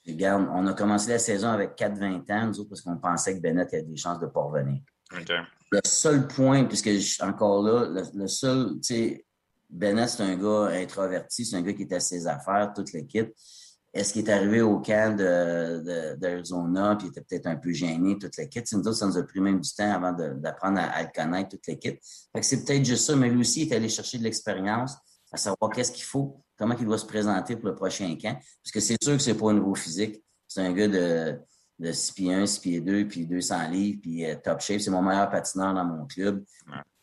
Regarde, 0.07 0.48
on 0.52 0.66
a 0.66 0.74
commencé 0.74 1.11
la 1.11 1.18
saison 1.18 1.48
avec 1.48 1.76
4-20 1.76 2.33
ans, 2.33 2.46
nous 2.46 2.61
autres, 2.61 2.70
parce 2.70 2.83
qu'on 2.83 2.96
pensait 2.96 3.37
que 3.37 3.40
Bennett 3.40 3.72
avait 3.72 3.83
des 3.83 3.96
chances 3.96 4.18
de 4.18 4.26
pas 4.26 4.42
revenir. 4.42 4.80
Le 5.70 5.80
seul 5.85 6.28
point, 6.28 6.64
puisque 6.64 6.90
encore 7.22 7.62
là, 7.62 8.02
le, 8.12 8.26
seul, 8.28 8.74
tu 8.74 8.83
sais, 8.83 9.23
Bennett, 9.74 10.08
c'est 10.08 10.22
un 10.22 10.37
gars 10.37 10.68
introverti, 10.72 11.44
c'est 11.44 11.56
un 11.56 11.62
gars 11.62 11.72
qui 11.72 11.82
est 11.82 11.92
à 11.92 12.00
ses 12.00 12.26
affaires, 12.26 12.72
toute 12.74 12.92
l'équipe. 12.92 13.32
Est-ce 13.92 14.12
qu'il 14.12 14.28
est 14.28 14.32
arrivé 14.32 14.60
au 14.60 14.80
camp 14.80 15.16
d'Arizona, 15.16 16.96
puis 16.96 17.08
il 17.08 17.10
était 17.10 17.20
peut-être 17.20 17.46
un 17.46 17.56
peu 17.56 17.72
gêné, 17.72 18.16
toute 18.18 18.37
l'équipe? 18.37 18.64
Nous 18.72 18.80
autres, 18.80 18.96
ça 18.96 19.06
nous 19.06 19.18
a 19.18 19.22
pris 19.22 19.40
même 19.40 19.60
du 19.60 19.70
temps 19.72 19.90
avant 19.90 20.12
d'apprendre 20.12 20.80
à, 20.80 21.02
le 21.02 21.08
connaître, 21.14 21.50
toute 21.50 21.66
l'équipe. 21.66 21.98
C'est 22.40 22.64
peut-être 22.64 22.84
juste 22.84 23.04
ça, 23.04 23.16
mais 23.16 23.28
lui 23.28 23.40
aussi, 23.40 23.62
il 23.62 23.72
est 23.72 23.76
allé 23.76 23.88
chercher 23.88 24.18
de 24.18 24.24
l'expérience, 24.24 24.96
à 25.32 25.37
savoir 25.37 25.70
qu'est-ce 25.72 25.92
qu'il 25.92 26.04
faut, 26.04 26.40
comment 26.56 26.76
il 26.78 26.87
doit 26.87 26.98
se 26.98 27.06
présenter 27.06 27.56
pour 27.56 27.68
le 27.68 27.74
prochain 27.74 28.16
camp. 28.20 28.34
Parce 28.34 28.72
que 28.72 28.80
c'est 28.80 28.96
sûr 29.02 29.16
que 29.16 29.22
c'est 29.22 29.34
pas 29.34 29.46
au 29.46 29.52
niveau 29.52 29.74
physique. 29.74 30.24
C'est 30.46 30.60
un 30.60 30.72
gars 30.72 30.88
de 30.88 31.38
de 31.78 31.92
6 31.92 32.12
pieds 32.12 32.34
1, 32.34 32.46
6 32.46 32.58
pieds 32.60 32.80
2, 32.80 33.08
puis 33.08 33.26
200 33.26 33.68
livres, 33.70 33.98
puis 34.02 34.24
euh, 34.24 34.37
top 34.42 34.60
shape. 34.60 34.80
C'est 34.80 34.90
mon 34.90 35.02
meilleur 35.02 35.28
patineur 35.28 35.74
dans 35.74 35.84
mon 35.84 36.06
club. 36.06 36.44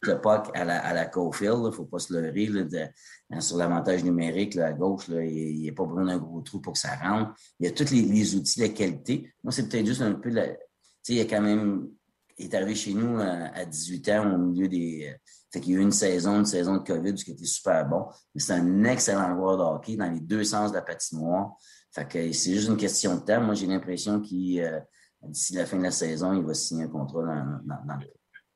Le 0.03 0.19
puck 0.19 0.49
à 0.55 0.65
la, 0.65 0.83
à 0.83 0.93
la 0.93 1.05
Cofield, 1.05 1.59
il 1.59 1.65
ne 1.65 1.71
faut 1.71 1.85
pas 1.85 1.99
se 1.99 2.13
leurrer. 2.13 2.47
Là, 2.47 2.87
hein, 3.29 3.39
sur 3.39 3.57
l'avantage 3.57 4.03
numérique, 4.03 4.55
là, 4.55 4.67
à 4.67 4.73
gauche, 4.73 5.07
là, 5.07 5.23
il 5.23 5.69
a 5.69 5.73
pas 5.73 5.85
besoin 5.85 6.05
d'un 6.05 6.17
gros 6.17 6.41
trou 6.41 6.59
pour 6.59 6.73
que 6.73 6.79
ça 6.79 6.95
rentre. 6.95 7.33
Il 7.59 7.67
y 7.67 7.69
a 7.69 7.71
tous 7.71 7.91
les, 7.91 8.35
outils, 8.35 8.59
la 8.59 8.69
qualité. 8.69 9.31
Moi, 9.43 9.51
c'est 9.51 9.69
peut-être 9.69 9.85
juste 9.85 10.01
un 10.01 10.13
peu... 10.13 10.29
La... 10.29 10.47
Tu 10.47 10.55
sais, 11.03 11.13
il 11.13 11.21
a 11.21 11.25
quand 11.25 11.41
même... 11.41 11.89
Il 12.37 12.45
est 12.45 12.55
arrivé 12.55 12.73
chez 12.73 12.93
nous 12.93 13.19
euh, 13.19 13.47
à, 13.53 13.65
18 13.65 14.09
ans 14.09 14.33
au 14.33 14.37
milieu 14.39 14.67
des... 14.67 15.11
Euh, 15.11 15.17
fait 15.51 15.59
qu'il 15.59 15.73
y 15.73 15.75
a 15.75 15.79
eu 15.79 15.83
une 15.83 15.91
saison, 15.91 16.39
une 16.39 16.45
saison 16.45 16.77
de 16.77 16.79
COVID, 16.79 17.17
ce 17.17 17.25
qui 17.25 17.31
était 17.31 17.45
super 17.45 17.85
bon. 17.85 18.05
Mais 18.33 18.41
c'est 18.41 18.53
un 18.53 18.83
excellent 18.85 19.35
joueur 19.35 19.57
de 19.57 19.63
hockey 19.63 19.97
dans 19.97 20.09
les 20.09 20.21
deux 20.21 20.45
sens 20.45 20.71
de 20.71 20.77
la 20.77 20.81
patinoire. 20.81 21.57
Fait 21.93 22.07
que 22.07 22.31
c'est 22.31 22.53
juste 22.53 22.69
une 22.69 22.77
question 22.77 23.15
de 23.15 23.19
temps. 23.19 23.41
Moi, 23.41 23.53
j'ai 23.53 23.67
l'impression 23.67 24.21
qu'il, 24.21 24.61
euh, 24.61 24.79
d'ici 25.23 25.53
la 25.53 25.65
fin 25.65 25.77
de 25.77 25.83
la 25.83 25.91
saison, 25.91 26.33
il 26.33 26.43
va 26.43 26.53
signer 26.53 26.85
un 26.85 26.87
contrat 26.87 27.21
dans, 27.21 27.97
le 27.99 28.07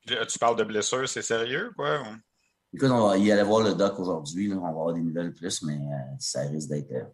Tu 0.06 0.38
parles 0.38 0.56
de 0.56 0.64
blessure, 0.64 1.08
c'est 1.08 1.22
sérieux, 1.22 1.72
quoi? 1.76 2.02
Écoute, 2.72 2.90
on 2.90 3.08
va 3.08 3.18
y 3.18 3.32
aller 3.32 3.42
voir 3.42 3.62
le 3.62 3.74
doc 3.74 3.98
aujourd'hui. 3.98 4.52
On 4.52 4.60
va 4.60 4.68
avoir 4.68 4.92
des 4.92 5.00
nouvelles 5.00 5.32
plus, 5.32 5.62
mais 5.62 5.74
euh, 5.74 6.16
ça 6.18 6.42
risque 6.42 6.68
d'être 6.68 6.92
euh, 6.92 7.04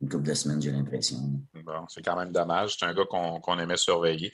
une 0.00 0.08
couple 0.08 0.24
de 0.24 0.34
semaines, 0.34 0.62
j'ai 0.62 0.70
l'impression. 0.70 1.18
Bon, 1.64 1.86
c'est 1.88 2.02
quand 2.02 2.16
même 2.16 2.32
dommage. 2.32 2.76
C'est 2.78 2.86
un 2.86 2.94
gars 2.94 3.04
qu'on 3.04 3.58
aimait 3.58 3.76
surveiller 3.76 4.32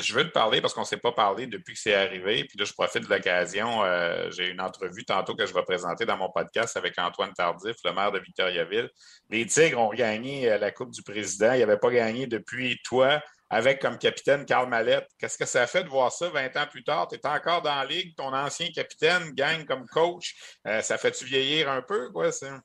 je 0.00 0.14
veux 0.14 0.24
te 0.24 0.30
parler 0.30 0.60
parce 0.60 0.72
qu'on 0.74 0.82
ne 0.82 0.86
s'est 0.86 0.96
pas 0.96 1.12
parlé 1.12 1.46
depuis 1.46 1.74
que 1.74 1.80
c'est 1.80 1.94
arrivé. 1.94 2.44
Puis 2.44 2.58
là, 2.58 2.64
je 2.64 2.72
profite 2.72 3.04
de 3.04 3.08
l'occasion. 3.08 3.84
Euh, 3.84 4.30
j'ai 4.30 4.48
une 4.48 4.60
entrevue 4.60 5.04
tantôt 5.04 5.34
que 5.34 5.46
je 5.46 5.52
vais 5.52 5.62
présenter 5.62 6.06
dans 6.06 6.16
mon 6.16 6.30
podcast 6.30 6.76
avec 6.76 6.98
Antoine 6.98 7.32
Tardif, 7.34 7.76
le 7.84 7.92
maire 7.92 8.10
de 8.10 8.18
Victoriaville. 8.18 8.90
Les 9.30 9.46
Tigres 9.46 9.80
ont 9.80 9.92
gagné 9.92 10.50
euh, 10.50 10.58
la 10.58 10.70
Coupe 10.70 10.90
du 10.90 11.02
Président. 11.02 11.52
Ils 11.52 11.60
n'avaient 11.60 11.78
pas 11.78 11.90
gagné 11.90 12.26
depuis 12.26 12.78
toi, 12.84 13.20
avec 13.52 13.82
comme 13.82 13.98
capitaine 13.98 14.46
Carl 14.46 14.66
Mallette. 14.68 15.06
Qu'est-ce 15.18 15.36
que 15.36 15.44
ça 15.44 15.66
fait 15.66 15.84
de 15.84 15.88
voir 15.90 16.10
ça 16.10 16.30
20 16.30 16.56
ans 16.56 16.66
plus 16.70 16.82
tard? 16.82 17.06
Tu 17.06 17.16
es 17.16 17.26
encore 17.26 17.60
dans 17.60 17.74
la 17.74 17.84
ligue, 17.84 18.16
ton 18.16 18.32
ancien 18.32 18.68
capitaine 18.74 19.30
gagne 19.32 19.66
comme 19.66 19.86
coach. 19.86 20.34
Euh, 20.66 20.80
ça 20.80 20.96
fait-tu 20.96 21.26
vieillir 21.26 21.70
un 21.70 21.82
peu, 21.82 22.10
quoi, 22.10 22.32
ça? 22.32 22.60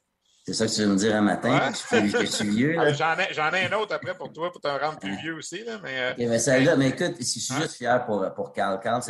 C'est 0.46 0.54
ça 0.54 0.66
que 0.66 0.72
tu 0.72 0.82
veux 0.84 0.88
me 0.88 0.96
dire 0.96 1.14
un 1.14 1.22
matin, 1.22 1.74
que, 1.92 2.22
je 2.22 2.26
suis 2.26 2.50
vieux. 2.50 2.78
J'en 2.94 3.18
ai, 3.18 3.58
ai, 3.58 3.66
un 3.66 3.78
autre 3.78 3.94
après 3.94 4.16
pour 4.16 4.32
toi, 4.32 4.50
pour 4.50 4.62
te 4.62 4.68
rendre 4.70 4.98
plus 4.98 5.18
vieux 5.18 5.36
aussi. 5.36 5.62
Là, 5.66 5.78
mais, 5.84 6.00
euh, 6.00 6.14
mais, 6.18 6.40
celle-là, 6.40 6.78
mais 6.78 6.88
écoute, 6.88 7.16
je 7.20 7.26
suis 7.26 7.54
juste 7.54 7.76
fier 7.76 8.06
pour, 8.06 8.26
pour 8.34 8.54
Carl. 8.54 8.80
Carl, 8.80 9.02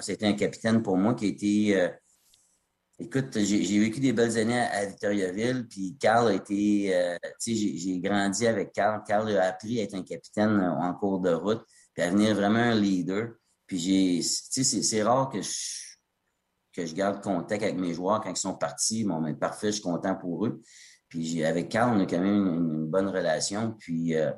c'était 0.00 0.26
un 0.26 0.32
capitaine 0.32 0.82
pour 0.82 0.96
moi 0.96 1.12
qui 1.12 1.26
a 1.26 1.28
été. 1.28 1.78
Euh, 1.78 1.88
écoute, 3.04 3.38
j'ai 3.38 3.78
vécu 3.78 4.00
des 4.00 4.12
belles 4.12 4.38
années 4.38 4.58
à, 4.58 4.86
Victoriaville, 4.86 5.66
puis 5.68 5.96
Carl 5.98 6.28
a 6.28 6.34
été. 6.34 6.94
Euh, 6.94 7.16
tu 7.40 7.54
sais, 7.54 7.76
j'ai 7.76 7.98
grandi 8.00 8.46
avec 8.46 8.72
Carl. 8.72 9.02
Carl 9.06 9.30
a 9.36 9.48
appris 9.48 9.80
à 9.80 9.84
être 9.84 9.94
un 9.94 10.02
capitaine 10.02 10.60
en 10.60 10.94
cours 10.94 11.20
de 11.20 11.32
route, 11.32 11.62
puis 11.94 12.02
à 12.02 12.10
devenir 12.10 12.34
vraiment 12.34 12.58
un 12.58 12.74
leader. 12.74 13.32
Puis 13.66 13.78
j'ai. 13.78 14.20
Tu 14.52 14.64
sais, 14.64 14.82
c'est 14.82 15.02
rare 15.02 15.28
que 15.28 15.40
je 15.40 15.50
que 16.72 16.86
je 16.86 16.94
garde 16.94 17.22
contact 17.22 17.62
avec 17.62 17.76
mes 17.76 17.94
joueurs 17.94 18.20
quand 18.20 18.30
ils 18.30 18.36
sont 18.36 18.54
partis. 18.54 19.04
Bon, 19.04 19.20
mais 19.20 19.34
parfait, 19.34 19.68
je 19.68 19.72
suis 19.72 19.82
content 19.82 20.14
pour 20.14 20.46
eux. 20.46 20.62
Puis 21.08 21.44
avec 21.44 21.68
Carl, 21.68 21.94
on 21.94 22.00
a 22.00 22.06
quand 22.06 22.20
même 22.20 22.46
une, 22.46 22.86
bonne 22.86 23.08
relation. 23.08 23.76
Puis 23.78 24.14
euh, 24.14 24.30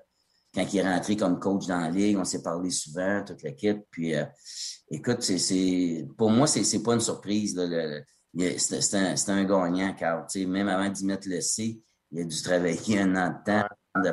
quand 0.54 0.66
il 0.72 0.78
est 0.78 0.82
rentré 0.82 1.16
comme 1.16 1.38
coach 1.38 1.66
dans 1.66 1.78
la 1.78 1.90
ligue, 1.90 2.16
on 2.16 2.24
s'est 2.24 2.42
parlé 2.42 2.70
souvent, 2.70 3.22
toute 3.24 3.42
l'équipe. 3.42 3.82
Puis 3.90 4.14
euh, 4.14 4.24
écoute, 4.90 5.22
c'est, 5.22 6.06
pour 6.18 6.30
moi, 6.30 6.46
c'est, 6.46 6.82
pas 6.82 6.94
une 6.94 7.00
surprise. 7.00 7.58
Un, 7.58 8.00
c'est 8.58 9.30
un 9.30 9.44
gagnant, 9.44 9.94
Carl. 9.94 10.26
Même 10.46 10.68
avant 10.68 10.88
d'y 10.88 11.04
mettre 11.04 11.28
le 11.28 11.40
C, 11.40 11.80
il 12.10 12.20
a 12.20 12.24
dû 12.24 12.42
travailler 12.42 13.00
un 13.00 13.16
an 13.16 13.30
de 13.30 13.52
temps 13.52 13.66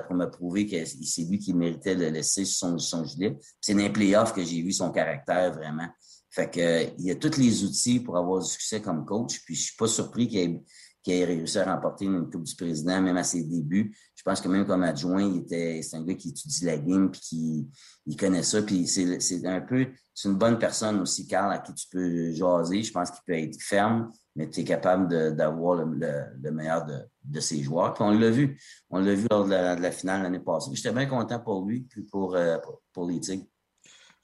pour 0.07 0.15
me 0.15 0.25
prouver 0.25 0.67
que 0.67 0.85
c'est 0.85 1.23
lui 1.23 1.39
qui 1.39 1.53
méritait 1.53 1.95
le 1.95 2.09
laisser 2.09 2.45
sur 2.45 2.69
son, 2.69 2.77
son 2.77 3.03
gilet. 3.03 3.37
C'est 3.59 3.73
dans 3.73 3.79
les 3.79 3.89
playoffs 3.89 4.33
que 4.33 4.43
j'ai 4.43 4.61
vu 4.61 4.71
son 4.71 4.91
caractère 4.91 5.53
vraiment. 5.53 5.87
Fait 6.29 6.49
que, 6.49 6.93
il 6.97 7.05
y 7.05 7.11
a 7.11 7.15
tous 7.15 7.37
les 7.37 7.63
outils 7.63 7.99
pour 7.99 8.17
avoir 8.17 8.41
du 8.41 8.47
succès 8.47 8.81
comme 8.81 9.05
coach. 9.05 9.41
Puis 9.43 9.55
je 9.55 9.63
suis 9.63 9.75
pas 9.75 9.87
surpris 9.87 10.27
qu'il 10.27 10.39
ait, 10.39 10.61
ait, 11.07 11.25
réussi 11.25 11.57
à 11.57 11.73
remporter 11.73 12.05
une 12.05 12.29
Coupe 12.29 12.43
du 12.43 12.55
Président, 12.55 13.01
même 13.01 13.17
à 13.17 13.23
ses 13.23 13.43
débuts. 13.43 13.95
Je 14.15 14.23
pense 14.23 14.39
que 14.39 14.47
même 14.47 14.65
comme 14.67 14.83
adjoint, 14.83 15.23
il 15.23 15.37
était, 15.37 15.81
c'est 15.81 15.97
un 15.97 16.03
gars 16.03 16.13
qui 16.13 16.29
étudie 16.29 16.65
la 16.65 16.77
game 16.77 17.09
puis 17.09 17.21
qui 17.21 17.69
il 18.05 18.15
connaît 18.15 18.43
ça. 18.43 18.61
Puis 18.61 18.87
c'est, 18.87 19.19
c'est 19.19 19.45
un 19.47 19.61
peu, 19.61 19.87
c'est 20.13 20.29
une 20.29 20.35
bonne 20.35 20.59
personne 20.59 20.99
aussi, 20.99 21.27
Carl, 21.27 21.51
à 21.51 21.59
qui 21.59 21.73
tu 21.73 21.87
peux 21.89 22.31
jaser. 22.31 22.83
Je 22.83 22.91
pense 22.91 23.09
qu'il 23.09 23.21
peut 23.25 23.33
être 23.33 23.59
ferme, 23.61 24.11
mais 24.35 24.49
tu 24.49 24.61
es 24.61 24.63
capable 24.63 25.35
d'avoir 25.35 25.83
le, 25.83 26.25
le, 26.41 26.51
meilleur 26.51 26.85
de, 26.85 26.99
de 27.23 27.39
ses 27.39 27.61
joueurs. 27.63 27.93
Puis 27.93 28.03
on 28.03 28.11
l'a 28.11 28.29
vu. 28.29 28.59
On 28.89 28.99
l'a 28.99 29.15
vu 29.15 29.27
lors 29.31 29.45
de 29.45 29.51
la, 29.51 29.75
de 29.75 29.81
la 29.81 29.91
finale 29.91 30.21
l'année 30.21 30.39
passée. 30.39 30.71
J'étais 30.73 30.93
bien 30.93 31.07
content 31.07 31.39
pour 31.39 31.65
lui 31.65 31.81
puis 31.81 32.03
pour, 32.03 32.35
euh, 32.35 32.57
pour, 32.59 32.81
pour 32.93 33.07
les 33.07 33.19
Tigres. 33.19 33.45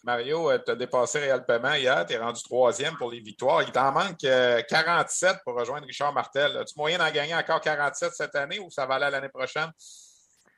Mario, 0.07 0.49
euh, 0.49 0.57
tu 0.65 0.71
as 0.71 0.75
dépassé 0.75 1.19
Réal 1.19 1.45
Paiement 1.45 1.73
hier, 1.73 2.05
tu 2.05 2.13
es 2.13 2.17
rendu 2.17 2.41
troisième 2.41 2.95
pour 2.95 3.11
les 3.11 3.19
victoires. 3.19 3.61
Il 3.61 3.73
t'en 3.73 3.91
manque 3.91 4.19
47 4.19 4.25
euh, 4.25 5.33
pour 5.43 5.55
rejoindre 5.55 5.85
Richard 5.85 6.13
Martel. 6.13 6.55
As-tu 6.55 6.75
moyen 6.77 6.97
d'en 6.97 7.11
gagner 7.11 7.35
encore 7.35 7.59
47 7.59 8.13
cette 8.13 8.33
année 8.35 8.57
ou 8.57 8.69
ça 8.69 8.85
va 8.85 8.95
aller 8.95 9.11
l'année 9.11 9.27
prochaine? 9.27 9.69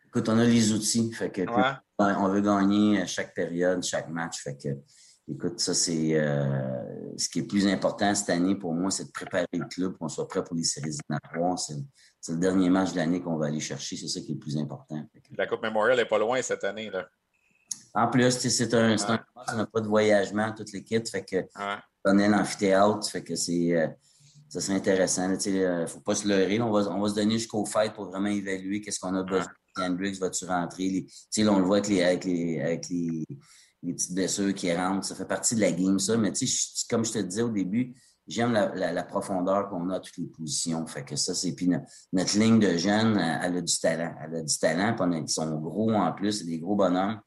Écoute, 0.06 0.30
on 0.30 0.38
a 0.38 0.44
les 0.44 0.72
outils. 0.72 1.12
Fait 1.14 1.32
que, 1.32 1.42
on 1.98 2.28
veut 2.28 2.42
gagner 2.42 3.08
chaque 3.08 3.34
période, 3.34 3.82
chaque 3.82 4.08
match. 4.10 4.44
Fait 4.44 4.56
que, 4.56 4.70
écoute, 5.28 5.60
ça, 5.60 5.74
c'est 5.74 6.14
euh, 6.14 7.18
ce 7.18 7.28
qui 7.28 7.40
est 7.40 7.48
plus 7.48 7.66
important 7.66 8.14
cette 8.14 8.30
année 8.30 8.54
pour 8.54 8.76
moi, 8.76 8.92
c'est 8.92 9.06
de 9.06 9.12
préparer 9.12 9.48
le 9.52 9.66
club, 9.66 9.98
qu'on 9.98 10.10
soit 10.10 10.28
prêt 10.28 10.44
pour 10.44 10.56
les 10.56 10.64
séries 10.64 10.90
éliminatoires. 10.90 11.58
C'est 11.58 12.34
le 12.34 12.38
dernier 12.38 12.70
match 12.70 12.92
de 12.92 12.98
l'année 12.98 13.20
qu'on 13.20 13.38
va 13.38 13.48
aller 13.48 13.60
chercher. 13.60 13.98
C'est 13.98 14.10
ça 14.10 14.20
qui 14.20 14.30
est 14.30 14.36
le 14.36 14.40
plus 14.40 14.58
important. 14.58 15.04
La 15.36 15.48
Coupe 15.48 15.64
Memorial 15.64 15.98
n'est 15.98 16.06
pas 16.06 16.20
loin 16.20 16.40
cette 16.44 16.64
année. 16.64 16.92
Là. 16.92 17.10
En 17.94 18.08
plus, 18.08 18.32
c'est 18.32 18.74
un, 18.74 18.96
un 18.96 19.19
on 19.48 19.56
n'a 19.58 19.66
pas 19.66 19.82
de 19.82 19.88
voyagement, 19.88 20.54
toute 20.54 20.72
l'équipe. 20.74 21.08
Fait 21.08 21.24
que 21.24 21.46
on 22.06 22.18
est 22.18 22.30
l'amphithéâtre, 22.30 23.10
fait 23.10 23.24
que 23.24 23.36
c'est 23.36 23.76
euh, 23.76 23.88
ça 24.50 24.62
serait 24.62 24.78
intéressant. 24.78 25.32
Il 25.46 25.54
ne 25.54 25.60
euh, 25.60 25.88
faut 25.88 26.00
pas 26.00 26.16
se 26.16 26.28
leurrer. 26.28 26.60
On 26.60 26.72
va, 26.72 26.90
on 26.92 27.02
va 27.02 27.10
se 27.10 27.16
donner 27.16 27.38
jusqu'au 27.38 27.66
fait 27.66 27.94
pour 27.94 28.06
vraiment 28.06 28.30
évaluer 28.30 28.82
qu'est-ce 28.82 29.00
qu'on 29.00 29.16
a 29.16 29.24
besoin. 29.24 29.48
Hendrix 29.78 30.14
va-tu 30.14 30.46
rentrer? 30.46 30.90
Les, 30.90 31.44
là, 31.44 31.52
on 31.54 31.60
le 31.60 31.66
voit 31.66 31.78
avec 31.78 31.88
les, 31.88 32.02
avec 32.02 32.26
les, 32.26 32.60
avec 32.60 32.90
les, 32.90 33.26
les, 33.84 33.94
petites 33.94 34.14
blessures 34.14 34.54
qui 34.54 34.74
rentrent. 34.74 35.06
Ça 35.06 35.16
fait 35.16 35.28
partie 35.28 35.56
de 35.56 35.62
la 35.62 35.72
game, 35.72 36.00
ça. 36.00 36.18
Mais 36.18 36.34
comme 36.90 37.06
je 37.06 37.12
te 37.14 37.20
disais 37.20 37.44
au 37.44 37.50
début, 37.50 37.96
j'aime 38.28 38.52
la, 38.52 38.92
la, 38.92 39.04
profondeur 39.04 39.70
qu'on 39.70 39.90
a 39.90 39.98
à 39.98 40.00
toutes 40.00 40.18
les 40.18 40.28
positions. 40.28 40.86
Fait 40.88 41.04
que 41.04 41.16
ça, 41.16 41.34
c'est 41.34 41.54
puis 41.54 41.70
notre, 42.12 42.38
ligne 42.38 42.60
de 42.60 42.76
jeunes, 42.76 43.18
elle, 43.18 43.58
a 43.58 43.62
du 43.62 43.80
talent. 43.80 44.16
Elle 44.24 44.36
a 44.36 44.42
du 44.42 44.58
talent. 44.58 44.96
ils 45.12 45.30
sont 45.30 45.60
gros 45.60 45.92
en 45.92 46.12
plus, 46.14 46.40
c'est 46.40 46.46
des 46.46 46.60
gros 46.60 46.76
bonhommes. 46.76 47.20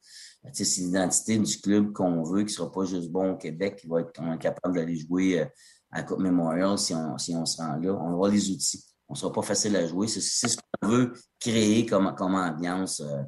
Ben, 0.43 0.51
c'est 0.53 0.81
l'identité 0.81 1.37
du 1.37 1.57
club 1.59 1.93
qu'on 1.93 2.23
veut, 2.23 2.39
qui 2.39 2.53
ne 2.53 2.57
sera 2.57 2.71
pas 2.71 2.83
juste 2.85 3.09
bon 3.09 3.31
au 3.31 3.37
Québec, 3.37 3.77
qui 3.77 3.87
va 3.87 4.01
être 4.01 4.37
capable 4.39 4.75
d'aller 4.75 4.95
jouer 4.95 5.41
euh, 5.41 5.45
à 5.91 6.03
Coupe 6.03 6.19
Memorial 6.19 6.77
si 6.77 6.93
on, 6.93 7.17
si 7.17 7.35
on 7.35 7.45
se 7.45 7.61
rend 7.61 7.77
là. 7.77 7.93
On 7.93 8.13
aura 8.13 8.29
les 8.29 8.49
outils. 8.51 8.83
On 9.07 9.13
ne 9.13 9.17
sera 9.17 9.31
pas 9.31 9.41
facile 9.41 9.75
à 9.75 9.87
jouer. 9.87 10.07
C'est 10.07 10.47
ce 10.47 10.57
qu'on 10.57 10.87
veut 10.89 11.13
créer 11.39 11.85
comme, 11.85 12.13
comme 12.15 12.35
ambiance. 12.35 12.99
Euh, 12.99 13.21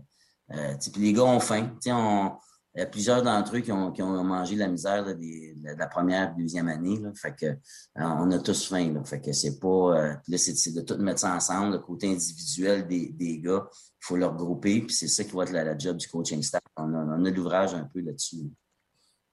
euh, 0.53 0.73
les 0.97 1.13
gars 1.13 1.23
ont 1.23 1.39
faim. 1.39 1.71
On, 1.87 2.31
il 2.75 2.79
y 2.79 2.83
a 2.83 2.87
plusieurs 2.87 3.23
d'entre 3.23 3.55
eux 3.55 3.61
qui 3.61 3.71
ont, 3.71 3.93
qui 3.93 4.01
ont 4.01 4.21
mangé 4.21 4.57
la 4.57 4.67
misère 4.67 5.05
de, 5.05 5.77
la 5.77 5.87
première 5.87 6.35
deuxième 6.35 6.67
année. 6.67 6.99
Là. 6.99 7.11
Fait 7.15 7.33
que, 7.33 7.57
on 7.95 8.29
a 8.31 8.39
tous 8.39 8.67
faim. 8.67 8.91
Là. 8.93 9.03
Fait 9.05 9.21
que 9.21 9.31
c'est 9.31 9.57
pas. 9.59 10.17
là, 10.27 10.37
c'est 10.37 10.73
de 10.73 10.81
tout 10.81 10.97
mettre 10.97 11.21
ça 11.21 11.33
ensemble, 11.33 11.73
le 11.73 11.79
côté 11.79 12.11
individuel 12.11 12.85
des, 12.85 13.13
des 13.13 13.39
gars 13.39 13.65
il 14.05 14.09
faut 14.09 14.17
le 14.17 14.27
regrouper, 14.27 14.81
puis 14.81 14.93
c'est 14.93 15.07
ça 15.07 15.23
qui 15.23 15.31
va 15.31 15.43
être 15.43 15.51
la, 15.51 15.75
job 15.75 15.97
du 15.97 16.07
coaching 16.07 16.43
staff. 16.43 16.61
On 16.77 16.93
a, 16.93 16.97
on 16.97 17.25
a 17.25 17.29
l'ouvrage 17.29 17.73
un 17.73 17.83
peu 17.85 18.01
là-dessus. 18.01 18.51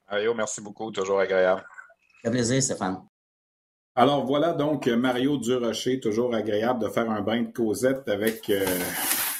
Mario, 0.09 0.33
merci 0.33 0.61
beaucoup, 0.61 0.91
toujours 0.91 1.19
agréable. 1.19 1.63
Un 2.23 2.31
plaisir, 2.31 2.61
Stéphane. 2.61 3.01
Alors 3.95 4.25
voilà 4.25 4.53
donc 4.53 4.87
Mario 4.87 5.37
Durocher, 5.37 5.99
toujours 5.99 6.33
agréable 6.33 6.81
de 6.81 6.89
faire 6.89 7.11
un 7.11 7.21
bain 7.21 7.43
de 7.43 7.51
causette 7.51 8.09
avec 8.09 8.49
euh, 8.49 8.65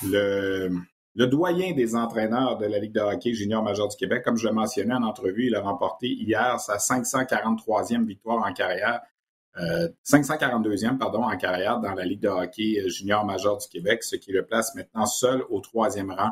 le, 0.03 0.69
le 1.15 1.27
doyen 1.27 1.73
des 1.73 1.95
entraîneurs 1.95 2.57
de 2.57 2.65
la 2.67 2.77
Ligue 2.77 2.93
de 2.93 2.99
hockey 2.99 3.33
junior 3.33 3.63
major 3.63 3.87
du 3.87 3.97
Québec. 3.97 4.23
Comme 4.23 4.37
je 4.37 4.47
l'ai 4.47 4.53
mentionné 4.53 4.93
en 4.93 5.01
entrevue, 5.01 5.47
il 5.47 5.55
a 5.55 5.61
remporté 5.61 6.07
hier 6.07 6.59
sa 6.59 6.77
543e 6.77 8.05
victoire 8.05 8.45
en 8.45 8.53
carrière. 8.53 9.01
542e, 9.55 10.95
euh, 10.95 10.97
pardon, 10.97 11.23
en 11.23 11.37
carrière 11.37 11.79
dans 11.79 11.93
la 11.93 12.05
Ligue 12.05 12.21
de 12.21 12.29
hockey 12.29 12.89
junior 12.89 13.25
major 13.25 13.57
du 13.57 13.67
Québec, 13.67 14.03
ce 14.03 14.15
qui 14.15 14.31
le 14.31 14.45
place 14.45 14.73
maintenant 14.75 15.05
seul 15.05 15.43
au 15.49 15.61
troisième 15.61 16.11
rang 16.11 16.31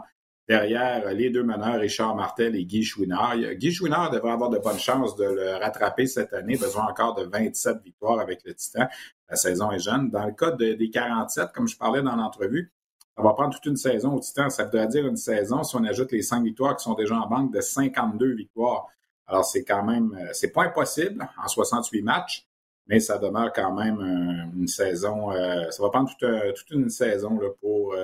derrière 0.51 1.13
les 1.13 1.29
deux 1.29 1.43
meneurs, 1.43 1.79
Richard 1.79 2.13
Martel 2.13 2.57
et 2.57 2.65
Guy 2.65 2.83
Chouinard. 2.83 3.37
Guy 3.53 3.71
Chouinard 3.71 4.11
devrait 4.11 4.33
avoir 4.33 4.49
de 4.49 4.57
bonnes 4.57 4.79
chances 4.79 5.15
de 5.15 5.23
le 5.23 5.55
rattraper 5.55 6.07
cette 6.07 6.33
année, 6.33 6.57
besoin 6.57 6.87
encore 6.87 7.15
de 7.15 7.23
27 7.23 7.81
victoires 7.81 8.19
avec 8.19 8.43
le 8.43 8.53
Titan. 8.53 8.85
La 9.29 9.37
saison 9.37 9.71
est 9.71 9.79
jeune. 9.79 10.09
Dans 10.09 10.25
le 10.25 10.33
cas 10.33 10.51
des 10.51 10.89
47, 10.89 11.53
comme 11.53 11.69
je 11.69 11.77
parlais 11.77 12.01
dans 12.01 12.17
l'entrevue, 12.17 12.69
ça 13.15 13.23
va 13.23 13.31
prendre 13.31 13.53
toute 13.53 13.65
une 13.65 13.77
saison 13.77 14.15
au 14.15 14.19
Titan. 14.19 14.49
Ça 14.49 14.65
veut 14.65 14.87
dire 14.87 15.07
une 15.07 15.15
saison, 15.15 15.63
si 15.63 15.73
on 15.77 15.85
ajoute 15.85 16.11
les 16.11 16.21
cinq 16.21 16.43
victoires 16.43 16.75
qui 16.75 16.83
sont 16.83 16.95
déjà 16.95 17.15
en 17.15 17.27
banque, 17.27 17.53
de 17.53 17.61
52 17.61 18.33
victoires. 18.33 18.87
Alors, 19.27 19.45
c'est 19.45 19.63
quand 19.63 19.83
même, 19.83 20.13
euh, 20.19 20.31
c'est 20.33 20.51
pas 20.51 20.63
impossible 20.63 21.25
en 21.41 21.47
68 21.47 22.01
matchs, 22.01 22.45
mais 22.87 22.99
ça 22.99 23.17
demeure 23.17 23.53
quand 23.53 23.73
même 23.73 24.01
euh, 24.01 24.59
une 24.59 24.67
saison, 24.67 25.31
euh, 25.31 25.69
ça 25.69 25.81
va 25.81 25.89
prendre 25.91 26.09
toute, 26.09 26.71
une 26.71 26.89
saison 26.89 27.39
là, 27.39 27.47
pour 27.61 27.95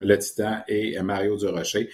le 0.00 0.18
Titan 0.18 0.62
et 0.68 1.00
Mario 1.02 1.36
Durocher. 1.36 1.90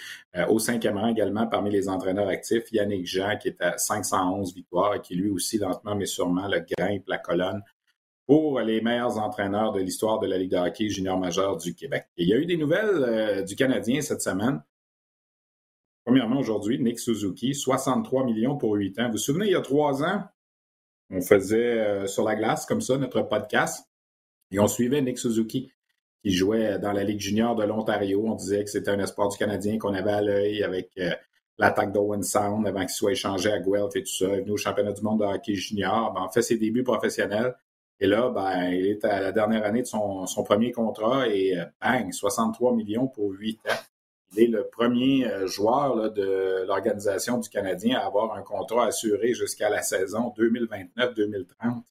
Au 0.48 0.58
cinquième 0.58 0.96
rang 0.96 1.08
également, 1.08 1.46
parmi 1.46 1.70
les 1.70 1.88
entraîneurs 1.88 2.28
actifs, 2.28 2.70
Yannick 2.72 3.06
Jean, 3.06 3.36
qui 3.36 3.48
est 3.48 3.60
à 3.60 3.78
511 3.78 4.54
victoires 4.54 4.94
et 4.94 5.00
qui 5.00 5.14
lui 5.14 5.30
aussi, 5.30 5.58
lentement 5.58 5.94
mais 5.94 6.06
sûrement, 6.06 6.48
le 6.48 6.60
grimpe 6.60 7.08
la 7.08 7.18
colonne 7.18 7.62
pour 8.30 8.60
les 8.60 8.80
meilleurs 8.80 9.18
entraîneurs 9.18 9.72
de 9.72 9.80
l'histoire 9.80 10.20
de 10.20 10.28
la 10.28 10.38
Ligue 10.38 10.52
de 10.52 10.56
hockey 10.56 10.88
junior 10.88 11.18
majeur 11.18 11.56
du 11.56 11.74
Québec. 11.74 12.06
il 12.16 12.28
y 12.28 12.32
a 12.32 12.36
eu 12.36 12.46
des 12.46 12.56
nouvelles 12.56 12.88
euh, 12.88 13.42
du 13.42 13.56
Canadien 13.56 14.00
cette 14.02 14.22
semaine. 14.22 14.62
Premièrement, 16.04 16.38
aujourd'hui, 16.38 16.78
Nick 16.78 17.00
Suzuki, 17.00 17.56
63 17.56 18.24
millions 18.24 18.56
pour 18.56 18.74
8 18.74 19.00
ans. 19.00 19.06
Vous 19.06 19.12
vous 19.12 19.18
souvenez, 19.18 19.46
il 19.46 19.50
y 19.50 19.56
a 19.56 19.60
trois 19.60 20.04
ans, 20.04 20.22
on 21.10 21.20
faisait 21.20 21.80
euh, 21.80 22.06
sur 22.06 22.22
la 22.22 22.36
glace 22.36 22.66
comme 22.66 22.80
ça 22.80 22.96
notre 22.98 23.22
podcast 23.22 23.84
et 24.52 24.60
on 24.60 24.68
suivait 24.68 25.02
Nick 25.02 25.18
Suzuki 25.18 25.72
qui 26.22 26.32
jouait 26.32 26.78
dans 26.78 26.92
la 26.92 27.04
Ligue 27.04 27.20
junior 27.20 27.54
de 27.54 27.64
l'Ontario. 27.64 28.22
On 28.26 28.34
disait 28.34 28.64
que 28.64 28.70
c'était 28.70 28.90
un 28.90 28.98
espoir 28.98 29.28
du 29.28 29.38
Canadien 29.38 29.78
qu'on 29.78 29.94
avait 29.94 30.12
à 30.12 30.20
l'œil 30.20 30.62
avec 30.62 30.90
euh, 30.98 31.10
l'attaque 31.58 31.92
d'Owen 31.92 32.22
Sound 32.22 32.66
avant 32.66 32.80
qu'il 32.80 32.90
soit 32.90 33.12
échangé 33.12 33.50
à 33.50 33.58
Guelph 33.58 33.96
et 33.96 34.02
tout 34.02 34.12
ça. 34.12 34.26
Il 34.26 34.32
est 34.32 34.40
venu 34.40 34.52
au 34.52 34.56
championnat 34.56 34.92
du 34.92 35.02
monde 35.02 35.20
de 35.20 35.24
hockey 35.24 35.54
junior. 35.54 36.12
Ben, 36.12 36.28
fait 36.32 36.42
ses 36.42 36.56
débuts 36.56 36.84
professionnels. 36.84 37.54
Et 38.00 38.06
là, 38.06 38.30
ben, 38.30 38.70
il 38.70 38.86
est 38.86 39.04
à 39.04 39.20
la 39.20 39.32
dernière 39.32 39.64
année 39.64 39.82
de 39.82 39.86
son, 39.86 40.26
premier 40.44 40.72
contrat 40.72 41.28
et 41.28 41.58
euh, 41.58 41.64
bang, 41.80 42.12
63 42.12 42.74
millions 42.74 43.08
pour 43.08 43.30
8 43.30 43.60
ans. 43.68 43.74
Il 44.32 44.44
est 44.44 44.46
le 44.46 44.68
premier 44.68 45.26
euh, 45.26 45.46
joueur 45.46 46.12
de 46.12 46.64
l'organisation 46.66 47.38
du 47.38 47.48
Canadien 47.48 47.98
à 47.98 48.06
avoir 48.06 48.34
un 48.34 48.42
contrat 48.42 48.86
assuré 48.86 49.34
jusqu'à 49.34 49.68
la 49.70 49.82
saison 49.82 50.32
2029-2030 50.38 51.82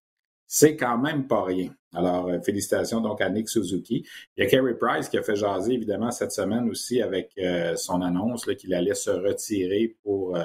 c'est 0.51 0.75
quand 0.75 0.97
même 0.97 1.27
pas 1.27 1.43
rien. 1.43 1.69
Alors, 1.93 2.27
euh, 2.27 2.41
félicitations 2.41 3.01
donc 3.01 3.21
à 3.21 3.29
Nick 3.29 3.47
Suzuki. 3.47 4.03
Il 4.35 4.43
y 4.43 4.47
a 4.47 4.49
Kerry 4.49 4.73
Price 4.73 5.07
qui 5.07 5.17
a 5.17 5.21
fait 5.21 5.35
jaser 5.35 5.73
évidemment 5.73 6.09
cette 6.09 6.31
semaine 6.31 6.67
aussi 6.69 7.01
avec 7.03 7.31
euh, 7.37 7.75
son 7.75 8.01
annonce 8.01 8.45
qu'il 8.55 8.73
allait 8.73 8.95
se 8.95 9.11
retirer 9.11 9.95
pour 10.03 10.35
euh, 10.35 10.43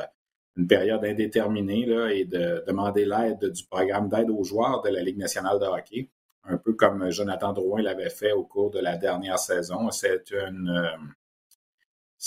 une 0.57 0.67
période 0.67 1.05
indéterminée 1.05 1.89
et 2.13 2.27
de 2.27 2.63
demander 2.67 3.07
l'aide 3.07 3.51
du 3.51 3.65
programme 3.65 4.09
d'aide 4.11 4.31
aux 4.31 4.45
joueurs 4.45 4.83
de 4.83 4.91
la 4.91 5.03
Ligue 5.03 5.19
nationale 5.19 5.59
de 5.59 5.65
hockey, 5.65 6.11
un 6.45 6.59
peu 6.59 6.75
comme 6.75 7.11
Jonathan 7.11 7.55
Drouin 7.55 7.83
l'avait 7.83 8.11
fait 8.11 8.33
au 8.33 8.45
cours 8.45 8.71
de 8.71 8.81
la 8.81 8.97
dernière 8.97 9.39
saison. 9.39 9.91
C'est 9.91 10.31
une 10.33 10.93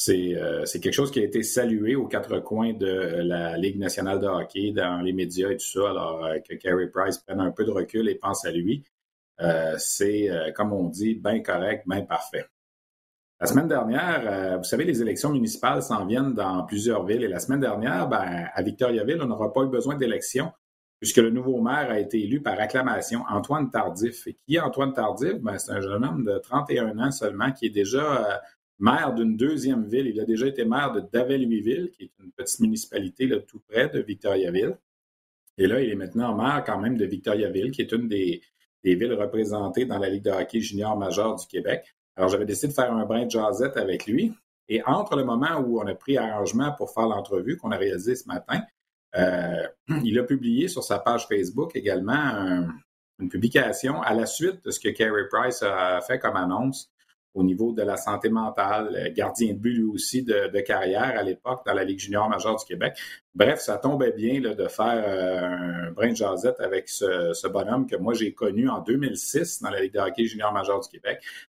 euh, 0.09 0.65
c'est 0.65 0.79
quelque 0.79 0.93
chose 0.93 1.11
qui 1.11 1.19
a 1.19 1.23
été 1.23 1.43
salué 1.43 1.95
aux 1.95 2.07
quatre 2.07 2.39
coins 2.39 2.73
de 2.73 3.21
la 3.23 3.57
Ligue 3.57 3.79
nationale 3.79 4.19
de 4.19 4.27
hockey, 4.27 4.71
dans 4.71 5.01
les 5.01 5.13
médias 5.13 5.49
et 5.49 5.57
tout 5.57 5.65
ça. 5.65 5.89
Alors 5.89 6.25
euh, 6.25 6.39
que 6.39 6.55
Carey 6.55 6.87
Price 6.87 7.17
prenne 7.17 7.39
un 7.39 7.51
peu 7.51 7.65
de 7.65 7.71
recul 7.71 8.07
et 8.07 8.15
pense 8.15 8.45
à 8.45 8.51
lui, 8.51 8.83
euh, 9.41 9.75
c'est, 9.77 10.29
comme 10.55 10.73
on 10.73 10.89
dit, 10.89 11.15
bien 11.15 11.41
correct, 11.41 11.83
bien 11.87 12.01
parfait. 12.01 12.45
La 13.39 13.45
semaine 13.45 13.67
dernière, 13.67 14.57
vous 14.57 14.63
savez, 14.63 14.83
les 14.83 14.99
élections 14.99 15.31
municipales 15.31 15.83
s'en 15.83 16.07
viennent 16.07 16.33
dans 16.33 16.63
plusieurs 16.63 17.05
villes. 17.05 17.23
Et 17.23 17.27
la 17.27 17.37
semaine 17.37 17.59
dernière, 17.59 18.07
ben, 18.07 18.47
à 18.51 18.61
Victoriaville, 18.63 19.21
on 19.21 19.27
n'aura 19.27 19.53
pas 19.53 19.61
eu 19.61 19.69
besoin 19.69 19.95
d'élection 19.95 20.51
puisque 20.99 21.17
le 21.17 21.29
nouveau 21.29 21.61
maire 21.61 21.91
a 21.91 21.99
été 21.99 22.23
élu 22.23 22.41
par 22.41 22.59
acclamation, 22.59 23.23
Antoine 23.29 23.69
Tardif. 23.69 24.25
Et 24.25 24.33
qui 24.33 24.55
est 24.55 24.59
Antoine 24.59 24.93
Tardif? 24.93 25.35
Ben, 25.41 25.59
c'est 25.59 25.71
un 25.71 25.81
jeune 25.81 26.03
homme 26.03 26.23
de 26.23 26.39
31 26.39 26.97
ans 26.97 27.11
seulement 27.11 27.51
qui 27.51 27.67
est 27.67 27.71
déjà 27.71 28.41
maire 28.79 29.13
d'une 29.13 29.35
deuxième 29.37 29.85
ville. 29.85 30.07
Il 30.07 30.19
a 30.19 30.25
déjà 30.25 30.47
été 30.47 30.65
maire 30.65 30.91
de 30.91 31.01
Davel-Louisville, 31.01 31.91
qui 31.91 32.03
est 32.03 32.11
une 32.23 32.31
petite 32.31 32.59
municipalité 32.59 33.27
là, 33.27 33.39
tout 33.39 33.61
près 33.67 33.89
de 33.89 33.99
Victoriaville. 33.99 34.77
Et 35.57 35.67
là, 35.67 35.81
il 35.81 35.89
est 35.89 35.95
maintenant 35.95 36.35
maire 36.35 36.63
quand 36.65 36.79
même 36.79 36.97
de 36.97 37.05
Victoriaville, 37.05 37.71
qui 37.71 37.81
est 37.81 37.91
une 37.91 38.07
des, 38.07 38.41
villes 38.83 39.13
représentées 39.13 39.85
dans 39.85 39.97
la 39.97 40.07
Ligue 40.07 40.23
de 40.23 40.31
hockey 40.31 40.61
junior 40.61 40.97
majeur 40.97 41.35
du 41.35 41.45
Québec. 41.47 41.93
Alors, 42.15 42.29
j'avais 42.29 42.45
décidé 42.45 42.67
de 42.67 42.73
faire 42.73 42.93
un 42.93 43.05
brin 43.05 43.25
de 43.25 43.31
jazzette 43.31 43.75
avec 43.75 44.05
lui. 44.05 44.33
Et 44.69 44.81
entre 44.85 45.15
le 45.15 45.25
moment 45.25 45.59
où 45.59 45.81
on 45.81 45.87
a 45.87 45.95
pris 45.95 46.17
arrangement 46.17 46.71
pour 46.73 46.93
faire 46.93 47.07
l'entrevue 47.07 47.57
qu'on 47.57 47.71
a 47.71 47.77
réalisée 47.77 48.15
ce 48.15 48.27
matin, 48.27 48.61
euh, 49.15 49.67
il 50.03 50.17
a 50.19 50.23
publié 50.23 50.67
sur 50.67 50.83
sa 50.83 50.99
page 50.99 51.27
Facebook 51.27 51.75
également 51.75 52.65
une 53.19 53.29
publication 53.29 54.01
à 54.01 54.13
la 54.13 54.25
suite 54.25 54.63
de 54.63 54.71
ce 54.71 54.79
que 54.79 54.89
Carey 54.89 55.23
Price 55.29 55.63
a 55.63 55.99
fait 56.01 56.19
comme 56.19 56.35
annonce 56.35 56.91
au 57.37 57.43
niveau 57.43 57.71
de 57.71 57.83
la 57.83 57.97
santé 57.97 58.29
mentale, 58.29 58.95
euh, 58.95 59.13
gardien 59.13 59.53
de 59.53 59.59
but 59.59 59.73
lui 59.73 59.83
aussi 59.83 60.23
de, 60.23 60.59
carrière 60.61 61.13
à 61.15 61.21
l'époque 61.21 61.61
dans 61.65 61.73
la 61.73 61.83
Ligue 61.83 61.99
junior 61.99 62.27
majeure 62.27 62.57
du 62.57 62.65
Québec. 62.65 62.97
Bref, 63.35 63.59
ça 63.59 63.77
tombait 63.77 64.11
bien 64.11 64.41
de 64.41 64.67
faire 64.67 65.03
euh, 65.05 65.87
un 65.87 65.91
brin 65.91 66.09
de 66.09 66.15
jasette 66.15 66.59
avec 66.59 66.89
ce, 66.89 67.47
bonhomme 67.47 67.85
que 67.85 67.95
moi 67.95 68.15
j'ai 68.15 68.33
connu 68.33 68.67
en 68.67 68.79
2006 68.79 69.61
dans 69.61 69.69
la 69.69 69.81
Ligue 69.81 69.93
de 69.93 69.99
hockey 69.99 70.25
junior 70.25 70.51
majeure 70.51 70.79
du 70.79 70.89
Québec 70.89 71.21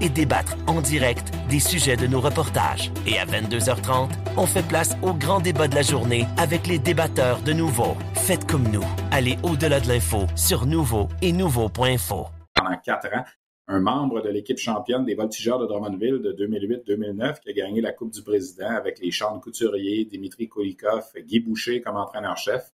et 0.00 0.08
débattre 0.08 0.56
en 0.66 0.80
direct 0.80 1.32
des 1.48 1.60
sujets 1.60 1.96
de 1.96 2.06
nos 2.06 2.20
reportages. 2.20 2.90
Et 3.06 3.18
à 3.18 3.24
22h30, 3.24 4.10
on 4.36 4.46
fait 4.46 4.66
place 4.66 4.96
au 5.02 5.14
grand 5.14 5.40
débat 5.40 5.68
de 5.68 5.74
la 5.74 5.82
journée 5.82 6.26
avec 6.36 6.66
les 6.66 6.78
débatteurs 6.78 7.40
de 7.42 7.52
Nouveau. 7.52 7.96
Faites 8.14 8.46
comme 8.46 8.68
nous. 8.68 8.84
Allez 9.10 9.38
au-delà 9.42 9.80
de 9.80 9.88
l'info 9.88 10.26
sur 10.34 10.66
Nouveau 10.66 11.08
et 11.22 11.32
Nouveau.info. 11.32 12.26
Pendant 12.54 12.76
quatre 12.84 13.06
ans, 13.14 13.24
un 13.68 13.80
membre 13.80 14.22
de 14.22 14.28
l'équipe 14.28 14.58
championne 14.58 15.04
des 15.04 15.14
voltigeurs 15.14 15.58
de 15.58 15.66
Drummondville 15.66 16.22
de 16.22 16.32
2008-2009 16.32 17.40
qui 17.40 17.50
a 17.50 17.52
gagné 17.52 17.80
la 17.80 17.92
Coupe 17.92 18.12
du 18.12 18.22
Président 18.22 18.70
avec 18.70 19.00
les 19.00 19.10
Charles 19.10 19.40
Couturier, 19.40 20.04
Dimitri 20.04 20.48
Kolikov, 20.48 21.10
Guy 21.18 21.40
Boucher 21.40 21.80
comme 21.80 21.96
entraîneur-chef. 21.96 22.72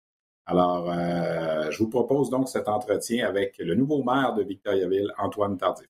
Alors, 0.46 0.90
euh, 0.90 1.70
je 1.70 1.78
vous 1.78 1.90
propose 1.90 2.30
donc 2.30 2.48
cet 2.48 2.68
entretien 2.68 3.28
avec 3.28 3.58
le 3.58 3.74
nouveau 3.74 4.02
maire 4.02 4.34
de 4.34 4.42
Victoriaville, 4.42 5.12
Antoine 5.18 5.58
Tardif. 5.58 5.88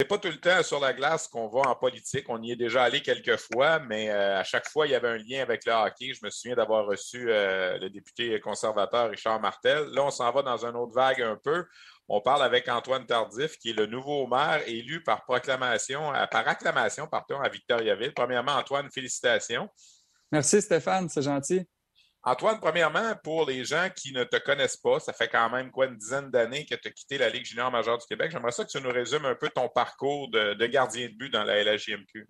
C'est 0.00 0.06
pas 0.06 0.18
tout 0.18 0.28
le 0.28 0.38
temps 0.38 0.62
sur 0.62 0.78
la 0.78 0.92
glace 0.92 1.26
qu'on 1.26 1.48
va 1.48 1.70
en 1.70 1.74
politique. 1.74 2.26
On 2.28 2.40
y 2.40 2.52
est 2.52 2.56
déjà 2.56 2.84
allé 2.84 3.02
quelques 3.02 3.36
fois, 3.36 3.80
mais 3.80 4.10
euh, 4.10 4.38
à 4.38 4.44
chaque 4.44 4.68
fois, 4.68 4.86
il 4.86 4.92
y 4.92 4.94
avait 4.94 5.08
un 5.08 5.16
lien 5.16 5.42
avec 5.42 5.66
le 5.66 5.72
hockey. 5.72 6.14
Je 6.14 6.24
me 6.24 6.30
souviens 6.30 6.54
d'avoir 6.54 6.86
reçu 6.86 7.32
euh, 7.32 7.78
le 7.78 7.90
député 7.90 8.38
conservateur 8.38 9.10
Richard 9.10 9.40
Martel. 9.40 9.88
Là, 9.88 10.04
on 10.04 10.12
s'en 10.12 10.30
va 10.30 10.42
dans 10.42 10.64
une 10.64 10.76
autre 10.76 10.94
vague 10.94 11.20
un 11.20 11.34
peu. 11.34 11.64
On 12.08 12.20
parle 12.20 12.44
avec 12.44 12.68
Antoine 12.68 13.06
Tardif, 13.06 13.58
qui 13.58 13.70
est 13.70 13.72
le 13.72 13.86
nouveau 13.86 14.28
maire 14.28 14.62
élu 14.68 15.02
par 15.02 15.24
proclamation, 15.24 16.14
euh, 16.14 16.26
par 16.26 16.46
acclamation, 16.46 17.08
pardon, 17.08 17.40
à 17.40 17.48
Victoriaville. 17.48 18.14
Premièrement, 18.14 18.52
Antoine, 18.52 18.88
félicitations. 18.92 19.68
Merci 20.30 20.62
Stéphane, 20.62 21.08
c'est 21.08 21.22
gentil. 21.22 21.66
Antoine, 22.30 22.58
premièrement, 22.60 23.14
pour 23.24 23.46
les 23.46 23.64
gens 23.64 23.88
qui 23.96 24.12
ne 24.12 24.22
te 24.22 24.36
connaissent 24.36 24.76
pas, 24.76 25.00
ça 25.00 25.14
fait 25.14 25.28
quand 25.28 25.48
même 25.48 25.70
quoi 25.70 25.86
une 25.86 25.96
dizaine 25.96 26.30
d'années 26.30 26.66
que 26.66 26.74
tu 26.74 26.88
as 26.88 26.90
quitté 26.90 27.16
la 27.16 27.30
Ligue 27.30 27.46
junior 27.46 27.70
majeure 27.70 27.96
du 27.96 28.04
Québec. 28.04 28.30
J'aimerais 28.30 28.52
ça 28.52 28.66
que 28.66 28.70
tu 28.70 28.78
nous 28.82 28.90
résumes 28.90 29.24
un 29.24 29.34
peu 29.34 29.48
ton 29.48 29.70
parcours 29.70 30.30
de, 30.30 30.66
gardien 30.66 31.08
de 31.08 31.14
but 31.14 31.32
dans 31.32 31.42
la 31.44 31.64
LHJMQ. 31.64 32.28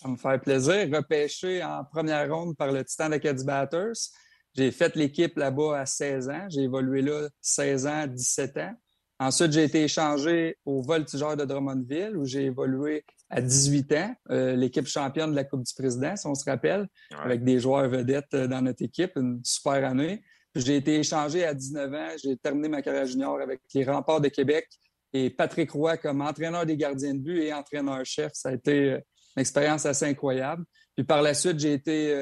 Ça 0.00 0.08
me 0.08 0.16
fait 0.16 0.38
plaisir. 0.38 0.88
Repêché 0.92 1.64
en 1.64 1.84
première 1.84 2.32
ronde 2.32 2.56
par 2.56 2.70
le 2.70 2.84
Titan 2.84 3.08
d'Acadie 3.08 3.44
Batters. 3.44 4.10
J'ai 4.54 4.70
fait 4.70 4.94
l'équipe 4.94 5.36
là-bas 5.36 5.80
à 5.80 5.86
16 5.86 6.28
ans. 6.28 6.46
J'ai 6.48 6.62
évolué 6.62 7.02
là 7.02 7.28
16 7.40 7.86
ans, 7.88 8.06
17 8.06 8.56
ans. 8.58 8.74
Ensuite, 9.18 9.50
j'ai 9.50 9.64
été 9.64 9.82
échangé 9.82 10.58
au 10.64 10.80
Voltigeur 10.80 11.36
de 11.36 11.44
Drummondville 11.44 12.16
où 12.16 12.24
j'ai 12.24 12.44
évolué 12.44 13.04
à 13.30 13.40
18 13.40 13.92
ans, 13.92 14.14
l'équipe 14.28 14.86
championne 14.86 15.30
de 15.30 15.36
la 15.36 15.44
Coupe 15.44 15.62
du 15.62 15.72
Président, 15.74 16.16
si 16.16 16.26
on 16.26 16.34
se 16.34 16.44
rappelle, 16.44 16.88
avec 17.12 17.44
des 17.44 17.60
joueurs 17.60 17.88
vedettes 17.88 18.34
dans 18.34 18.62
notre 18.62 18.82
équipe, 18.82 19.12
une 19.16 19.40
super 19.44 19.84
année. 19.88 20.22
J'ai 20.56 20.76
été 20.76 20.98
échangé 20.98 21.44
à 21.44 21.54
19 21.54 21.94
ans, 21.94 22.08
j'ai 22.22 22.36
terminé 22.36 22.68
ma 22.68 22.82
carrière 22.82 23.06
junior 23.06 23.40
avec 23.40 23.60
les 23.72 23.84
Remparts 23.84 24.20
de 24.20 24.28
Québec 24.28 24.68
et 25.12 25.30
Patrick 25.30 25.70
Roy 25.70 25.96
comme 25.96 26.20
entraîneur 26.22 26.66
des 26.66 26.76
gardiens 26.76 27.14
de 27.14 27.20
but 27.20 27.40
et 27.40 27.54
entraîneur-chef. 27.54 28.32
Ça 28.34 28.48
a 28.48 28.52
été 28.54 28.94
une 29.36 29.40
expérience 29.40 29.86
assez 29.86 30.06
incroyable. 30.06 30.64
Puis 30.96 31.04
par 31.04 31.22
la 31.22 31.34
suite, 31.34 31.60
j'ai 31.60 31.72
été 31.72 32.12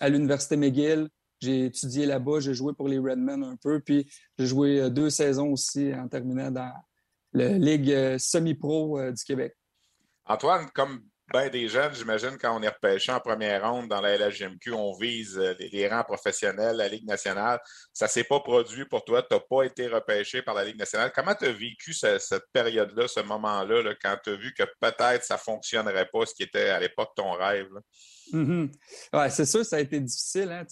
à 0.00 0.08
l'Université 0.08 0.56
McGill, 0.56 1.08
j'ai 1.40 1.66
étudié 1.66 2.06
là-bas, 2.06 2.40
j'ai 2.40 2.54
joué 2.54 2.72
pour 2.74 2.88
les 2.88 2.98
Redmen 2.98 3.42
un 3.44 3.56
peu, 3.56 3.80
puis 3.80 4.10
j'ai 4.38 4.46
joué 4.46 4.80
euh, 4.80 4.90
deux 4.90 5.10
saisons 5.10 5.52
aussi 5.52 5.92
en 5.94 6.08
terminant 6.08 6.50
dans 6.50 6.72
la 7.32 7.50
Ligue 7.50 7.90
euh, 7.92 8.16
semi-pro 8.18 8.98
euh, 8.98 9.12
du 9.12 9.22
Québec. 9.22 9.54
Antoine, 10.28 10.68
comme 10.74 11.00
bien 11.32 11.48
des 11.48 11.68
jeunes, 11.68 11.94
j'imagine, 11.94 12.36
quand 12.40 12.58
on 12.58 12.62
est 12.62 12.68
repêché 12.68 13.12
en 13.12 13.20
première 13.20 13.70
ronde 13.70 13.88
dans 13.88 14.00
la 14.00 14.16
LHGMQ, 14.16 14.72
on 14.72 14.96
vise 14.96 15.38
les, 15.58 15.88
rangs 15.88 16.04
professionnels, 16.04 16.76
la 16.76 16.88
Ligue 16.88 17.06
nationale. 17.06 17.60
Ça 17.92 18.06
ne 18.06 18.10
s'est 18.10 18.24
pas 18.24 18.40
produit 18.40 18.86
pour 18.86 19.04
toi, 19.04 19.22
tu 19.22 19.34
n'as 19.34 19.40
pas 19.40 19.64
été 19.64 19.88
repêché 19.88 20.42
par 20.42 20.54
la 20.54 20.64
Ligue 20.64 20.78
nationale. 20.78 21.12
Comment 21.14 21.34
tu 21.34 21.46
as 21.46 21.52
vécu 21.52 21.92
cette, 21.92 22.44
période-là, 22.52 23.08
ce 23.08 23.20
moment-là, 23.20 23.94
quand 24.02 24.16
tu 24.24 24.30
as 24.30 24.36
vu 24.36 24.54
que 24.54 24.64
peut-être 24.80 25.24
ça 25.24 25.34
ne 25.34 25.40
fonctionnerait 25.40 26.08
pas, 26.12 26.24
ce 26.24 26.34
qui 26.34 26.42
était 26.42 26.70
à 26.70 26.80
l'époque 26.80 27.10
ton 27.14 27.32
rêve? 27.32 27.68
Mm 28.32 28.66
c'est 29.30 29.46
sûr, 29.46 29.64
ça 29.64 29.76
a 29.76 29.80
été 29.80 30.00
difficile. 30.00 30.50
Hein? 30.52 30.64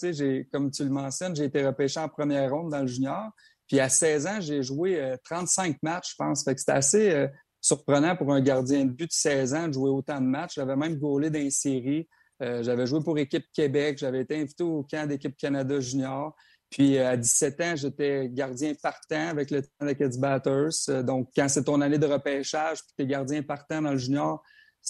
Comme 0.53 0.71
tu 0.71 0.85
le 0.85 0.91
mentionnes, 0.91 1.35
j'ai 1.35 1.45
été 1.45 1.67
repêché 1.67 1.99
en 2.01 2.09
première 2.09 2.51
ronde 2.51 2.71
dans 2.71 2.81
le 2.81 2.87
junior. 2.87 3.31
Puis 3.67 3.81
à 3.81 3.89
16 3.89 4.27
ans, 4.27 4.41
j'ai 4.41 4.63
joué 4.63 5.17
35 5.25 5.71
euh, 5.71 5.75
matchs, 5.83 6.11
je 6.13 6.15
pense. 6.17 6.45
c'était 6.45 6.73
assez 6.73 7.11
euh, 7.11 7.27
surprenant 7.67 8.15
pour 8.17 8.33
un 8.33 8.41
gardien 8.41 8.85
de 8.85 8.91
but 8.91 9.07
de 9.07 9.13
16 9.13 9.55
ans 9.55 9.69
de 9.69 9.73
jouer 9.73 9.91
autant 9.91 10.21
de 10.21 10.27
matchs. 10.27 10.55
J'avais 10.55 10.77
même 10.77 10.97
gaulé 10.97 11.31
dans 11.31 11.39
les 11.39 11.51
séries. 11.51 12.09
Euh, 12.43 12.63
j'avais 12.63 12.87
joué 12.87 13.01
pour 13.03 13.19
Équipe 13.19 13.47
Québec. 13.53 13.99
J'avais 13.99 14.21
été 14.21 14.41
invité 14.41 14.63
au 14.63 14.85
camp 14.85 15.09
d'Équipe 15.09 15.37
Canada 15.37 15.81
junior. 15.81 16.37
Puis 16.71 16.99
à 16.99 17.17
17 17.17 17.61
ans, 17.63 17.77
j'étais 17.77 18.29
gardien 18.29 18.73
partant 18.81 19.29
avec 19.29 19.51
le 19.51 19.63
de 19.63 20.21
Batters. 20.21 21.05
donc, 21.05 21.31
quand 21.35 21.49
c'est 21.49 21.65
ton 21.65 21.81
année 21.81 21.99
de 21.99 22.07
repêchage, 22.07 22.79
puis 22.83 22.93
tu 22.97 23.03
es 23.05 23.07
gardien 23.07 23.43
partant 23.43 23.83
dans 23.83 23.93
le 23.93 23.99
junior, 23.99 24.43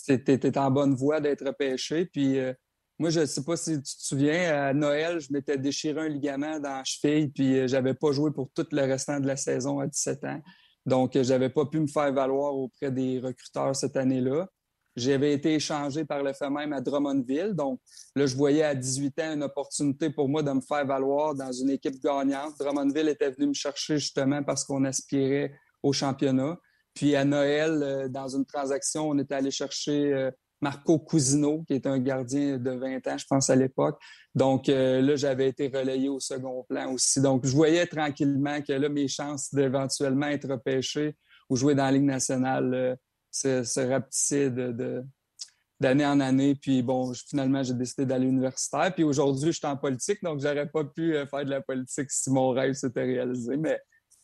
tu 0.05 0.13
étais 0.13 0.59
en 0.59 0.71
bonne 0.71 0.95
voie 0.95 1.21
d'être 1.21 1.47
repêché. 1.47 2.07
Puis 2.07 2.39
euh, 2.39 2.53
moi, 2.99 3.11
je 3.11 3.21
ne 3.21 3.27
sais 3.27 3.43
pas 3.43 3.57
si 3.57 3.77
tu 3.77 3.83
te 3.83 4.03
souviens, 4.03 4.69
à 4.69 4.75
Noël, 4.75 5.19
je 5.21 5.29
m'étais 5.31 5.57
déchiré 5.57 6.01
un 6.01 6.09
ligament 6.09 6.59
dans 6.61 6.77
la 6.77 6.85
cheville, 6.85 7.29
puis 7.29 7.59
euh, 7.59 7.69
j'avais 7.69 7.95
pas 7.95 8.13
joué 8.13 8.31
pour 8.33 8.51
tout 8.55 8.67
le 8.73 8.83
restant 8.83 9.21
de 9.21 9.27
la 9.27 9.37
saison 9.37 9.81
à 9.81 9.87
17 9.87 10.25
ans. 10.25 10.43
Donc, 10.87 11.17
euh, 11.17 11.25
je 11.25 11.33
n'avais 11.33 11.51
pas 11.51 11.67
pu 11.67 11.81
me 11.81 11.89
faire 11.89 12.13
valoir 12.13 12.55
auprès 12.55 12.91
des 12.91 13.19
recruteurs 13.19 13.75
cette 13.75 13.97
année-là. 13.97 14.49
J'avais 14.95 15.35
été 15.35 15.55
échangé 15.55 16.07
par 16.07 16.23
le 16.23 16.33
fait 16.33 16.49
même 16.49 16.73
à 16.73 16.81
Drummondville. 16.81 17.53
Donc, 17.53 17.81
là, 18.15 18.25
je 18.25 18.35
voyais 18.35 18.63
à 18.63 18.75
18 18.75 19.19
ans 19.21 19.35
une 19.35 19.43
opportunité 19.43 20.09
pour 20.09 20.29
moi 20.29 20.43
de 20.43 20.51
me 20.53 20.63
faire 20.63 20.87
valoir 20.87 21.35
dans 21.35 21.53
une 21.53 21.71
équipe 21.71 22.01
gagnante. 22.03 22.55
Drummondville 22.59 23.09
était 23.09 23.31
venu 23.31 23.49
me 23.49 23.55
chercher 23.55 23.99
justement 23.99 24.43
parce 24.43 24.65
qu'on 24.65 24.85
aspirait 24.85 25.53
au 25.83 25.93
championnat. 25.93 26.59
Puis 26.95 27.15
à 27.15 27.27
Noël, 27.27 27.83
euh, 27.83 28.09
dans 28.09 28.29
une 28.29 28.47
transaction, 28.47 29.11
on 29.11 29.19
était 29.19 29.35
allé 29.35 29.51
chercher 29.51 30.15
euh, 30.15 30.31
Marco 30.61 30.99
Cousino, 30.99 31.63
qui 31.65 31.75
est 31.75 31.87
un 31.87 31.99
gardien 31.99 32.59
de 32.59 32.71
20 32.71 33.07
ans, 33.07 33.19
je 33.19 33.27
pense, 33.29 33.51
à 33.51 33.57
l'époque. 33.57 34.01
Donc 34.35 34.69
euh, 34.69 35.01
là, 35.01 35.17
j'avais 35.17 35.49
été 35.49 35.69
relayé 35.69 36.09
au 36.09 36.21
second 36.21 36.65
plan 36.69 36.93
aussi. 36.93 37.21
Donc, 37.21 37.47
je 37.47 37.53
voyais 37.53 37.87
tranquillement 37.87 38.63
que 38.63 38.73
là, 38.73 38.89
mes 38.89 39.09
chances 39.09 39.53
d'éventuellement 39.53 40.27
être 40.27 40.49
repêché 40.49 41.17
ou 41.49 41.57
jouer 41.57 41.75
dans 41.75 41.85
la 41.85 41.93
Ligue 41.93 42.05
nationale 42.05 42.99
se, 43.31 43.63
se 43.63 43.81
rapetissaient 43.81 44.51
de, 44.51 45.05
d'année 45.79 46.07
en 46.07 46.21
année. 46.21 46.55
Puis 46.55 46.83
bon, 46.83 47.13
finalement, 47.15 47.63
j'ai 47.63 47.75
décidé 47.75 48.07
d'aller 48.07 48.27
universitaire. 48.27 48.93
Puis 48.95 49.05
aujourd'hui, 49.05 49.53
je 49.53 49.59
suis 49.59 49.67
en 49.67 49.77
politique, 49.77 50.23
donc 50.23 50.41
j'aurais 50.41 50.69
pas 50.69 50.85
pu 50.85 51.15
faire 51.31 51.45
de 51.45 51.51
la 51.51 51.61
politique 51.61 52.11
si 52.11 52.31
mon 52.31 52.51
rêve 52.51 52.73
s'était 52.73 53.05
réalisé. 53.05 53.57
Mais 53.57 53.79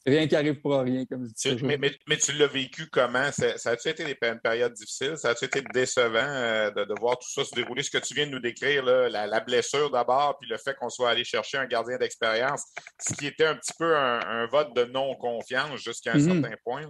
rien 0.07 0.26
qui 0.26 0.36
arrive 0.36 0.61
pour 0.61 0.78
rien, 0.80 1.05
comme 1.07 1.26
je 1.26 1.55
dis. 1.55 1.64
mais, 1.64 1.78
mais, 1.78 2.16
tu 2.16 2.32
l'as 2.32 2.46
vécu 2.46 2.86
comment? 2.88 3.30
Ça, 3.32 3.70
a-tu 3.70 3.88
été 3.88 4.05
des, 4.05 4.16
une 4.22 4.40
période 4.40 4.72
difficile? 4.72 5.16
Ça 5.16 5.30
a-tu 5.30 5.44
été 5.44 5.62
décevant 5.72 6.18
euh, 6.18 6.70
de, 6.70 7.00
voir 7.00 7.18
tout 7.18 7.28
ça 7.30 7.44
se 7.44 7.55
dérouler? 7.55 7.82
Ce 7.82 7.90
que 7.90 7.98
tu 7.98 8.14
viens 8.14 8.26
de 8.26 8.32
nous 8.32 8.40
décrire, 8.40 8.84
la, 8.84 9.40
blessure 9.40 9.90
d'abord, 9.90 10.38
puis 10.40 10.48
le 10.48 10.57
fait 10.59 10.74
qu'on 10.74 10.88
soit 10.88 11.11
allé 11.11 11.24
chercher 11.24 11.59
un 11.59 11.66
gardien 11.66 11.98
d'expérience, 11.98 12.64
ce 13.00 13.14
qui 13.14 13.26
était 13.26 13.46
un 13.46 13.57
petit 13.57 13.72
peu 13.78 13.96
un, 13.96 14.46
vote 14.46 14.74
de 14.74 14.84
non-confiance 14.84 15.80
jusqu'à 15.80 16.12
un 16.12 16.16
mm-hmm. 16.16 16.42
certain 16.42 16.57
point. 16.64 16.82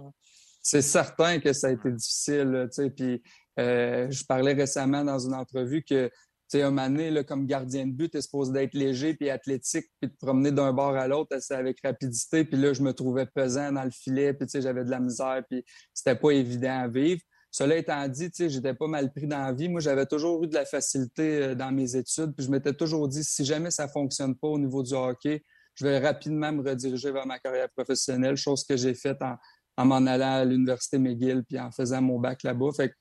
C'est 0.61 0.81
certain 0.81 1.39
que 1.39 1.51
ça 1.53 1.67
a 1.67 1.71
été 1.71 1.91
difficile. 1.91 2.69
Puis 2.95 3.21
euh, 3.59 4.07
je 4.09 4.23
parlais 4.25 4.53
récemment 4.53 5.03
dans 5.03 5.19
une 5.19 5.33
entrevue 5.35 5.83
que 5.83 6.09
sais, 6.47 6.61
un 6.61 6.71
moment 6.71 7.23
comme 7.27 7.45
gardien 7.45 7.87
de 7.87 7.91
but, 7.91 8.11
tu 8.11 8.17
es 8.17 8.21
supposé 8.21 8.51
d'être 8.51 8.73
léger 8.73 9.13
puis 9.13 9.29
athlétique, 9.29 9.85
puis 9.99 10.09
de 10.09 10.15
promener 10.15 10.51
d'un 10.51 10.73
bord 10.73 10.95
à 10.95 11.07
l'autre 11.07 11.35
avec 11.49 11.79
rapidité. 11.83 12.45
Puis 12.45 12.57
là, 12.57 12.73
je 12.73 12.81
me 12.81 12.93
trouvais 12.93 13.25
pesant 13.25 13.71
dans 13.71 13.83
le 13.83 13.91
filet, 13.91 14.33
puis 14.33 14.47
j'avais 14.53 14.83
de 14.83 14.89
la 14.89 14.99
misère, 14.99 15.43
puis 15.49 15.63
c'était 15.93 16.15
pas 16.15 16.31
évident 16.31 16.81
à 16.83 16.87
vivre. 16.87 17.21
Cela 17.51 17.77
étant 17.77 18.07
dit, 18.07 18.31
j'étais 18.35 18.73
pas 18.73 18.87
mal 18.87 19.11
pris 19.13 19.27
dans 19.27 19.43
la 19.43 19.53
vie. 19.53 19.69
Moi, 19.69 19.79
j'avais 19.79 20.07
toujours 20.07 20.43
eu 20.43 20.47
de 20.47 20.55
la 20.55 20.65
facilité 20.65 21.43
euh, 21.43 21.55
dans 21.55 21.71
mes 21.71 21.95
études, 21.95 22.33
puis 22.35 22.45
je 22.45 22.49
m'étais 22.49 22.73
toujours 22.73 23.07
dit, 23.07 23.23
si 23.23 23.45
jamais 23.45 23.69
ça 23.69 23.87
fonctionne 23.87 24.35
pas 24.35 24.47
au 24.47 24.57
niveau 24.57 24.81
du 24.81 24.93
hockey, 24.93 25.43
je 25.75 25.85
vais 25.85 25.99
rapidement 25.99 26.51
me 26.51 26.67
rediriger 26.67 27.11
vers 27.11 27.27
ma 27.27 27.37
carrière 27.37 27.69
professionnelle, 27.69 28.37
chose 28.37 28.63
que 28.63 28.75
j'ai 28.75 28.95
faite 28.95 29.21
en, 29.21 29.35
en 29.77 29.85
m'en 29.85 30.05
allant 30.05 30.33
à 30.33 30.45
l'Université 30.45 30.97
McGill, 30.97 31.43
puis 31.47 31.59
en 31.59 31.71
faisant 31.71 32.01
mon 32.01 32.19
bac 32.19 32.41
là-bas. 32.43 32.71
Fait 32.75 32.91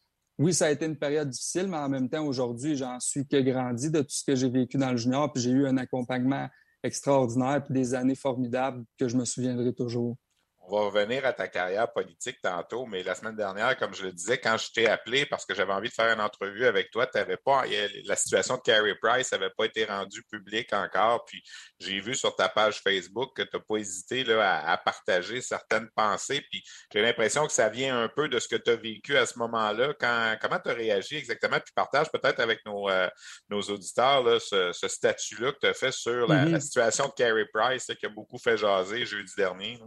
oui, 0.43 0.53
ça 0.53 0.67
a 0.67 0.71
été 0.71 0.87
une 0.87 0.97
période 0.97 1.29
difficile, 1.29 1.69
mais 1.69 1.77
en 1.77 1.89
même 1.89 2.09
temps, 2.09 2.27
aujourd'hui, 2.27 2.77
j'en 2.77 2.99
suis 2.99 3.27
que 3.27 3.41
grandi 3.41 3.91
de 3.91 4.01
tout 4.01 4.11
ce 4.11 4.25
que 4.25 4.35
j'ai 4.35 4.51
vécu 4.51 4.77
dans 4.77 4.91
le 4.91 4.97
junior, 4.97 5.33
puis 5.33 5.41
j'ai 5.41 5.51
eu 5.51 5.67
un 5.67 5.77
accompagnement 5.77 6.49
extraordinaire, 6.83 7.63
puis 7.65 7.73
des 7.73 7.95
années 7.95 8.17
formidables 8.17 8.85
que 8.99 9.07
je 9.07 9.17
me 9.17 9.25
souviendrai 9.25 9.73
toujours. 9.73 10.17
On 10.65 10.77
va 10.77 10.85
revenir 10.87 11.27
à 11.27 11.33
ta 11.33 11.49
carrière 11.49 11.93
politique 11.93 12.39
tantôt, 12.41 12.87
mais 12.87 13.03
la 13.03 13.17
semaine 13.17 13.35
dernière, 13.35 13.77
comme 13.77 13.95
je 13.95 14.05
le 14.05 14.13
disais, 14.13 14.39
quand 14.39 14.57
je 14.57 14.71
t'ai 14.71 14.87
appelé 14.87 15.27
parce 15.27 15.45
que 15.45 15.55
j'avais 15.55 15.73
envie 15.73 15.89
de 15.89 15.95
faire 15.95 16.13
une 16.15 16.21
entrevue 16.21 16.67
avec 16.67 16.93
toi, 16.93 17.09
avais 17.15 17.37
pas, 17.37 17.65
la 18.05 18.15
situation 18.15 18.57
de 18.57 18.63
Carey 18.63 18.95
Price 19.03 19.33
n'avait 19.33 19.51
pas 19.51 19.65
été 19.65 19.85
rendue 19.85 20.23
publique 20.31 20.73
encore. 20.73 21.25
Puis 21.25 21.43
j'ai 21.81 21.99
vu 21.99 22.15
sur 22.15 22.37
ta 22.37 22.49
page 22.49 22.81
Facebook 22.81 23.37
que 23.37 23.43
tu 23.43 23.57
n'as 23.57 23.63
pas 23.69 23.77
hésité 23.77 24.23
là, 24.23 24.65
à, 24.65 24.79
partager 24.79 25.41
certaines 25.41 25.89
pensées. 25.97 26.43
Puis 26.49 26.63
j'ai 26.93 27.03
l'impression 27.03 27.45
que 27.47 27.53
ça 27.53 27.69
vient 27.69 28.01
un 28.01 28.09
peu 28.09 28.29
de 28.29 28.39
ce 28.39 28.47
que 28.47 28.57
tu 28.57 28.71
as 28.71 28.77
vécu 28.77 29.17
à 29.17 29.27
ce 29.27 29.41
moment-là. 29.41 29.95
comment 30.41 30.61
tu 30.61 30.71
as 30.71 30.75
réagi 30.75 31.17
exactement? 31.17 31.59
Puis 31.59 31.73
partage 31.75 32.11
peut-être 32.13 32.39
avec 32.39 32.65
nos, 32.65 32.89
euh, 32.89 33.09
nos 33.49 33.63
auditeurs 33.63 34.23
là, 34.23 34.39
ce, 34.39 34.73
statut-là 34.73 35.53
que 35.53 35.59
tu 35.61 35.67
as 35.67 35.75
fait 35.75 35.93
sur 35.93 36.29
la, 36.29 36.45
mm-hmm. 36.45 36.61
situation 36.61 37.09
de 37.09 37.13
Carey 37.17 37.47
Price 37.53 37.91
qui 37.99 38.07
a 38.07 38.11
beaucoup 38.11 38.39
fait 38.39 38.57
jaser 38.57 39.05
jeudi 39.05 39.33
dernier. 39.37 39.79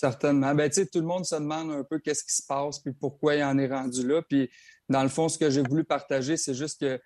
Certainement. 0.00 0.54
Ben, 0.54 0.70
tout 0.70 0.86
le 0.98 1.06
monde 1.06 1.26
se 1.26 1.34
demande 1.34 1.72
un 1.72 1.84
peu 1.84 1.98
qu'est-ce 1.98 2.24
qui 2.24 2.34
se 2.34 2.46
passe 2.46 2.78
puis 2.78 2.94
pourquoi 2.94 3.34
il 3.34 3.44
en 3.44 3.58
est 3.58 3.66
rendu 3.66 4.06
là. 4.08 4.22
Puis, 4.22 4.48
dans 4.88 5.02
le 5.02 5.10
fond, 5.10 5.28
ce 5.28 5.36
que 5.36 5.50
j'ai 5.50 5.60
voulu 5.60 5.84
partager, 5.84 6.38
c'est 6.38 6.54
juste 6.54 6.80
que, 6.80 6.98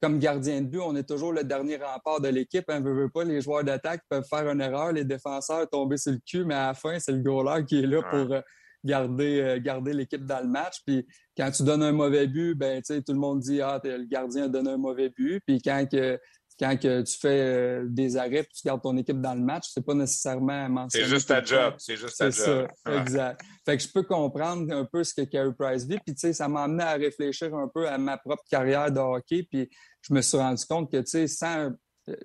comme 0.00 0.18
gardien 0.18 0.62
de 0.62 0.66
but, 0.66 0.80
on 0.80 0.96
est 0.96 1.06
toujours 1.06 1.34
le 1.34 1.44
dernier 1.44 1.76
rempart 1.76 2.22
de 2.22 2.28
l'équipe. 2.28 2.64
On 2.68 2.72
hein. 2.72 2.80
veut 2.80 3.10
pas, 3.10 3.24
les 3.24 3.42
joueurs 3.42 3.64
d'attaque 3.64 4.00
peuvent 4.08 4.24
faire 4.24 4.48
une 4.48 4.62
erreur, 4.62 4.92
les 4.92 5.04
défenseurs 5.04 5.68
tomber 5.68 5.98
sur 5.98 6.12
le 6.12 6.20
cul, 6.26 6.46
mais 6.46 6.54
à 6.54 6.68
la 6.68 6.74
fin, 6.74 6.98
c'est 6.98 7.12
le 7.12 7.18
goaler 7.18 7.66
qui 7.66 7.80
est 7.80 7.86
là 7.86 8.00
pour 8.00 8.32
euh, 8.32 8.40
garder, 8.82 9.40
euh, 9.42 9.60
garder 9.60 9.92
l'équipe 9.92 10.24
dans 10.24 10.40
le 10.40 10.48
match. 10.48 10.76
Puis, 10.86 11.06
quand 11.36 11.50
tu 11.50 11.64
donnes 11.64 11.82
un 11.82 11.92
mauvais 11.92 12.28
but, 12.28 12.54
ben, 12.54 12.80
tout 12.80 13.12
le 13.12 13.18
monde 13.18 13.40
dit 13.40 13.60
Ah, 13.60 13.78
le 13.84 14.06
gardien 14.06 14.44
a 14.44 14.48
donné 14.48 14.70
un 14.70 14.78
mauvais 14.78 15.10
but. 15.10 15.42
Puis, 15.46 15.60
quand 15.60 15.84
que, 15.86 16.18
quand 16.58 16.76
que 16.76 17.02
tu 17.02 17.16
fais 17.16 17.40
euh, 17.40 17.84
des 17.88 18.16
arrêts 18.16 18.44
tu 18.44 18.62
gardes 18.64 18.82
ton 18.82 18.96
équipe 18.96 19.20
dans 19.20 19.34
le 19.34 19.40
match, 19.40 19.66
c'est 19.72 19.84
pas 19.84 19.94
nécessairement 19.94 20.68
mentionné. 20.68 21.04
C'est 21.04 21.10
juste 21.10 21.28
ta 21.28 21.42
job. 21.42 21.74
C'est 21.78 21.96
juste 21.96 22.18
ta 22.18 22.30
job. 22.30 22.68
Ça, 22.84 23.00
exact. 23.00 23.40
Fait 23.64 23.76
que 23.76 23.82
je 23.82 23.88
peux 23.88 24.02
comprendre 24.02 24.72
un 24.74 24.84
peu 24.84 25.04
ce 25.04 25.14
que 25.14 25.22
Carey 25.22 25.52
Price 25.56 25.84
vit. 25.84 25.98
Puis, 26.04 26.14
tu 26.14 26.20
sais, 26.20 26.32
ça 26.32 26.48
m'a 26.48 26.64
amené 26.64 26.82
à 26.82 26.94
réfléchir 26.94 27.54
un 27.54 27.68
peu 27.72 27.88
à 27.88 27.96
ma 27.96 28.18
propre 28.18 28.42
carrière 28.50 28.90
de 28.90 28.98
hockey. 28.98 29.46
Puis, 29.50 29.70
je 30.02 30.12
me 30.12 30.20
suis 30.20 30.36
rendu 30.36 30.64
compte 30.64 30.90
que, 30.90 30.98
tu 30.98 31.06
sais, 31.06 31.26
sans. 31.28 31.70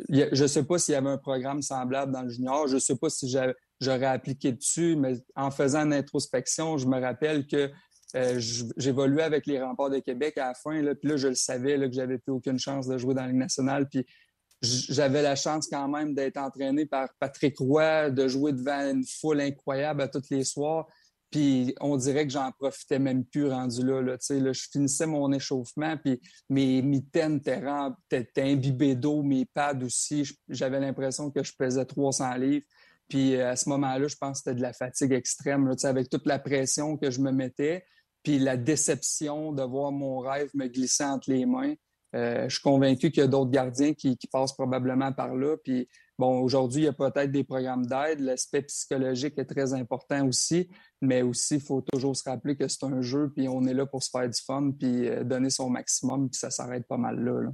Je 0.10 0.48
sais 0.48 0.64
pas 0.64 0.78
s'il 0.78 0.94
y 0.94 0.96
avait 0.96 1.10
un 1.10 1.18
programme 1.18 1.62
semblable 1.62 2.14
dans 2.14 2.22
le 2.22 2.30
junior. 2.30 2.68
Je 2.68 2.78
sais 2.78 2.96
pas 2.96 3.10
si 3.10 3.30
j'aurais 3.82 4.06
appliqué 4.06 4.54
dessus, 4.54 4.96
mais 4.96 5.16
en 5.36 5.52
faisant 5.52 5.82
une 5.82 5.94
introspection, 5.94 6.78
je 6.78 6.88
me 6.88 7.00
rappelle 7.02 7.46
que 7.46 7.70
euh, 8.16 8.40
j'évoluais 8.78 9.24
avec 9.24 9.46
les 9.46 9.62
remparts 9.62 9.90
de 9.90 10.00
Québec 10.00 10.38
à 10.38 10.50
la 10.50 10.54
fin. 10.54 10.82
Là, 10.82 10.96
puis 10.96 11.10
là, 11.10 11.18
je 11.18 11.28
le 11.28 11.36
savais 11.36 11.78
là, 11.78 11.88
que 11.88 11.94
j'avais 11.94 12.18
plus 12.18 12.32
aucune 12.32 12.60
chance 12.60 12.88
de 12.88 12.98
jouer 12.98 13.14
dans 13.14 13.22
la 13.22 13.28
Ligue 13.28 13.38
nationale. 13.38 13.88
Puis 13.90 14.06
j'avais 14.62 15.22
la 15.22 15.36
chance 15.36 15.68
quand 15.68 15.88
même 15.88 16.14
d'être 16.14 16.38
entraîné 16.38 16.86
par 16.86 17.10
Patrick 17.20 17.58
Roy, 17.60 18.10
de 18.12 18.28
jouer 18.28 18.54
devant 18.54 18.92
une 18.92 19.04
foule 19.06 19.42
incroyable 19.42 20.02
à 20.02 20.08
tous 20.08 20.30
les 20.30 20.44
soirs. 20.44 20.88
Puis 21.32 21.74
on 21.82 21.98
dirait 21.98 22.28
que 22.28 22.32
j'en 22.32 22.52
profitais 22.52 23.00
même 23.00 23.26
plus 23.26 23.50
rendu 23.50 23.84
là. 23.84 24.02
là, 24.02 24.18
là 24.30 24.54
je 24.54 24.68
finissais 24.72 25.08
mon 25.08 25.32
échauffement, 25.32 25.98
puis 25.98 26.22
mes 26.48 26.84
mitaines 26.84 27.42
étaient 28.12 28.28
imbibées 28.38 28.94
d'eau, 28.94 29.24
mes 29.24 29.46
pads 29.46 29.84
aussi. 29.84 30.30
J'avais 30.48 30.80
l'impression 30.80 31.32
que 31.32 31.44
je 31.44 31.52
pesais 31.58 31.84
300 31.84 32.36
livres. 32.36 32.66
Puis 33.10 33.36
euh, 33.36 33.50
à 33.50 33.56
ce 33.56 33.68
moment-là, 33.70 34.08
je 34.08 34.16
pense 34.16 34.40
que 34.40 34.44
c'était 34.44 34.56
de 34.56 34.62
la 34.62 34.74
fatigue 34.74 35.12
extrême, 35.12 35.74
avec 35.84 36.10
toute 36.10 36.28
la 36.28 36.38
pression 36.38 36.98
que 36.98 37.10
je 37.10 37.20
me 37.20 37.32
mettais. 37.32 37.84
Puis 38.24 38.40
la 38.40 38.58
déception 38.58 39.52
de 39.52 39.64
voir 39.64 39.92
mon 39.92 40.20
rêve 40.20 40.50
me 40.54 40.68
glisser 40.68 41.04
entre 41.04 41.30
les 41.30 41.46
mains. 41.46 41.74
Euh, 42.16 42.48
je 42.48 42.56
suis 42.56 42.62
convaincu 42.62 43.10
qu'il 43.12 43.22
y 43.22 43.26
a 43.26 43.28
d'autres 43.28 43.52
gardiens 43.52 43.94
qui, 43.94 44.18
passent 44.32 44.54
probablement 44.54 45.12
par 45.12 45.36
là. 45.36 45.58
Puis, 45.64 45.90
bon, 46.18 46.40
aujourd'hui, 46.42 46.84
il 46.84 46.86
y 46.86 46.88
a 46.88 46.94
peut-être 46.94 47.32
des 47.32 47.44
programmes 47.44 47.86
d'aide. 47.86 48.20
L'aspect 48.20 48.62
psychologique 48.64 49.38
est 49.38 49.46
très 49.46 49.74
important 49.74 50.28
aussi, 50.28 50.70
mais 51.02 51.24
aussi, 51.24 51.56
il 51.56 51.62
faut 51.62 51.82
toujours 51.82 52.16
se 52.16 52.30
rappeler 52.30 52.56
que 52.56 52.68
c'est 52.68 52.86
un 52.86 53.02
jeu, 53.02 53.32
puis 53.36 53.48
on 53.48 53.66
est 53.66 53.74
là 53.74 53.86
pour 53.86 54.04
se 54.04 54.12
faire 54.12 54.30
du 54.30 54.40
fun, 54.40 54.72
puis 54.78 55.08
euh, 55.08 55.24
donner 55.24 55.50
son 55.50 55.70
maximum, 55.70 56.30
puis 56.30 56.40
ça 56.40 56.52
s'arrête 56.52 56.88
pas 56.88 56.98
mal 56.98 57.20
là. 57.20 57.50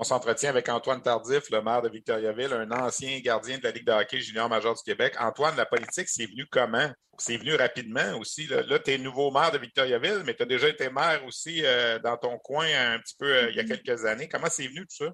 On 0.00 0.04
s'entretient 0.04 0.50
avec 0.50 0.68
Antoine 0.68 1.02
Tardif, 1.02 1.50
le 1.50 1.60
maire 1.60 1.82
de 1.82 1.88
Victoriaville, 1.88 2.52
un 2.52 2.70
ancien 2.70 3.18
gardien 3.18 3.58
de 3.58 3.64
la 3.64 3.72
Ligue 3.72 3.84
de 3.84 3.90
hockey 3.90 4.20
junior 4.20 4.48
major 4.48 4.72
du 4.76 4.82
Québec. 4.84 5.16
Antoine, 5.18 5.56
la 5.56 5.66
politique, 5.66 6.08
c'est 6.08 6.26
venu 6.26 6.46
comment? 6.46 6.88
C'est 7.18 7.36
venu 7.36 7.56
rapidement 7.56 8.16
aussi. 8.20 8.46
Là, 8.46 8.78
tu 8.78 8.92
es 8.92 8.98
nouveau 8.98 9.32
maire 9.32 9.50
de 9.50 9.58
Victoriaville, 9.58 10.22
mais 10.24 10.34
tu 10.34 10.44
as 10.44 10.46
déjà 10.46 10.68
été 10.68 10.88
maire 10.88 11.24
aussi 11.26 11.62
euh, 11.64 11.98
dans 11.98 12.16
ton 12.16 12.38
coin 12.38 12.66
un 12.66 13.00
petit 13.00 13.16
peu 13.18 13.26
euh, 13.26 13.50
il 13.50 13.56
y 13.56 13.60
a 13.60 13.64
quelques 13.64 14.04
années. 14.04 14.28
Comment 14.28 14.46
c'est 14.48 14.68
venu 14.68 14.86
tout 14.86 15.04
ça? 15.04 15.12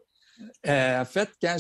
Euh, 0.67 1.01
en 1.01 1.05
fait, 1.07 1.31
quand 1.41 1.57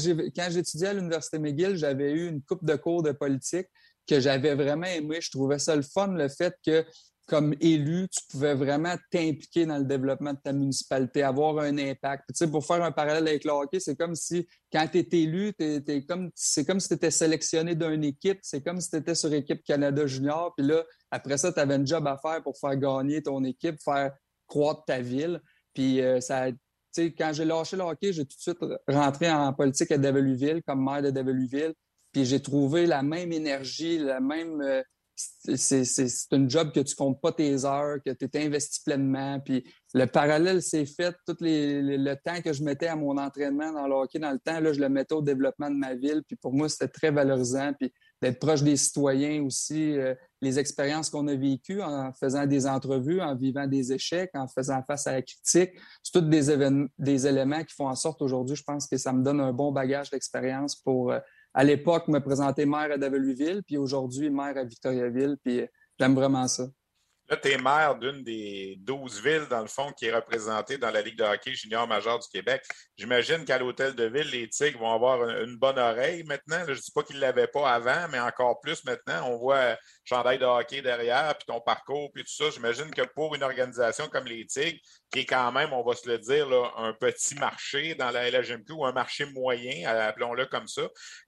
j'étudiais 0.50 0.88
à 0.88 0.92
l'Université 0.92 1.38
McGill, 1.38 1.76
j'avais 1.76 2.12
eu 2.12 2.28
une 2.28 2.42
coupe 2.42 2.64
de 2.64 2.76
cours 2.76 3.02
de 3.02 3.12
politique 3.12 3.68
que 4.06 4.20
j'avais 4.20 4.54
vraiment 4.54 4.86
aimé. 4.86 5.20
Je 5.22 5.30
trouvais 5.30 5.58
ça 5.58 5.74
le 5.74 5.82
fun, 5.82 6.08
le 6.08 6.28
fait 6.28 6.54
que 6.62 6.84
comme 7.26 7.54
élu, 7.60 8.06
tu 8.08 8.20
pouvais 8.30 8.54
vraiment 8.54 8.94
t'impliquer 9.10 9.64
dans 9.64 9.78
le 9.78 9.84
développement 9.84 10.34
de 10.34 10.38
ta 10.38 10.52
municipalité, 10.52 11.22
avoir 11.22 11.58
un 11.58 11.78
impact. 11.78 12.24
tu 12.28 12.34
sais, 12.34 12.50
pour 12.50 12.66
faire 12.66 12.82
un 12.82 12.92
parallèle 12.92 13.26
avec 13.26 13.44
le 13.44 13.50
hockey, 13.50 13.80
c'est 13.80 13.96
comme 13.96 14.14
si, 14.14 14.46
quand 14.70 14.86
tu 14.92 14.98
es 14.98 15.08
élu, 15.12 15.52
c'est 16.34 16.66
comme 16.66 16.80
si 16.80 16.88
tu 16.88 16.94
étais 16.94 17.10
sélectionné 17.10 17.74
d'une 17.74 18.04
équipe, 18.04 18.40
c'est 18.42 18.62
comme 18.62 18.80
si 18.80 18.90
tu 18.90 18.96
étais 18.96 19.14
sur 19.14 19.32
équipe 19.32 19.62
Canada 19.64 20.06
Junior, 20.06 20.52
puis 20.54 20.66
là, 20.66 20.84
après 21.10 21.38
ça, 21.38 21.52
tu 21.52 21.60
avais 21.60 21.74
un 21.74 21.84
job 21.86 22.06
à 22.06 22.18
faire 22.18 22.42
pour 22.42 22.58
faire 22.58 22.76
gagner 22.76 23.22
ton 23.22 23.42
équipe, 23.44 23.76
faire 23.82 24.12
croître 24.46 24.84
ta 24.84 25.00
ville. 25.00 25.40
Puis 25.72 26.02
euh, 26.02 26.20
ça, 26.20 26.48
quand 26.96 27.32
j'ai 27.32 27.44
lâché 27.44 27.76
le 27.76 27.82
hockey, 27.82 28.12
j'ai 28.12 28.24
tout 28.24 28.36
de 28.36 28.40
suite 28.40 28.58
rentré 28.86 29.30
en 29.30 29.52
politique 29.52 29.90
à 29.90 29.98
Davelueville, 29.98 30.62
comme 30.62 30.84
maire 30.84 31.02
de 31.02 31.10
Davelueville. 31.10 31.74
Puis 32.12 32.24
j'ai 32.24 32.40
trouvé 32.40 32.86
la 32.86 33.02
même 33.02 33.32
énergie, 33.32 33.98
la 33.98 34.20
même... 34.20 34.60
Euh, 34.60 34.82
c'est 35.16 36.32
un 36.32 36.48
job 36.48 36.72
que 36.72 36.80
tu 36.80 36.94
comptes 36.94 37.20
pas 37.20 37.32
tes 37.32 37.64
heures, 37.64 37.98
que 38.04 38.10
tu 38.10 38.24
es 38.24 38.44
investi 38.44 38.80
pleinement. 38.84 39.40
Puis 39.40 39.64
le 39.92 40.06
parallèle 40.06 40.62
s'est 40.62 40.86
fait, 40.86 41.14
tout 41.26 41.36
le 41.40 42.14
temps 42.14 42.40
que 42.42 42.52
je 42.52 42.64
mettais 42.64 42.88
à 42.88 42.96
mon 42.96 43.16
entraînement 43.16 43.72
dans 43.72 43.86
le 43.86 43.94
hockey, 43.94 44.18
dans 44.18 44.32
le 44.32 44.38
temps, 44.38 44.58
là, 44.58 44.72
je 44.72 44.80
le 44.80 44.88
mettais 44.88 45.14
au 45.14 45.22
développement 45.22 45.70
de 45.70 45.76
ma 45.76 45.94
ville. 45.94 46.22
Puis 46.26 46.36
pour 46.36 46.52
moi, 46.52 46.68
c'était 46.68 46.88
très 46.88 47.10
valorisant. 47.10 47.72
Puis 47.78 47.92
d'être 48.20 48.38
proche 48.38 48.62
des 48.62 48.76
citoyens 48.76 49.42
aussi, 49.42 49.98
euh, 49.98 50.14
les 50.40 50.58
expériences 50.58 51.10
qu'on 51.10 51.28
a 51.28 51.34
vécues 51.34 51.82
en 51.82 52.12
faisant 52.12 52.46
des 52.46 52.66
entrevues, 52.66 53.20
en 53.20 53.36
vivant 53.36 53.66
des 53.66 53.92
échecs, 53.92 54.30
en 54.34 54.48
faisant 54.48 54.82
face 54.86 55.06
à 55.06 55.12
la 55.12 55.22
critique, 55.22 55.72
c'est 56.02 56.12
tous 56.12 56.20
des, 56.22 56.86
des 56.98 57.26
éléments 57.26 57.62
qui 57.64 57.74
font 57.74 57.88
en 57.88 57.94
sorte 57.94 58.22
aujourd'hui, 58.22 58.56
je 58.56 58.62
pense 58.62 58.86
que 58.86 58.96
ça 58.96 59.12
me 59.12 59.22
donne 59.22 59.40
un 59.40 59.52
bon 59.52 59.72
bagage 59.72 60.10
d'expérience 60.10 60.76
pour 60.76 61.12
euh, 61.12 61.18
à 61.54 61.64
l'époque, 61.64 62.08
me 62.08 62.18
présenter 62.18 62.66
maire 62.66 62.90
à 62.92 62.98
Davelueville, 62.98 63.62
puis 63.64 63.78
aujourd'hui, 63.78 64.28
maire 64.28 64.56
à 64.56 64.64
Victoriaville, 64.64 65.36
puis 65.42 65.60
euh, 65.60 65.66
j'aime 65.98 66.14
vraiment 66.14 66.48
ça. 66.48 66.66
Là, 67.30 67.38
tu 67.38 67.48
es 67.48 67.56
maire 67.56 67.96
d'une 67.96 68.22
des 68.22 68.76
12 68.80 69.22
villes, 69.22 69.46
dans 69.48 69.62
le 69.62 69.66
fond, 69.66 69.90
qui 69.92 70.04
est 70.04 70.14
représentée 70.14 70.76
dans 70.76 70.90
la 70.90 71.00
Ligue 71.00 71.16
de 71.16 71.24
hockey 71.24 71.54
junior 71.54 71.88
major 71.88 72.18
du 72.18 72.28
Québec. 72.28 72.62
J'imagine 72.98 73.46
qu'à 73.46 73.58
l'Hôtel 73.58 73.94
de 73.94 74.04
Ville, 74.04 74.28
les 74.30 74.46
Tigres 74.50 74.78
vont 74.78 74.92
avoir 74.92 75.26
une, 75.26 75.56
bonne 75.56 75.78
oreille 75.78 76.22
maintenant. 76.24 76.62
je 76.66 76.72
ne 76.72 76.76
dis 76.76 76.90
pas 76.94 77.02
qu'ils 77.02 77.16
ne 77.16 77.22
l'avaient 77.22 77.46
pas 77.46 77.72
avant, 77.72 78.08
mais 78.10 78.20
encore 78.20 78.60
plus 78.60 78.84
maintenant. 78.84 79.30
On 79.30 79.38
voit 79.38 79.78
chandail 80.04 80.38
de 80.38 80.44
hockey 80.44 80.82
derrière, 80.82 81.34
puis 81.38 81.46
ton 81.46 81.62
parcours, 81.62 82.10
puis 82.12 82.24
tout 82.24 82.44
ça. 82.44 82.50
J'imagine 82.50 82.90
que 82.90 83.02
pour 83.14 83.34
une 83.34 83.42
organisation 83.42 84.06
comme 84.08 84.26
les 84.26 84.44
Tigres, 84.44 84.80
qui 85.14 85.20
est 85.20 85.26
quand 85.26 85.52
même, 85.52 85.72
on 85.72 85.84
va 85.84 85.94
se 85.94 86.08
le 86.08 86.18
dire, 86.18 86.48
un 86.76 86.92
petit 86.92 87.36
marché 87.36 87.94
dans 87.94 88.10
la 88.10 88.28
LHMQ 88.28 88.72
ou 88.72 88.84
un 88.84 88.92
marché 88.92 89.26
moyen, 89.26 89.86
appelons-le 89.86 90.46
comme 90.46 90.66
ça, 90.66 90.82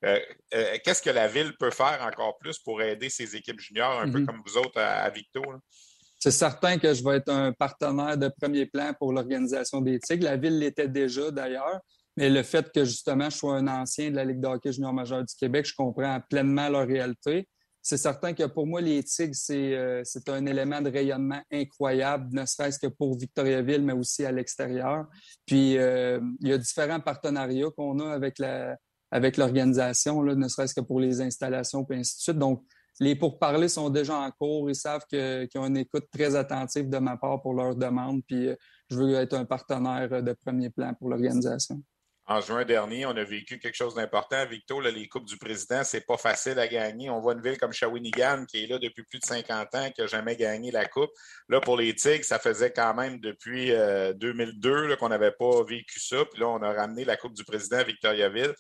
euh, 0.05 0.19
euh, 0.55 0.77
qu'est-ce 0.85 1.01
que 1.01 1.11
la 1.11 1.29
ville 1.29 1.53
peut 1.57 1.71
faire 1.71 2.05
encore 2.05 2.37
plus 2.39 2.59
pour 2.59 2.83
aider 2.83 3.09
ses 3.09 3.37
équipes 3.37 3.61
juniors, 3.61 4.01
un 4.01 4.11
peu 4.11 4.19
mm-hmm. 4.19 4.27
comme 4.27 4.43
vous 4.45 4.57
autres 4.57 4.81
à, 4.81 5.09
Victo? 5.11 5.41
C'est 6.19 6.33
certain 6.33 6.79
que 6.79 6.93
je 6.93 7.05
vais 7.05 7.19
être 7.19 7.29
un 7.29 7.53
partenaire 7.53 8.19
de 8.19 8.29
premier 8.41 8.67
plan 8.67 8.93
pour 8.99 9.13
l'organisation 9.13 9.81
des 9.81 10.01
Tigres. 10.01 10.25
La 10.25 10.37
ville 10.37 10.59
l'était 10.59 10.89
déjà 10.89 11.31
d'ailleurs, 11.31 11.79
mais 12.17 12.29
le 12.29 12.43
fait 12.43 12.69
que 12.73 12.85
justement 12.85 13.31
je 13.31 13.37
sois 13.37 13.55
un 13.55 13.69
ancien 13.69 14.11
de 14.11 14.17
la 14.17 14.25
Ligue 14.25 14.41
de 14.41 14.49
hockey 14.49 14.73
junior 14.73 14.93
majeur 14.93 15.23
du 15.23 15.35
Québec, 15.39 15.65
je 15.65 15.75
comprends 15.77 16.21
pleinement 16.29 16.69
leur 16.69 16.89
réalité. 16.89 17.47
C'est 17.89 17.99
certain 17.99 18.35
que 18.35 18.43
pour 18.47 18.67
moi, 18.67 18.81
les 18.81 19.01
Tigres, 19.05 19.37
euh, 19.51 20.01
c'est 20.03 20.29
un 20.29 20.45
élément 20.45 20.81
de 20.81 20.91
rayonnement 20.91 21.41
incroyable, 21.53 22.35
ne 22.35 22.45
serait-ce 22.45 22.81
que 22.81 22.89
pour 22.89 23.17
Victoriaville, 23.17 23.83
mais 23.83 23.93
aussi 23.93 24.25
à 24.25 24.33
l'extérieur. 24.33 25.07
Puis, 25.47 25.79
euh, 25.79 26.19
il 26.41 26.49
y 26.49 26.53
a 26.53 26.59
différents 26.59 26.99
partenariats 26.99 27.71
qu'on 27.77 28.01
a 28.01 28.13
avec 28.13 28.41
la, 28.41 28.77
avec 29.13 29.37
l'organisation, 29.37 30.21
ne 30.21 30.49
serait-ce 30.49 30.75
que 30.75 30.81
pour 30.81 30.99
les 30.99 31.21
installations, 31.21 31.87
et 31.89 31.95
ainsi 31.95 32.17
de 32.17 32.23
suite. 32.23 32.39
Donc, 32.39 32.65
les 32.99 33.15
pourparlers 33.15 33.69
sont 33.69 33.89
déjà 33.89 34.19
en 34.19 34.33
cours. 34.33 34.69
Ils 34.69 34.75
savent 34.75 35.07
qu'ils 35.09 35.49
ont 35.55 35.67
une 35.67 35.77
écoute 35.77 36.07
très 36.11 36.35
attentive 36.35 36.89
de 36.89 36.99
ma 36.99 37.17
part 37.17 37.41
pour 37.41 37.55
leurs 37.55 37.77
demandes. 37.77 38.21
Puis 38.27 38.49
euh, 38.49 38.57
je 38.91 38.97
veux 38.97 39.15
être 39.15 39.35
un 39.35 39.45
partenaire 39.45 40.25
de 40.25 40.33
premier 40.33 40.71
plan 40.71 40.93
pour 40.95 41.09
l'organisation. 41.09 41.81
En 42.29 42.41
juin 42.41 42.65
dernier, 42.65 43.07
on 43.07 43.11
a 43.11 43.23
vécu 43.23 43.61
quelque 43.61 43.77
chose 43.77 43.95
d'important. 43.95 44.45
Victo, 44.47 44.81
les 44.81 45.07
Coupes 45.07 45.27
du 45.27 45.39
Président, 45.39 45.85
c'est 45.85 46.05
pas 46.05 46.17
facile 46.17 46.59
à 46.59 46.67
gagner. 46.67 47.09
On 47.09 47.21
voit 47.21 47.35
une 47.35 47.41
ville 47.41 47.57
comme 47.57 47.73
Shawinigan 47.73 48.47
qui 48.47 48.65
est 48.65 48.67
là 48.67 48.81
depuis 48.81 49.05
plus 49.05 49.21
de 49.21 49.25
50 49.25 49.75
ans, 49.77 49.91
qui 49.95 50.01
n'a 50.01 50.09
jamais 50.09 50.35
gagné 50.35 50.73
la 50.73 50.87
Coupe. 50.87 51.11
Là, 51.49 51.61
pour 51.61 51.77
les 51.77 51.95
Tigres, 51.95 52.25
ça 52.25 52.41
faisait 52.41 52.73
quand 52.73 52.95
même 52.95 53.21
depuis 53.21 53.69
2002 53.69 54.71
euh, 54.71 54.97
qu'on 54.97 55.09
n'avait 55.09 55.31
pas 55.31 55.63
vécu 55.63 56.01
ça. 56.01 56.25
Puis 56.25 56.41
là, 56.41 56.49
on 56.49 56.63
a 56.63 56.73
ramené 56.73 57.05
la 57.05 57.17
Coupe 57.17 57.35
du 57.35 57.45
Président 57.45 57.77
à 57.77 57.85
Victoriaville. 57.85 58.55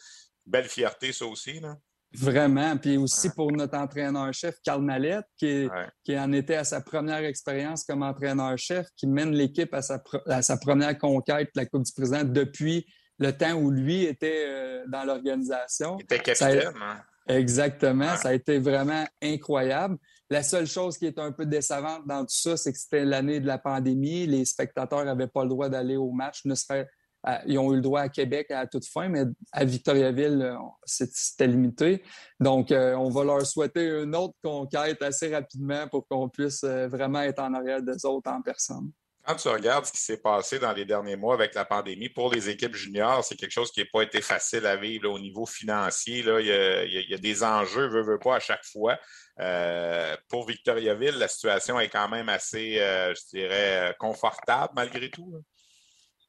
Belle 0.46 0.68
fierté, 0.68 1.12
ça 1.12 1.26
aussi. 1.26 1.58
Là. 1.58 1.74
Vraiment. 2.12 2.76
Puis 2.76 2.96
aussi 2.96 3.30
pour 3.30 3.50
notre 3.50 3.76
entraîneur-chef, 3.76 4.56
Carl 4.62 4.80
Mallette, 4.80 5.26
qui, 5.36 5.68
qui, 6.04 6.16
en 6.16 6.32
était 6.32 6.54
à 6.54 6.62
sa 6.62 6.80
première 6.80 7.24
expérience 7.24 7.82
comme 7.82 8.04
entraîneur-chef, 8.04 8.86
qui 8.96 9.08
mène 9.08 9.32
l'équipe 9.32 9.74
à 9.74 9.82
sa, 9.82 10.00
à 10.26 10.40
sa, 10.42 10.56
première 10.56 10.96
conquête 10.96 11.48
de 11.54 11.60
la 11.60 11.66
Coupe 11.66 11.82
du 11.82 11.92
Président 11.92 12.22
depuis 12.22 12.86
le 13.18 13.32
temps 13.32 13.54
où 13.54 13.70
lui 13.70 14.04
était 14.04 14.44
euh, 14.46 14.84
dans 14.88 15.04
l'organisation. 15.04 15.96
Il 15.98 16.04
était 16.04 16.18
capitaine. 16.20 16.72
Hein? 16.80 17.00
Exactement. 17.28 18.16
Ça 18.16 18.28
a 18.28 18.34
été 18.34 18.58
vraiment 18.58 19.04
incroyable. 19.22 19.96
La 20.30 20.42
seule 20.42 20.66
chose 20.66 20.98
qui 20.98 21.06
est 21.06 21.18
un 21.18 21.32
peu 21.32 21.46
décevante 21.46 22.06
dans 22.06 22.20
tout 22.20 22.34
ça, 22.34 22.56
c'est 22.56 22.72
que 22.72 22.78
c'était 22.78 23.04
l'année 23.04 23.40
de 23.40 23.46
la 23.46 23.58
pandémie. 23.58 24.26
Les 24.26 24.44
spectateurs 24.44 25.04
n'avaient 25.04 25.26
pas 25.28 25.42
le 25.42 25.48
droit 25.48 25.68
d'aller 25.68 25.96
au 25.96 26.10
match, 26.10 26.44
ne 26.44 26.54
serait 26.54 26.88
ils 27.46 27.58
ont 27.58 27.72
eu 27.72 27.76
le 27.76 27.82
droit 27.82 28.02
à 28.02 28.08
Québec 28.08 28.50
à 28.50 28.66
toute 28.66 28.86
fin, 28.86 29.08
mais 29.08 29.24
à 29.52 29.64
Victoriaville, 29.64 30.42
euh, 30.42 30.56
c'était 30.84 31.46
limité. 31.46 32.02
Donc, 32.40 32.70
euh, 32.70 32.94
on 32.94 33.10
va 33.10 33.24
leur 33.24 33.44
souhaiter 33.44 34.02
une 34.02 34.14
autre 34.14 34.34
conquête 34.42 35.02
assez 35.02 35.34
rapidement 35.34 35.88
pour 35.88 36.06
qu'on 36.06 36.28
puisse 36.28 36.62
euh, 36.64 36.86
vraiment 36.86 37.20
être 37.20 37.40
en 37.40 37.52
arrière 37.54 37.82
des 37.82 38.04
autres 38.04 38.30
en 38.30 38.42
personne. 38.42 38.90
Quand 39.26 39.34
tu 39.34 39.48
regardes 39.48 39.86
ce 39.86 39.92
qui 39.92 40.00
s'est 40.00 40.18
passé 40.18 40.58
dans 40.58 40.72
les 40.72 40.84
derniers 40.84 41.16
mois 41.16 41.34
avec 41.34 41.54
la 41.54 41.64
pandémie, 41.64 42.08
pour 42.08 42.32
les 42.32 42.48
équipes 42.48 42.74
juniors, 42.74 43.24
c'est 43.24 43.34
quelque 43.34 43.50
chose 43.50 43.72
qui 43.72 43.80
n'a 43.80 43.86
pas 43.92 44.02
été 44.02 44.20
facile 44.20 44.66
à 44.66 44.76
vivre 44.76 45.10
au 45.10 45.18
niveau 45.18 45.46
financier. 45.46 46.22
Là. 46.22 46.40
Il, 46.40 47.10
y 47.10 47.14
a, 47.14 47.18
des 47.18 47.42
enjeux, 47.42 47.88
veut, 47.88 48.02
veut 48.02 48.18
pas, 48.18 48.36
à 48.36 48.40
chaque 48.40 48.64
fois. 48.64 48.98
pour 50.28 50.46
Victoriaville, 50.46 51.16
la 51.18 51.28
situation 51.28 51.80
est 51.80 51.88
quand 51.88 52.08
même 52.08 52.28
assez, 52.28 52.76
je 52.76 53.28
dirais, 53.36 53.94
confortable 53.98 54.72
malgré 54.76 55.10
tout. 55.10 55.42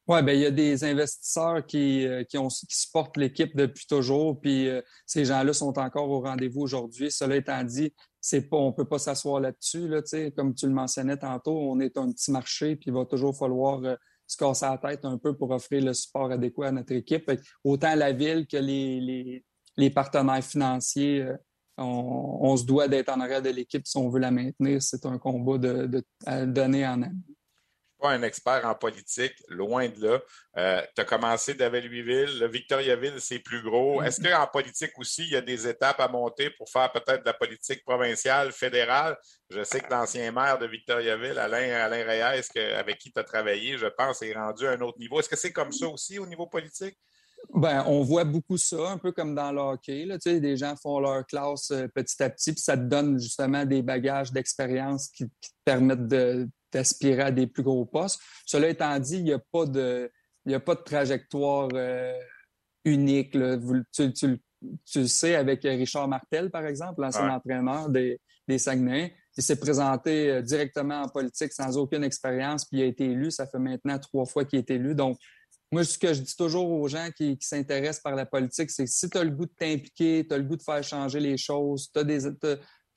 Oui, 0.08 0.22
ben 0.22 0.32
il 0.32 0.40
y 0.40 0.46
a 0.46 0.50
des 0.50 0.84
investisseurs 0.84 1.66
qui, 1.66 2.06
euh, 2.06 2.24
qui, 2.24 2.38
supportent 2.70 3.18
l'équipe 3.18 3.54
depuis 3.54 3.84
toujours, 3.86 4.40
puis 4.40 4.66
euh, 4.66 4.80
ces 5.04 5.26
gens-là 5.26 5.52
sont 5.52 5.78
encore 5.78 6.08
au 6.08 6.22
rendez-vous 6.22 6.62
aujourd'hui. 6.62 7.10
Cela 7.10 7.36
étant 7.36 7.62
dit, 7.62 7.92
c'est 8.20 8.48
pas, 8.48 8.56
on 8.56 8.72
peut 8.72 8.84
pas 8.84 8.98
s'asseoir 8.98 9.40
là-dessus. 9.40 9.88
Là, 9.88 10.02
comme 10.36 10.54
tu 10.54 10.66
le 10.66 10.72
mentionnais 10.72 11.16
tantôt, 11.16 11.56
on 11.56 11.80
est 11.80 11.96
un 11.96 12.10
petit 12.10 12.30
marché, 12.30 12.76
puis 12.76 12.86
il 12.88 12.92
va 12.92 13.04
toujours 13.04 13.36
falloir 13.36 13.82
euh, 13.84 13.94
se 14.26 14.36
casser 14.36 14.66
la 14.66 14.78
tête 14.78 15.04
un 15.04 15.18
peu 15.18 15.36
pour 15.36 15.50
offrir 15.50 15.84
le 15.84 15.94
support 15.94 16.30
adéquat 16.30 16.68
à 16.68 16.72
notre 16.72 16.92
équipe. 16.92 17.30
Autant 17.64 17.94
la 17.94 18.12
ville 18.12 18.46
que 18.46 18.56
les, 18.56 19.44
les, 19.76 19.90
partenaires 19.90 20.44
financiers, 20.44 21.26
on, 21.76 22.38
on, 22.42 22.56
se 22.56 22.66
doit 22.66 22.88
d'être 22.88 23.08
en 23.08 23.20
arrière 23.20 23.40
de 23.40 23.50
l'équipe 23.50 23.86
si 23.86 23.96
on 23.96 24.10
veut 24.10 24.20
la 24.20 24.30
maintenir. 24.30 24.82
C'est 24.82 25.06
un 25.06 25.18
combat 25.18 25.58
de, 25.58 25.86
de, 25.86 26.44
donner 26.46 26.86
en 26.86 27.02
année 27.02 27.37
pas 27.98 28.10
un 28.10 28.22
expert 28.22 28.64
en 28.64 28.74
politique, 28.74 29.34
loin 29.48 29.88
de 29.88 30.06
là. 30.06 30.20
Euh, 30.56 30.82
tu 30.94 31.00
as 31.00 31.04
commencé 31.04 31.54
d'Aveluiville, 31.54 32.46
Victoriaville, 32.46 33.20
c'est 33.20 33.38
plus 33.38 33.62
gros. 33.62 34.00
Mm-hmm. 34.02 34.06
Est-ce 34.06 34.22
qu'en 34.22 34.46
politique 34.46 34.98
aussi, 34.98 35.24
il 35.24 35.30
y 35.30 35.36
a 35.36 35.40
des 35.40 35.66
étapes 35.68 36.00
à 36.00 36.08
monter 36.08 36.50
pour 36.50 36.68
faire 36.70 36.90
peut-être 36.92 37.20
de 37.20 37.26
la 37.26 37.34
politique 37.34 37.84
provinciale, 37.84 38.52
fédérale? 38.52 39.16
Je 39.50 39.62
sais 39.64 39.80
que 39.80 39.90
l'ancien 39.90 40.30
maire 40.32 40.58
de 40.58 40.66
Victoriaville, 40.66 41.38
Alain, 41.38 41.70
Alain 41.72 42.04
Reyes, 42.04 42.42
avec 42.76 42.98
qui 42.98 43.12
tu 43.12 43.18
as 43.18 43.24
travaillé, 43.24 43.78
je 43.78 43.86
pense, 43.86 44.22
est 44.22 44.34
rendu 44.34 44.66
à 44.66 44.72
un 44.72 44.80
autre 44.80 44.98
niveau. 44.98 45.20
Est-ce 45.20 45.28
que 45.28 45.36
c'est 45.36 45.52
comme 45.52 45.72
ça 45.72 45.88
aussi 45.88 46.18
au 46.18 46.26
niveau 46.26 46.46
politique? 46.46 46.98
Ben, 47.54 47.82
on 47.86 48.02
voit 48.02 48.24
beaucoup 48.24 48.58
ça, 48.58 48.90
un 48.90 48.98
peu 48.98 49.12
comme 49.12 49.34
dans 49.34 49.52
le 49.52 49.60
hockey. 49.60 50.04
Là, 50.04 50.18
tu 50.18 50.30
sais, 50.30 50.40
des 50.40 50.56
gens 50.56 50.76
font 50.76 51.00
leur 51.00 51.26
classe 51.26 51.70
euh, 51.70 51.88
petit 51.88 52.22
à 52.22 52.28
petit, 52.28 52.52
puis 52.52 52.60
ça 52.60 52.76
te 52.76 52.82
donne 52.82 53.18
justement 53.18 53.64
des 53.64 53.82
bagages 53.82 54.32
d'expérience 54.32 55.08
qui, 55.08 55.24
te 55.26 55.48
permettent 55.64 56.08
de, 56.08 56.48
d'aspirer 56.72 57.22
à 57.22 57.30
des 57.30 57.46
plus 57.46 57.62
gros 57.62 57.84
postes. 57.84 58.20
Cela 58.46 58.68
étant 58.68 58.98
dit, 58.98 59.16
il 59.16 59.24
n'y 59.24 59.32
a 59.32 59.38
pas 59.38 59.66
de, 59.66 60.10
il 60.46 60.54
a 60.54 60.60
pas 60.60 60.74
de 60.74 60.82
trajectoire 60.82 61.68
unique. 62.84 63.36
Tu, 63.92 64.12
tu, 64.12 64.40
tu, 64.84 65.00
le 65.00 65.06
sais 65.06 65.34
avec 65.34 65.62
Richard 65.62 66.08
Martel, 66.08 66.50
par 66.50 66.66
exemple, 66.66 67.00
l'ancien 67.00 67.28
entraîneur 67.30 67.88
des, 67.88 68.20
des 68.48 68.58
Saguenay. 68.58 69.14
Il 69.36 69.42
s'est 69.42 69.60
présenté 69.60 70.30
euh, 70.30 70.42
directement 70.42 71.02
en 71.02 71.08
politique 71.08 71.52
sans 71.52 71.76
aucune 71.76 72.02
expérience, 72.02 72.64
puis 72.64 72.78
il 72.78 72.82
a 72.82 72.86
été 72.86 73.04
élu. 73.04 73.30
Ça 73.30 73.46
fait 73.46 73.60
maintenant 73.60 73.98
trois 73.98 74.26
fois 74.26 74.44
qu'il 74.44 74.58
est 74.58 74.70
élu. 74.70 74.96
Donc, 74.96 75.16
moi, 75.70 75.84
ce 75.84 75.98
que 75.98 76.12
je 76.12 76.22
dis 76.22 76.34
toujours 76.34 76.68
aux 76.70 76.88
gens 76.88 77.10
qui, 77.14 77.36
s'intéressent 77.40 78.02
par 78.02 78.16
la 78.16 78.26
politique, 78.26 78.70
c'est 78.70 78.84
que 78.84 78.90
si 78.90 79.08
tu 79.08 79.18
as 79.18 79.22
le 79.22 79.30
goût 79.30 79.46
de 79.46 79.52
t'impliquer, 79.56 80.26
tu 80.26 80.34
as 80.34 80.38
le 80.38 80.44
goût 80.44 80.56
de 80.56 80.62
faire 80.62 80.82
changer 80.82 81.20
les 81.20 81.36
choses, 81.36 81.92
des, 81.92 82.26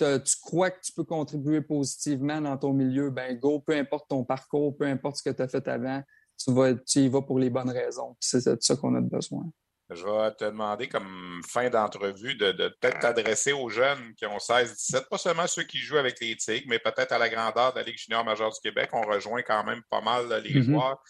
tu 0.04 0.36
crois 0.42 0.72
que 0.72 0.80
tu 0.82 0.92
peux 0.94 1.04
contribuer 1.04 1.62
positivement 1.62 2.42
dans 2.42 2.58
ton 2.58 2.74
milieu, 2.74 3.10
ben 3.10 3.38
go, 3.38 3.60
peu 3.60 3.74
importe 3.74 4.10
ton 4.10 4.24
parcours, 4.24 4.76
peu 4.78 4.86
importe 4.86 5.18
ce 5.18 5.24
que 5.24 5.36
tu 5.36 5.42
as 5.42 5.48
fait 5.48 5.68
avant, 5.68 6.04
tu, 6.38 6.54
vas, 6.54 6.74
tu 6.74 7.00
y 7.00 7.10
vas 7.10 7.22
pour 7.22 7.40
les 7.40 7.50
bonnes 7.50 7.70
raisons. 7.70 8.16
C'est 8.20 8.46
de 8.46 8.58
ça 8.60 8.76
qu'on 8.76 8.96
a 8.96 9.02
besoin. 9.02 9.46
Je 9.94 10.06
vais 10.06 10.32
te 10.36 10.46
demander 10.46 10.88
comme 10.88 11.42
fin 11.46 11.70
d'entrevue 11.70 12.36
de, 12.36 12.52
peut-être 12.80 13.00
t'adresser 13.00 13.52
aux 13.52 13.68
jeunes 13.68 14.16
qui 14.16 14.26
ont 14.26 14.38
16-17, 14.38 15.10
pas 15.10 15.18
seulement 15.18 15.48
ceux 15.48 15.64
qui 15.64 15.80
jouent 15.80 15.98
avec 15.98 16.20
les 16.22 16.38
Tigres, 16.38 16.68
mais 16.70 16.80
peut-être 16.80 17.12
à 17.12 17.18
la 17.18 17.28
grandeur 17.28 17.74
de 17.74 17.80
la 17.80 17.84
Ligue 17.84 17.98
junior 17.98 18.24
majeure 18.24 18.52
du 18.52 18.60
Québec. 18.62 18.90
On 18.94 19.02
rejoint 19.02 19.42
quand 19.42 19.66
même 19.66 19.82
pas 19.90 20.00
mal 20.00 20.32
les 20.44 20.54
mm-hmm. 20.54 20.62
joueurs. 20.62 21.04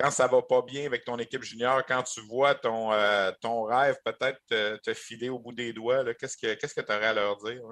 Quand 0.00 0.10
ça 0.10 0.26
va 0.26 0.42
pas 0.42 0.62
bien 0.62 0.84
avec 0.86 1.04
ton 1.04 1.16
équipe 1.18 1.44
junior, 1.44 1.84
quand 1.86 2.02
tu 2.02 2.20
vois 2.22 2.56
ton, 2.56 2.92
euh, 2.92 3.30
ton 3.40 3.62
rêve 3.62 3.96
peut-être 4.04 4.40
te, 4.48 4.94
filer 4.94 5.28
au 5.28 5.38
bout 5.38 5.52
des 5.52 5.72
doigts, 5.72 6.02
qu'est-ce 6.14 6.36
que 6.36 6.80
tu 6.80 6.92
aurais 6.92 7.06
à 7.06 7.14
leur 7.14 7.36
dire? 7.36 7.62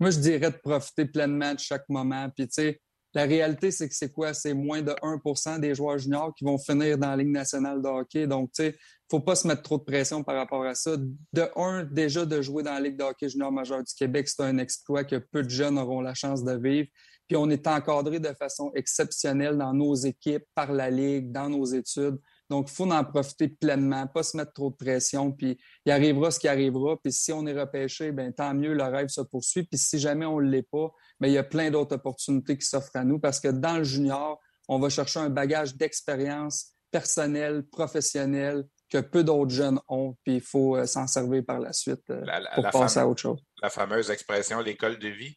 Moi, 0.00 0.10
je 0.10 0.18
dirais 0.18 0.50
de 0.50 0.56
profiter 0.56 1.04
pleinement 1.04 1.54
de 1.54 1.58
chaque 1.60 1.88
moment. 1.88 2.28
Puis, 2.34 2.48
tu 2.48 2.54
sais, 2.54 2.80
la 3.12 3.24
réalité, 3.24 3.70
c'est 3.70 3.88
que 3.88 3.94
c'est 3.94 4.12
quoi? 4.12 4.32
C'est 4.34 4.54
moins 4.54 4.82
de 4.82 4.92
1% 5.02 5.58
des 5.58 5.74
joueurs 5.74 5.98
juniors 5.98 6.32
qui 6.34 6.44
vont 6.44 6.58
finir 6.58 6.96
dans 6.96 7.10
la 7.10 7.16
Ligue 7.16 7.32
nationale 7.32 7.82
de 7.82 7.88
hockey. 7.88 8.26
Donc, 8.26 8.50
tu 8.52 8.62
sais, 8.62 8.76
faut 9.10 9.20
pas 9.20 9.34
se 9.34 9.46
mettre 9.48 9.62
trop 9.62 9.78
de 9.78 9.82
pression 9.82 10.22
par 10.22 10.36
rapport 10.36 10.64
à 10.64 10.74
ça. 10.74 10.96
De 10.96 11.50
un, 11.56 11.84
déjà 11.84 12.24
de 12.24 12.40
jouer 12.40 12.62
dans 12.62 12.72
la 12.72 12.80
Ligue 12.80 12.96
de 12.96 13.04
hockey 13.04 13.28
junior 13.28 13.50
majeur 13.50 13.82
du 13.82 13.92
Québec, 13.94 14.28
c'est 14.28 14.42
un 14.42 14.58
exploit 14.58 15.04
que 15.04 15.16
peu 15.16 15.42
de 15.42 15.50
jeunes 15.50 15.78
auront 15.78 16.00
la 16.00 16.14
chance 16.14 16.44
de 16.44 16.56
vivre. 16.56 16.88
Puis 17.26 17.36
on 17.36 17.50
est 17.50 17.66
encadré 17.66 18.20
de 18.20 18.32
façon 18.38 18.70
exceptionnelle 18.74 19.56
dans 19.58 19.74
nos 19.74 19.94
équipes, 19.94 20.44
par 20.54 20.72
la 20.72 20.90
Ligue, 20.90 21.32
dans 21.32 21.48
nos 21.48 21.64
études. 21.64 22.18
Donc, 22.50 22.68
il 22.68 22.74
faut 22.74 22.90
en 22.90 23.04
profiter 23.04 23.46
pleinement, 23.46 24.08
pas 24.08 24.24
se 24.24 24.36
mettre 24.36 24.52
trop 24.52 24.70
de 24.70 24.74
pression, 24.74 25.30
puis 25.30 25.56
il 25.86 25.92
arrivera 25.92 26.32
ce 26.32 26.40
qui 26.40 26.48
arrivera. 26.48 26.96
Puis 27.00 27.12
si 27.12 27.32
on 27.32 27.46
est 27.46 27.58
repêché, 27.58 28.10
ben 28.10 28.32
tant 28.32 28.52
mieux, 28.54 28.74
le 28.74 28.82
rêve 28.82 29.06
se 29.06 29.20
poursuit. 29.20 29.62
Puis 29.62 29.78
si 29.78 30.00
jamais 30.00 30.26
on 30.26 30.40
ne 30.40 30.50
l'est 30.50 30.68
pas, 30.68 30.90
ben, 31.20 31.28
il 31.28 31.34
y 31.34 31.38
a 31.38 31.44
plein 31.44 31.70
d'autres 31.70 31.94
opportunités 31.94 32.58
qui 32.58 32.66
s'offrent 32.66 32.90
à 32.94 33.04
nous 33.04 33.20
parce 33.20 33.38
que 33.38 33.48
dans 33.48 33.78
le 33.78 33.84
junior, 33.84 34.40
on 34.68 34.80
va 34.80 34.88
chercher 34.88 35.20
un 35.20 35.30
bagage 35.30 35.76
d'expérience 35.76 36.72
personnelle, 36.90 37.62
professionnelle, 37.70 38.64
que 38.90 38.98
peu 38.98 39.22
d'autres 39.22 39.52
jeunes 39.52 39.78
ont, 39.88 40.16
puis 40.24 40.36
il 40.36 40.40
faut 40.40 40.76
euh, 40.76 40.86
s'en 40.86 41.06
servir 41.06 41.44
par 41.46 41.60
la 41.60 41.72
suite 41.72 42.02
euh, 42.10 42.24
pour 42.56 42.68
passer 42.70 42.98
à 42.98 43.06
autre 43.06 43.20
chose. 43.20 43.40
La 43.62 43.70
fameuse 43.70 44.10
expression 44.10 44.60
l'école 44.60 44.98
de 44.98 45.08
vie. 45.08 45.36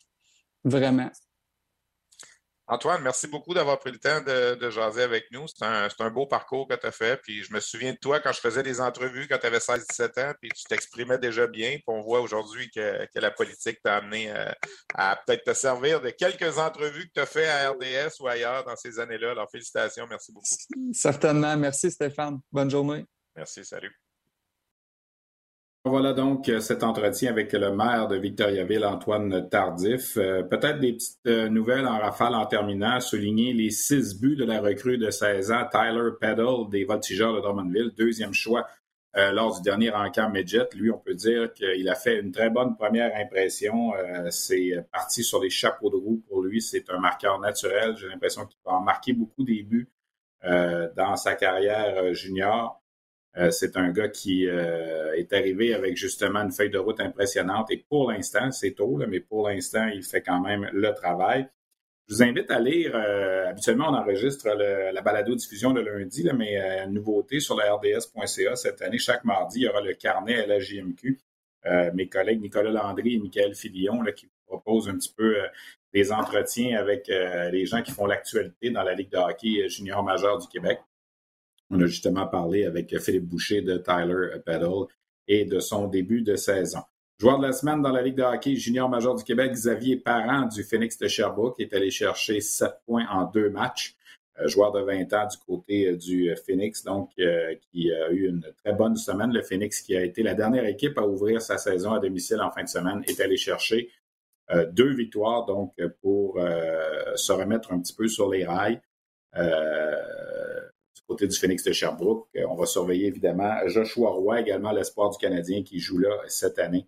Vraiment. 0.64 1.12
Antoine, 2.68 3.02
merci 3.02 3.28
beaucoup 3.28 3.54
d'avoir 3.54 3.78
pris 3.78 3.92
le 3.92 4.00
temps 4.00 4.22
de, 4.22 4.70
jaser 4.70 5.04
avec 5.04 5.26
nous. 5.32 5.46
C'est 5.48 5.66
un, 5.66 6.10
beau 6.10 6.26
parcours 6.26 6.68
que 6.68 6.76
tu 6.76 6.86
as 6.86 6.92
fait. 6.92 7.22
Puis 7.22 7.44
je 7.44 7.54
me 7.54 7.60
souviens 7.60 7.92
de 7.92 7.98
toi 7.98 8.22
quand 8.22 8.32
je 8.32 8.40
faisais 8.40 8.64
des 8.64 8.80
entrevues 8.80 9.28
quand 9.28 9.38
tu 9.38 9.48
avais 9.48 9.58
16-17 9.58 10.24
ans, 10.24 10.34
puis 10.40 10.50
tu 10.50 10.64
t'exprimais 10.64 11.18
déjà 11.18 11.46
bien. 11.46 11.72
Puis 11.72 11.84
on 11.88 12.02
voit 12.02 12.22
aujourd'hui 12.22 12.70
que, 12.72 13.06
la 13.16 13.32
politique 13.32 13.80
t'a 13.84 13.98
amené 13.98 14.32
euh, 14.32 14.52
à 14.96 15.18
peut-être 15.26 15.44
te 15.44 15.54
servir 15.54 16.02
de 16.02 16.10
quelques 16.10 16.58
entrevues 16.58 17.08
que 17.08 17.14
tu 17.16 17.20
as 17.22 17.26
fait 17.26 17.48
à 17.48 17.72
RDS 17.72 18.22
ou 18.22 18.28
ailleurs 18.28 18.64
dans 18.64 18.76
ces 18.76 19.00
années-là. 19.00 19.32
Alors 19.32 19.50
félicitations, 19.52 20.08
merci 20.10 20.32
beaucoup. 20.32 20.46
Certainement. 20.94 21.56
Merci 21.58 21.92
Stéphane. 21.92 22.40
Bonne 22.52 22.70
journée. 22.70 23.06
Merci, 23.36 23.66
salut. 23.66 23.94
Voilà 25.86 26.14
donc 26.14 26.48
euh, 26.48 26.62
cet 26.62 26.82
entretien 26.82 27.30
avec 27.30 27.52
le 27.52 27.76
maire 27.76 28.08
de 28.08 28.16
Victoriaville, 28.16 28.86
Antoine 28.86 29.50
Tardif. 29.50 30.16
Euh, 30.16 30.42
peut-être 30.42 30.80
des 30.80 30.94
petites 30.94 31.20
euh, 31.28 31.50
nouvelles 31.50 31.86
en 31.86 32.00
rafale 32.00 32.36
en 32.36 32.46
terminant, 32.46 33.02
souligner 33.02 33.52
les 33.52 33.70
six 33.70 34.18
buts 34.18 34.38
de 34.38 34.46
la 34.46 34.62
recrue 34.62 34.98
de 34.98 35.10
16 35.10 35.52
ans, 35.52 35.68
Tyler 35.70 36.12
Peddle 36.22 36.70
des 36.70 36.86
Voltigeurs 36.86 37.34
de 37.34 37.42
Drummondville, 37.42 37.92
deuxième 37.98 38.34
choix 38.34 38.66
lors 39.16 39.58
du 39.58 39.62
dernier 39.62 39.92
encamp 39.92 40.32
Midget. 40.32 40.70
Lui, 40.74 40.90
on 40.90 40.98
peut 40.98 41.14
dire 41.14 41.54
qu'il 41.54 41.88
a 41.88 41.94
fait 41.94 42.20
une 42.20 42.32
très 42.32 42.50
bonne 42.50 42.76
première 42.76 43.16
impression. 43.16 43.92
c'est 44.32 44.74
parti 44.92 45.24
sur 45.24 45.40
les 45.40 45.52
chapeaux 45.52 45.92
de 45.92 45.98
roue 45.98 46.24
pour 46.28 46.42
lui. 46.42 46.64
C'est 46.64 46.90
un 46.90 46.98
marqueur 46.98 47.40
naturel. 47.40 47.96
J'ai 47.96 48.08
l'impression 48.08 48.48
qu'il 48.48 48.58
va 48.66 48.72
en 48.72 48.82
marquer 48.82 49.14
beaucoup 49.14 49.44
des 49.44 49.62
buts 49.62 49.88
dans 50.42 51.16
sa 51.16 51.36
carrière 51.36 52.12
junior. 52.16 52.83
Euh, 53.38 53.50
c'est 53.50 53.78
un 53.78 53.92
gars 53.92 54.10
qui 54.10 54.48
euh, 54.48 55.14
est 55.16 55.34
arrivé 55.34 55.74
avec 55.74 55.98
justement 55.98 56.42
une 56.42 56.52
feuille 56.52 56.70
de 56.70 56.78
route 56.78 57.00
impressionnante 57.00 57.72
et 57.72 57.78
pour 57.90 58.12
l'instant, 58.12 58.52
c'est 58.52 58.72
tôt, 58.72 59.00
mais 59.08 59.22
pour 59.22 59.50
l'instant, 59.50 59.88
il 59.88 60.04
fait 60.04 60.22
quand 60.22 60.40
même 60.40 60.70
le 60.72 60.94
travail. 60.94 61.48
Je 62.08 62.16
vous 62.16 62.24
invite 62.24 62.52
à 62.52 62.60
lire, 62.60 62.92
euh, 62.96 63.48
habituellement 63.50 63.90
on 63.90 63.96
enregistre 63.96 64.48
la 64.50 65.02
balado-diffusion 65.02 65.74
le 65.74 65.82
lundi, 65.82 66.30
mais 66.36 66.58
une 66.84 66.94
nouveauté 66.94 67.40
sur 67.40 67.56
la 67.56 67.74
RDS.ca 67.74 68.56
cette 68.56 68.82
année, 68.82 68.98
chaque 69.00 69.24
mardi, 69.24 69.62
il 69.62 69.64
y 69.64 69.68
aura 69.68 69.82
le 69.82 69.94
carnet 69.94 70.44
à 70.44 70.46
la 70.46 70.60
JMQ. 70.60 71.20
mes 71.94 72.10
collègues 72.10 72.42
Nicolas 72.42 72.72
Landry 72.72 73.16
et 73.16 73.20
Michael 73.20 73.56
Filion 73.56 74.04
qui 74.16 74.26
vous 74.26 74.32
proposent 74.46 74.90
un 74.90 74.98
petit 74.98 75.14
peu 75.16 75.38
des 75.94 76.12
entretiens 76.12 76.78
avec 76.78 77.08
les 77.08 77.66
gens 77.66 77.82
qui 77.82 77.92
font 77.92 78.06
l'actualité 78.06 78.70
dans 78.70 78.84
la 78.84 78.96
Ligue 78.96 79.10
de 79.10 79.18
hockey 79.18 79.70
junior 79.70 80.04
majeur 80.04 80.38
du 80.40 80.48
Québec. 80.48 80.80
On 81.70 81.80
a 81.82 81.86
justement 81.86 82.28
parlé 82.28 82.66
avec 82.66 82.98
Philippe 83.00 83.26
Boucher 83.26 83.62
de 83.62 83.78
Tyler 83.78 84.40
Peddle 84.46 84.88
et 85.28 85.46
de 85.46 85.60
son 85.60 85.88
début 85.88 86.22
de 86.22 86.36
saison. 86.36 86.82
Joueur 87.20 87.40
de 87.40 87.48
la 87.48 87.54
semaine 87.54 87.82
dans 87.82 87.92
la 87.92 88.02
Ligue 88.02 88.16
de 88.16 88.24
hockey 88.24 88.56
junior 88.56 88.90
major 88.90 89.16
du 89.16 89.24
Québec, 89.24 89.52
Xavier 89.54 89.98
Parent 89.98 90.48
du 90.48 90.64
Phoenix 90.64 90.98
de 90.98 91.08
Sherbrooke 91.08 91.60
est 91.60 91.74
allé 91.74 91.90
chercher 91.90 92.42
7 92.42 92.72
points 92.86 93.08
en 93.10 93.26
deux 93.26 93.50
matchs. 93.50 93.96
Euh, 94.40 94.48
joueur 94.48 94.72
de 94.72 94.82
20 94.82 95.14
ans 95.14 95.28
du 95.28 95.38
côté 95.46 95.88
euh, 95.90 95.96
du 95.96 96.36
Phoenix, 96.44 96.84
donc 96.84 97.12
euh, 97.20 97.54
qui 97.72 97.92
a 97.94 98.10
eu 98.10 98.28
une 98.28 98.44
très 98.64 98.74
bonne 98.74 98.96
semaine. 98.96 99.32
Le 99.32 99.44
Phoenix, 99.44 99.82
qui 99.82 99.96
a 99.96 100.04
été 100.04 100.24
la 100.24 100.34
dernière 100.34 100.66
équipe 100.66 100.98
à 100.98 101.06
ouvrir 101.06 101.40
sa 101.42 101.60
saison 101.60 101.94
à 101.94 102.00
domicile 102.00 102.42
en 102.42 102.50
fin 102.50 102.64
de 102.64 102.70
semaine, 102.70 103.04
est 103.08 103.20
allé 103.22 103.38
chercher 103.38 103.90
deux 104.72 104.94
victoires, 104.94 105.46
donc 105.46 105.74
pour 106.02 106.38
se 107.16 107.32
remettre 107.32 107.72
un 107.72 107.80
petit 107.80 107.96
peu 107.96 108.08
sur 108.10 108.30
les 108.30 108.44
rails 108.44 108.82
du 111.22 111.38
Phoenix 111.38 111.64
de 111.64 111.72
Sherbrooke. 111.72 112.28
Euh, 112.36 112.46
on 112.50 112.56
va 112.56 112.66
surveiller 112.66 113.08
évidemment 113.08 113.56
Joshua 113.68 114.10
Roy, 114.10 114.42
également 114.42 114.72
l'espoir 114.72 115.10
du 115.10 115.18
Canadien 115.18 115.64
qui 115.64 115.80
joue 115.80 116.00
là 116.00 116.10
cette 116.28 116.60
année. 116.60 116.88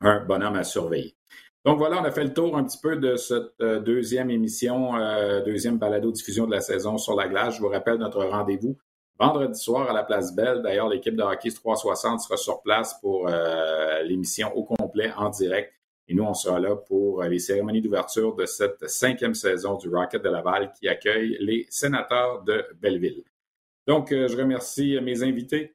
Un 0.00 0.24
bonhomme 0.24 0.56
à 0.56 0.64
surveiller. 0.64 1.16
Donc 1.64 1.78
voilà, 1.78 2.00
on 2.00 2.04
a 2.04 2.10
fait 2.10 2.24
le 2.24 2.34
tour 2.34 2.56
un 2.56 2.64
petit 2.64 2.78
peu 2.78 2.96
de 2.96 3.16
cette 3.16 3.60
euh, 3.60 3.80
deuxième 3.80 4.30
émission, 4.30 4.96
euh, 4.96 5.42
deuxième 5.42 5.78
balado-diffusion 5.78 6.46
de 6.46 6.52
la 6.52 6.60
saison 6.60 6.98
sur 6.98 7.14
la 7.14 7.26
glace. 7.28 7.56
Je 7.56 7.60
vous 7.60 7.68
rappelle 7.68 7.96
notre 7.96 8.22
rendez-vous 8.24 8.76
vendredi 9.18 9.58
soir 9.58 9.88
à 9.88 9.92
la 9.92 10.02
Place 10.02 10.34
Belle. 10.34 10.62
D'ailleurs, 10.62 10.88
l'équipe 10.88 11.16
de 11.16 11.22
Hockey 11.22 11.50
360 11.50 12.20
sera 12.20 12.36
sur 12.36 12.62
place 12.62 12.98
pour 13.00 13.28
l'émission 14.02 14.52
au 14.56 14.64
complet 14.64 15.12
en 15.16 15.30
direct 15.30 15.72
et 16.06 16.14
nous, 16.14 16.24
on 16.24 16.34
sera 16.34 16.60
là 16.60 16.76
pour 16.76 17.22
euh, 17.22 17.28
les 17.28 17.38
cérémonies 17.38 17.80
d'ouverture 17.80 18.34
de 18.34 18.44
cette 18.44 18.88
cinquième 18.88 19.34
saison 19.34 19.76
du 19.76 19.88
Rocket 19.88 20.22
de 20.22 20.28
Laval 20.28 20.72
qui 20.78 20.88
accueille 20.88 21.36
les 21.40 21.66
sénateurs 21.70 22.42
de 22.42 22.64
Belleville. 22.80 23.24
Donc, 23.86 24.12
euh, 24.12 24.28
je 24.28 24.36
remercie 24.36 24.98
mes 25.00 25.22
invités. 25.22 25.74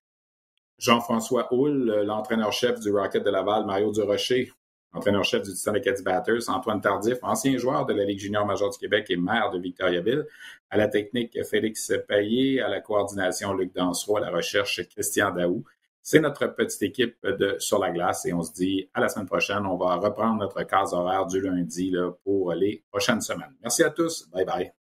Jean-François 0.77 1.53
Houle, 1.53 2.03
l'entraîneur-chef 2.05 2.79
du 2.79 2.91
Rocket 2.91 3.23
de 3.23 3.29
Laval, 3.29 3.65
Mario 3.65 3.91
Durocher, 3.91 4.53
entraîneur-chef 4.93 5.41
du 5.43 5.53
Titan 5.53 5.73
Batters, 6.05 6.47
Antoine 6.47 6.79
Tardif, 6.79 7.17
ancien 7.21 7.57
joueur 7.57 7.85
de 7.85 7.93
la 7.93 8.05
Ligue 8.05 8.19
junior 8.19 8.45
majeure 8.45 8.69
du 8.69 8.77
Québec 8.77 9.07
et 9.09 9.17
maire 9.17 9.49
de 9.51 9.59
Victoriaville, 9.59 10.25
à 10.69 10.77
la 10.77 10.87
technique 10.87 11.37
Félix 11.43 11.91
Payet, 12.07 12.61
à 12.61 12.69
la 12.69 12.81
coordination 12.81 13.53
Luc 13.53 13.73
Dansereau, 13.73 14.17
à 14.17 14.21
la 14.21 14.29
recherche 14.29 14.81
Christian 14.89 15.31
Daou. 15.31 15.63
C'est 16.01 16.19
notre 16.19 16.47
petite 16.47 16.81
équipe 16.81 17.17
de 17.23 17.57
Sur 17.59 17.79
la 17.79 17.91
glace 17.91 18.25
et 18.25 18.33
on 18.33 18.41
se 18.41 18.53
dit 18.53 18.89
à 18.93 19.01
la 19.01 19.09
semaine 19.09 19.27
prochaine. 19.27 19.65
On 19.65 19.77
va 19.77 19.95
reprendre 19.95 20.39
notre 20.39 20.63
case 20.63 20.93
horaire 20.93 21.25
du 21.25 21.41
lundi 21.41 21.93
pour 22.23 22.53
les 22.53 22.83
prochaines 22.89 23.21
semaines. 23.21 23.55
Merci 23.61 23.83
à 23.83 23.89
tous. 23.89 24.27
Bye 24.31 24.45
bye. 24.45 24.78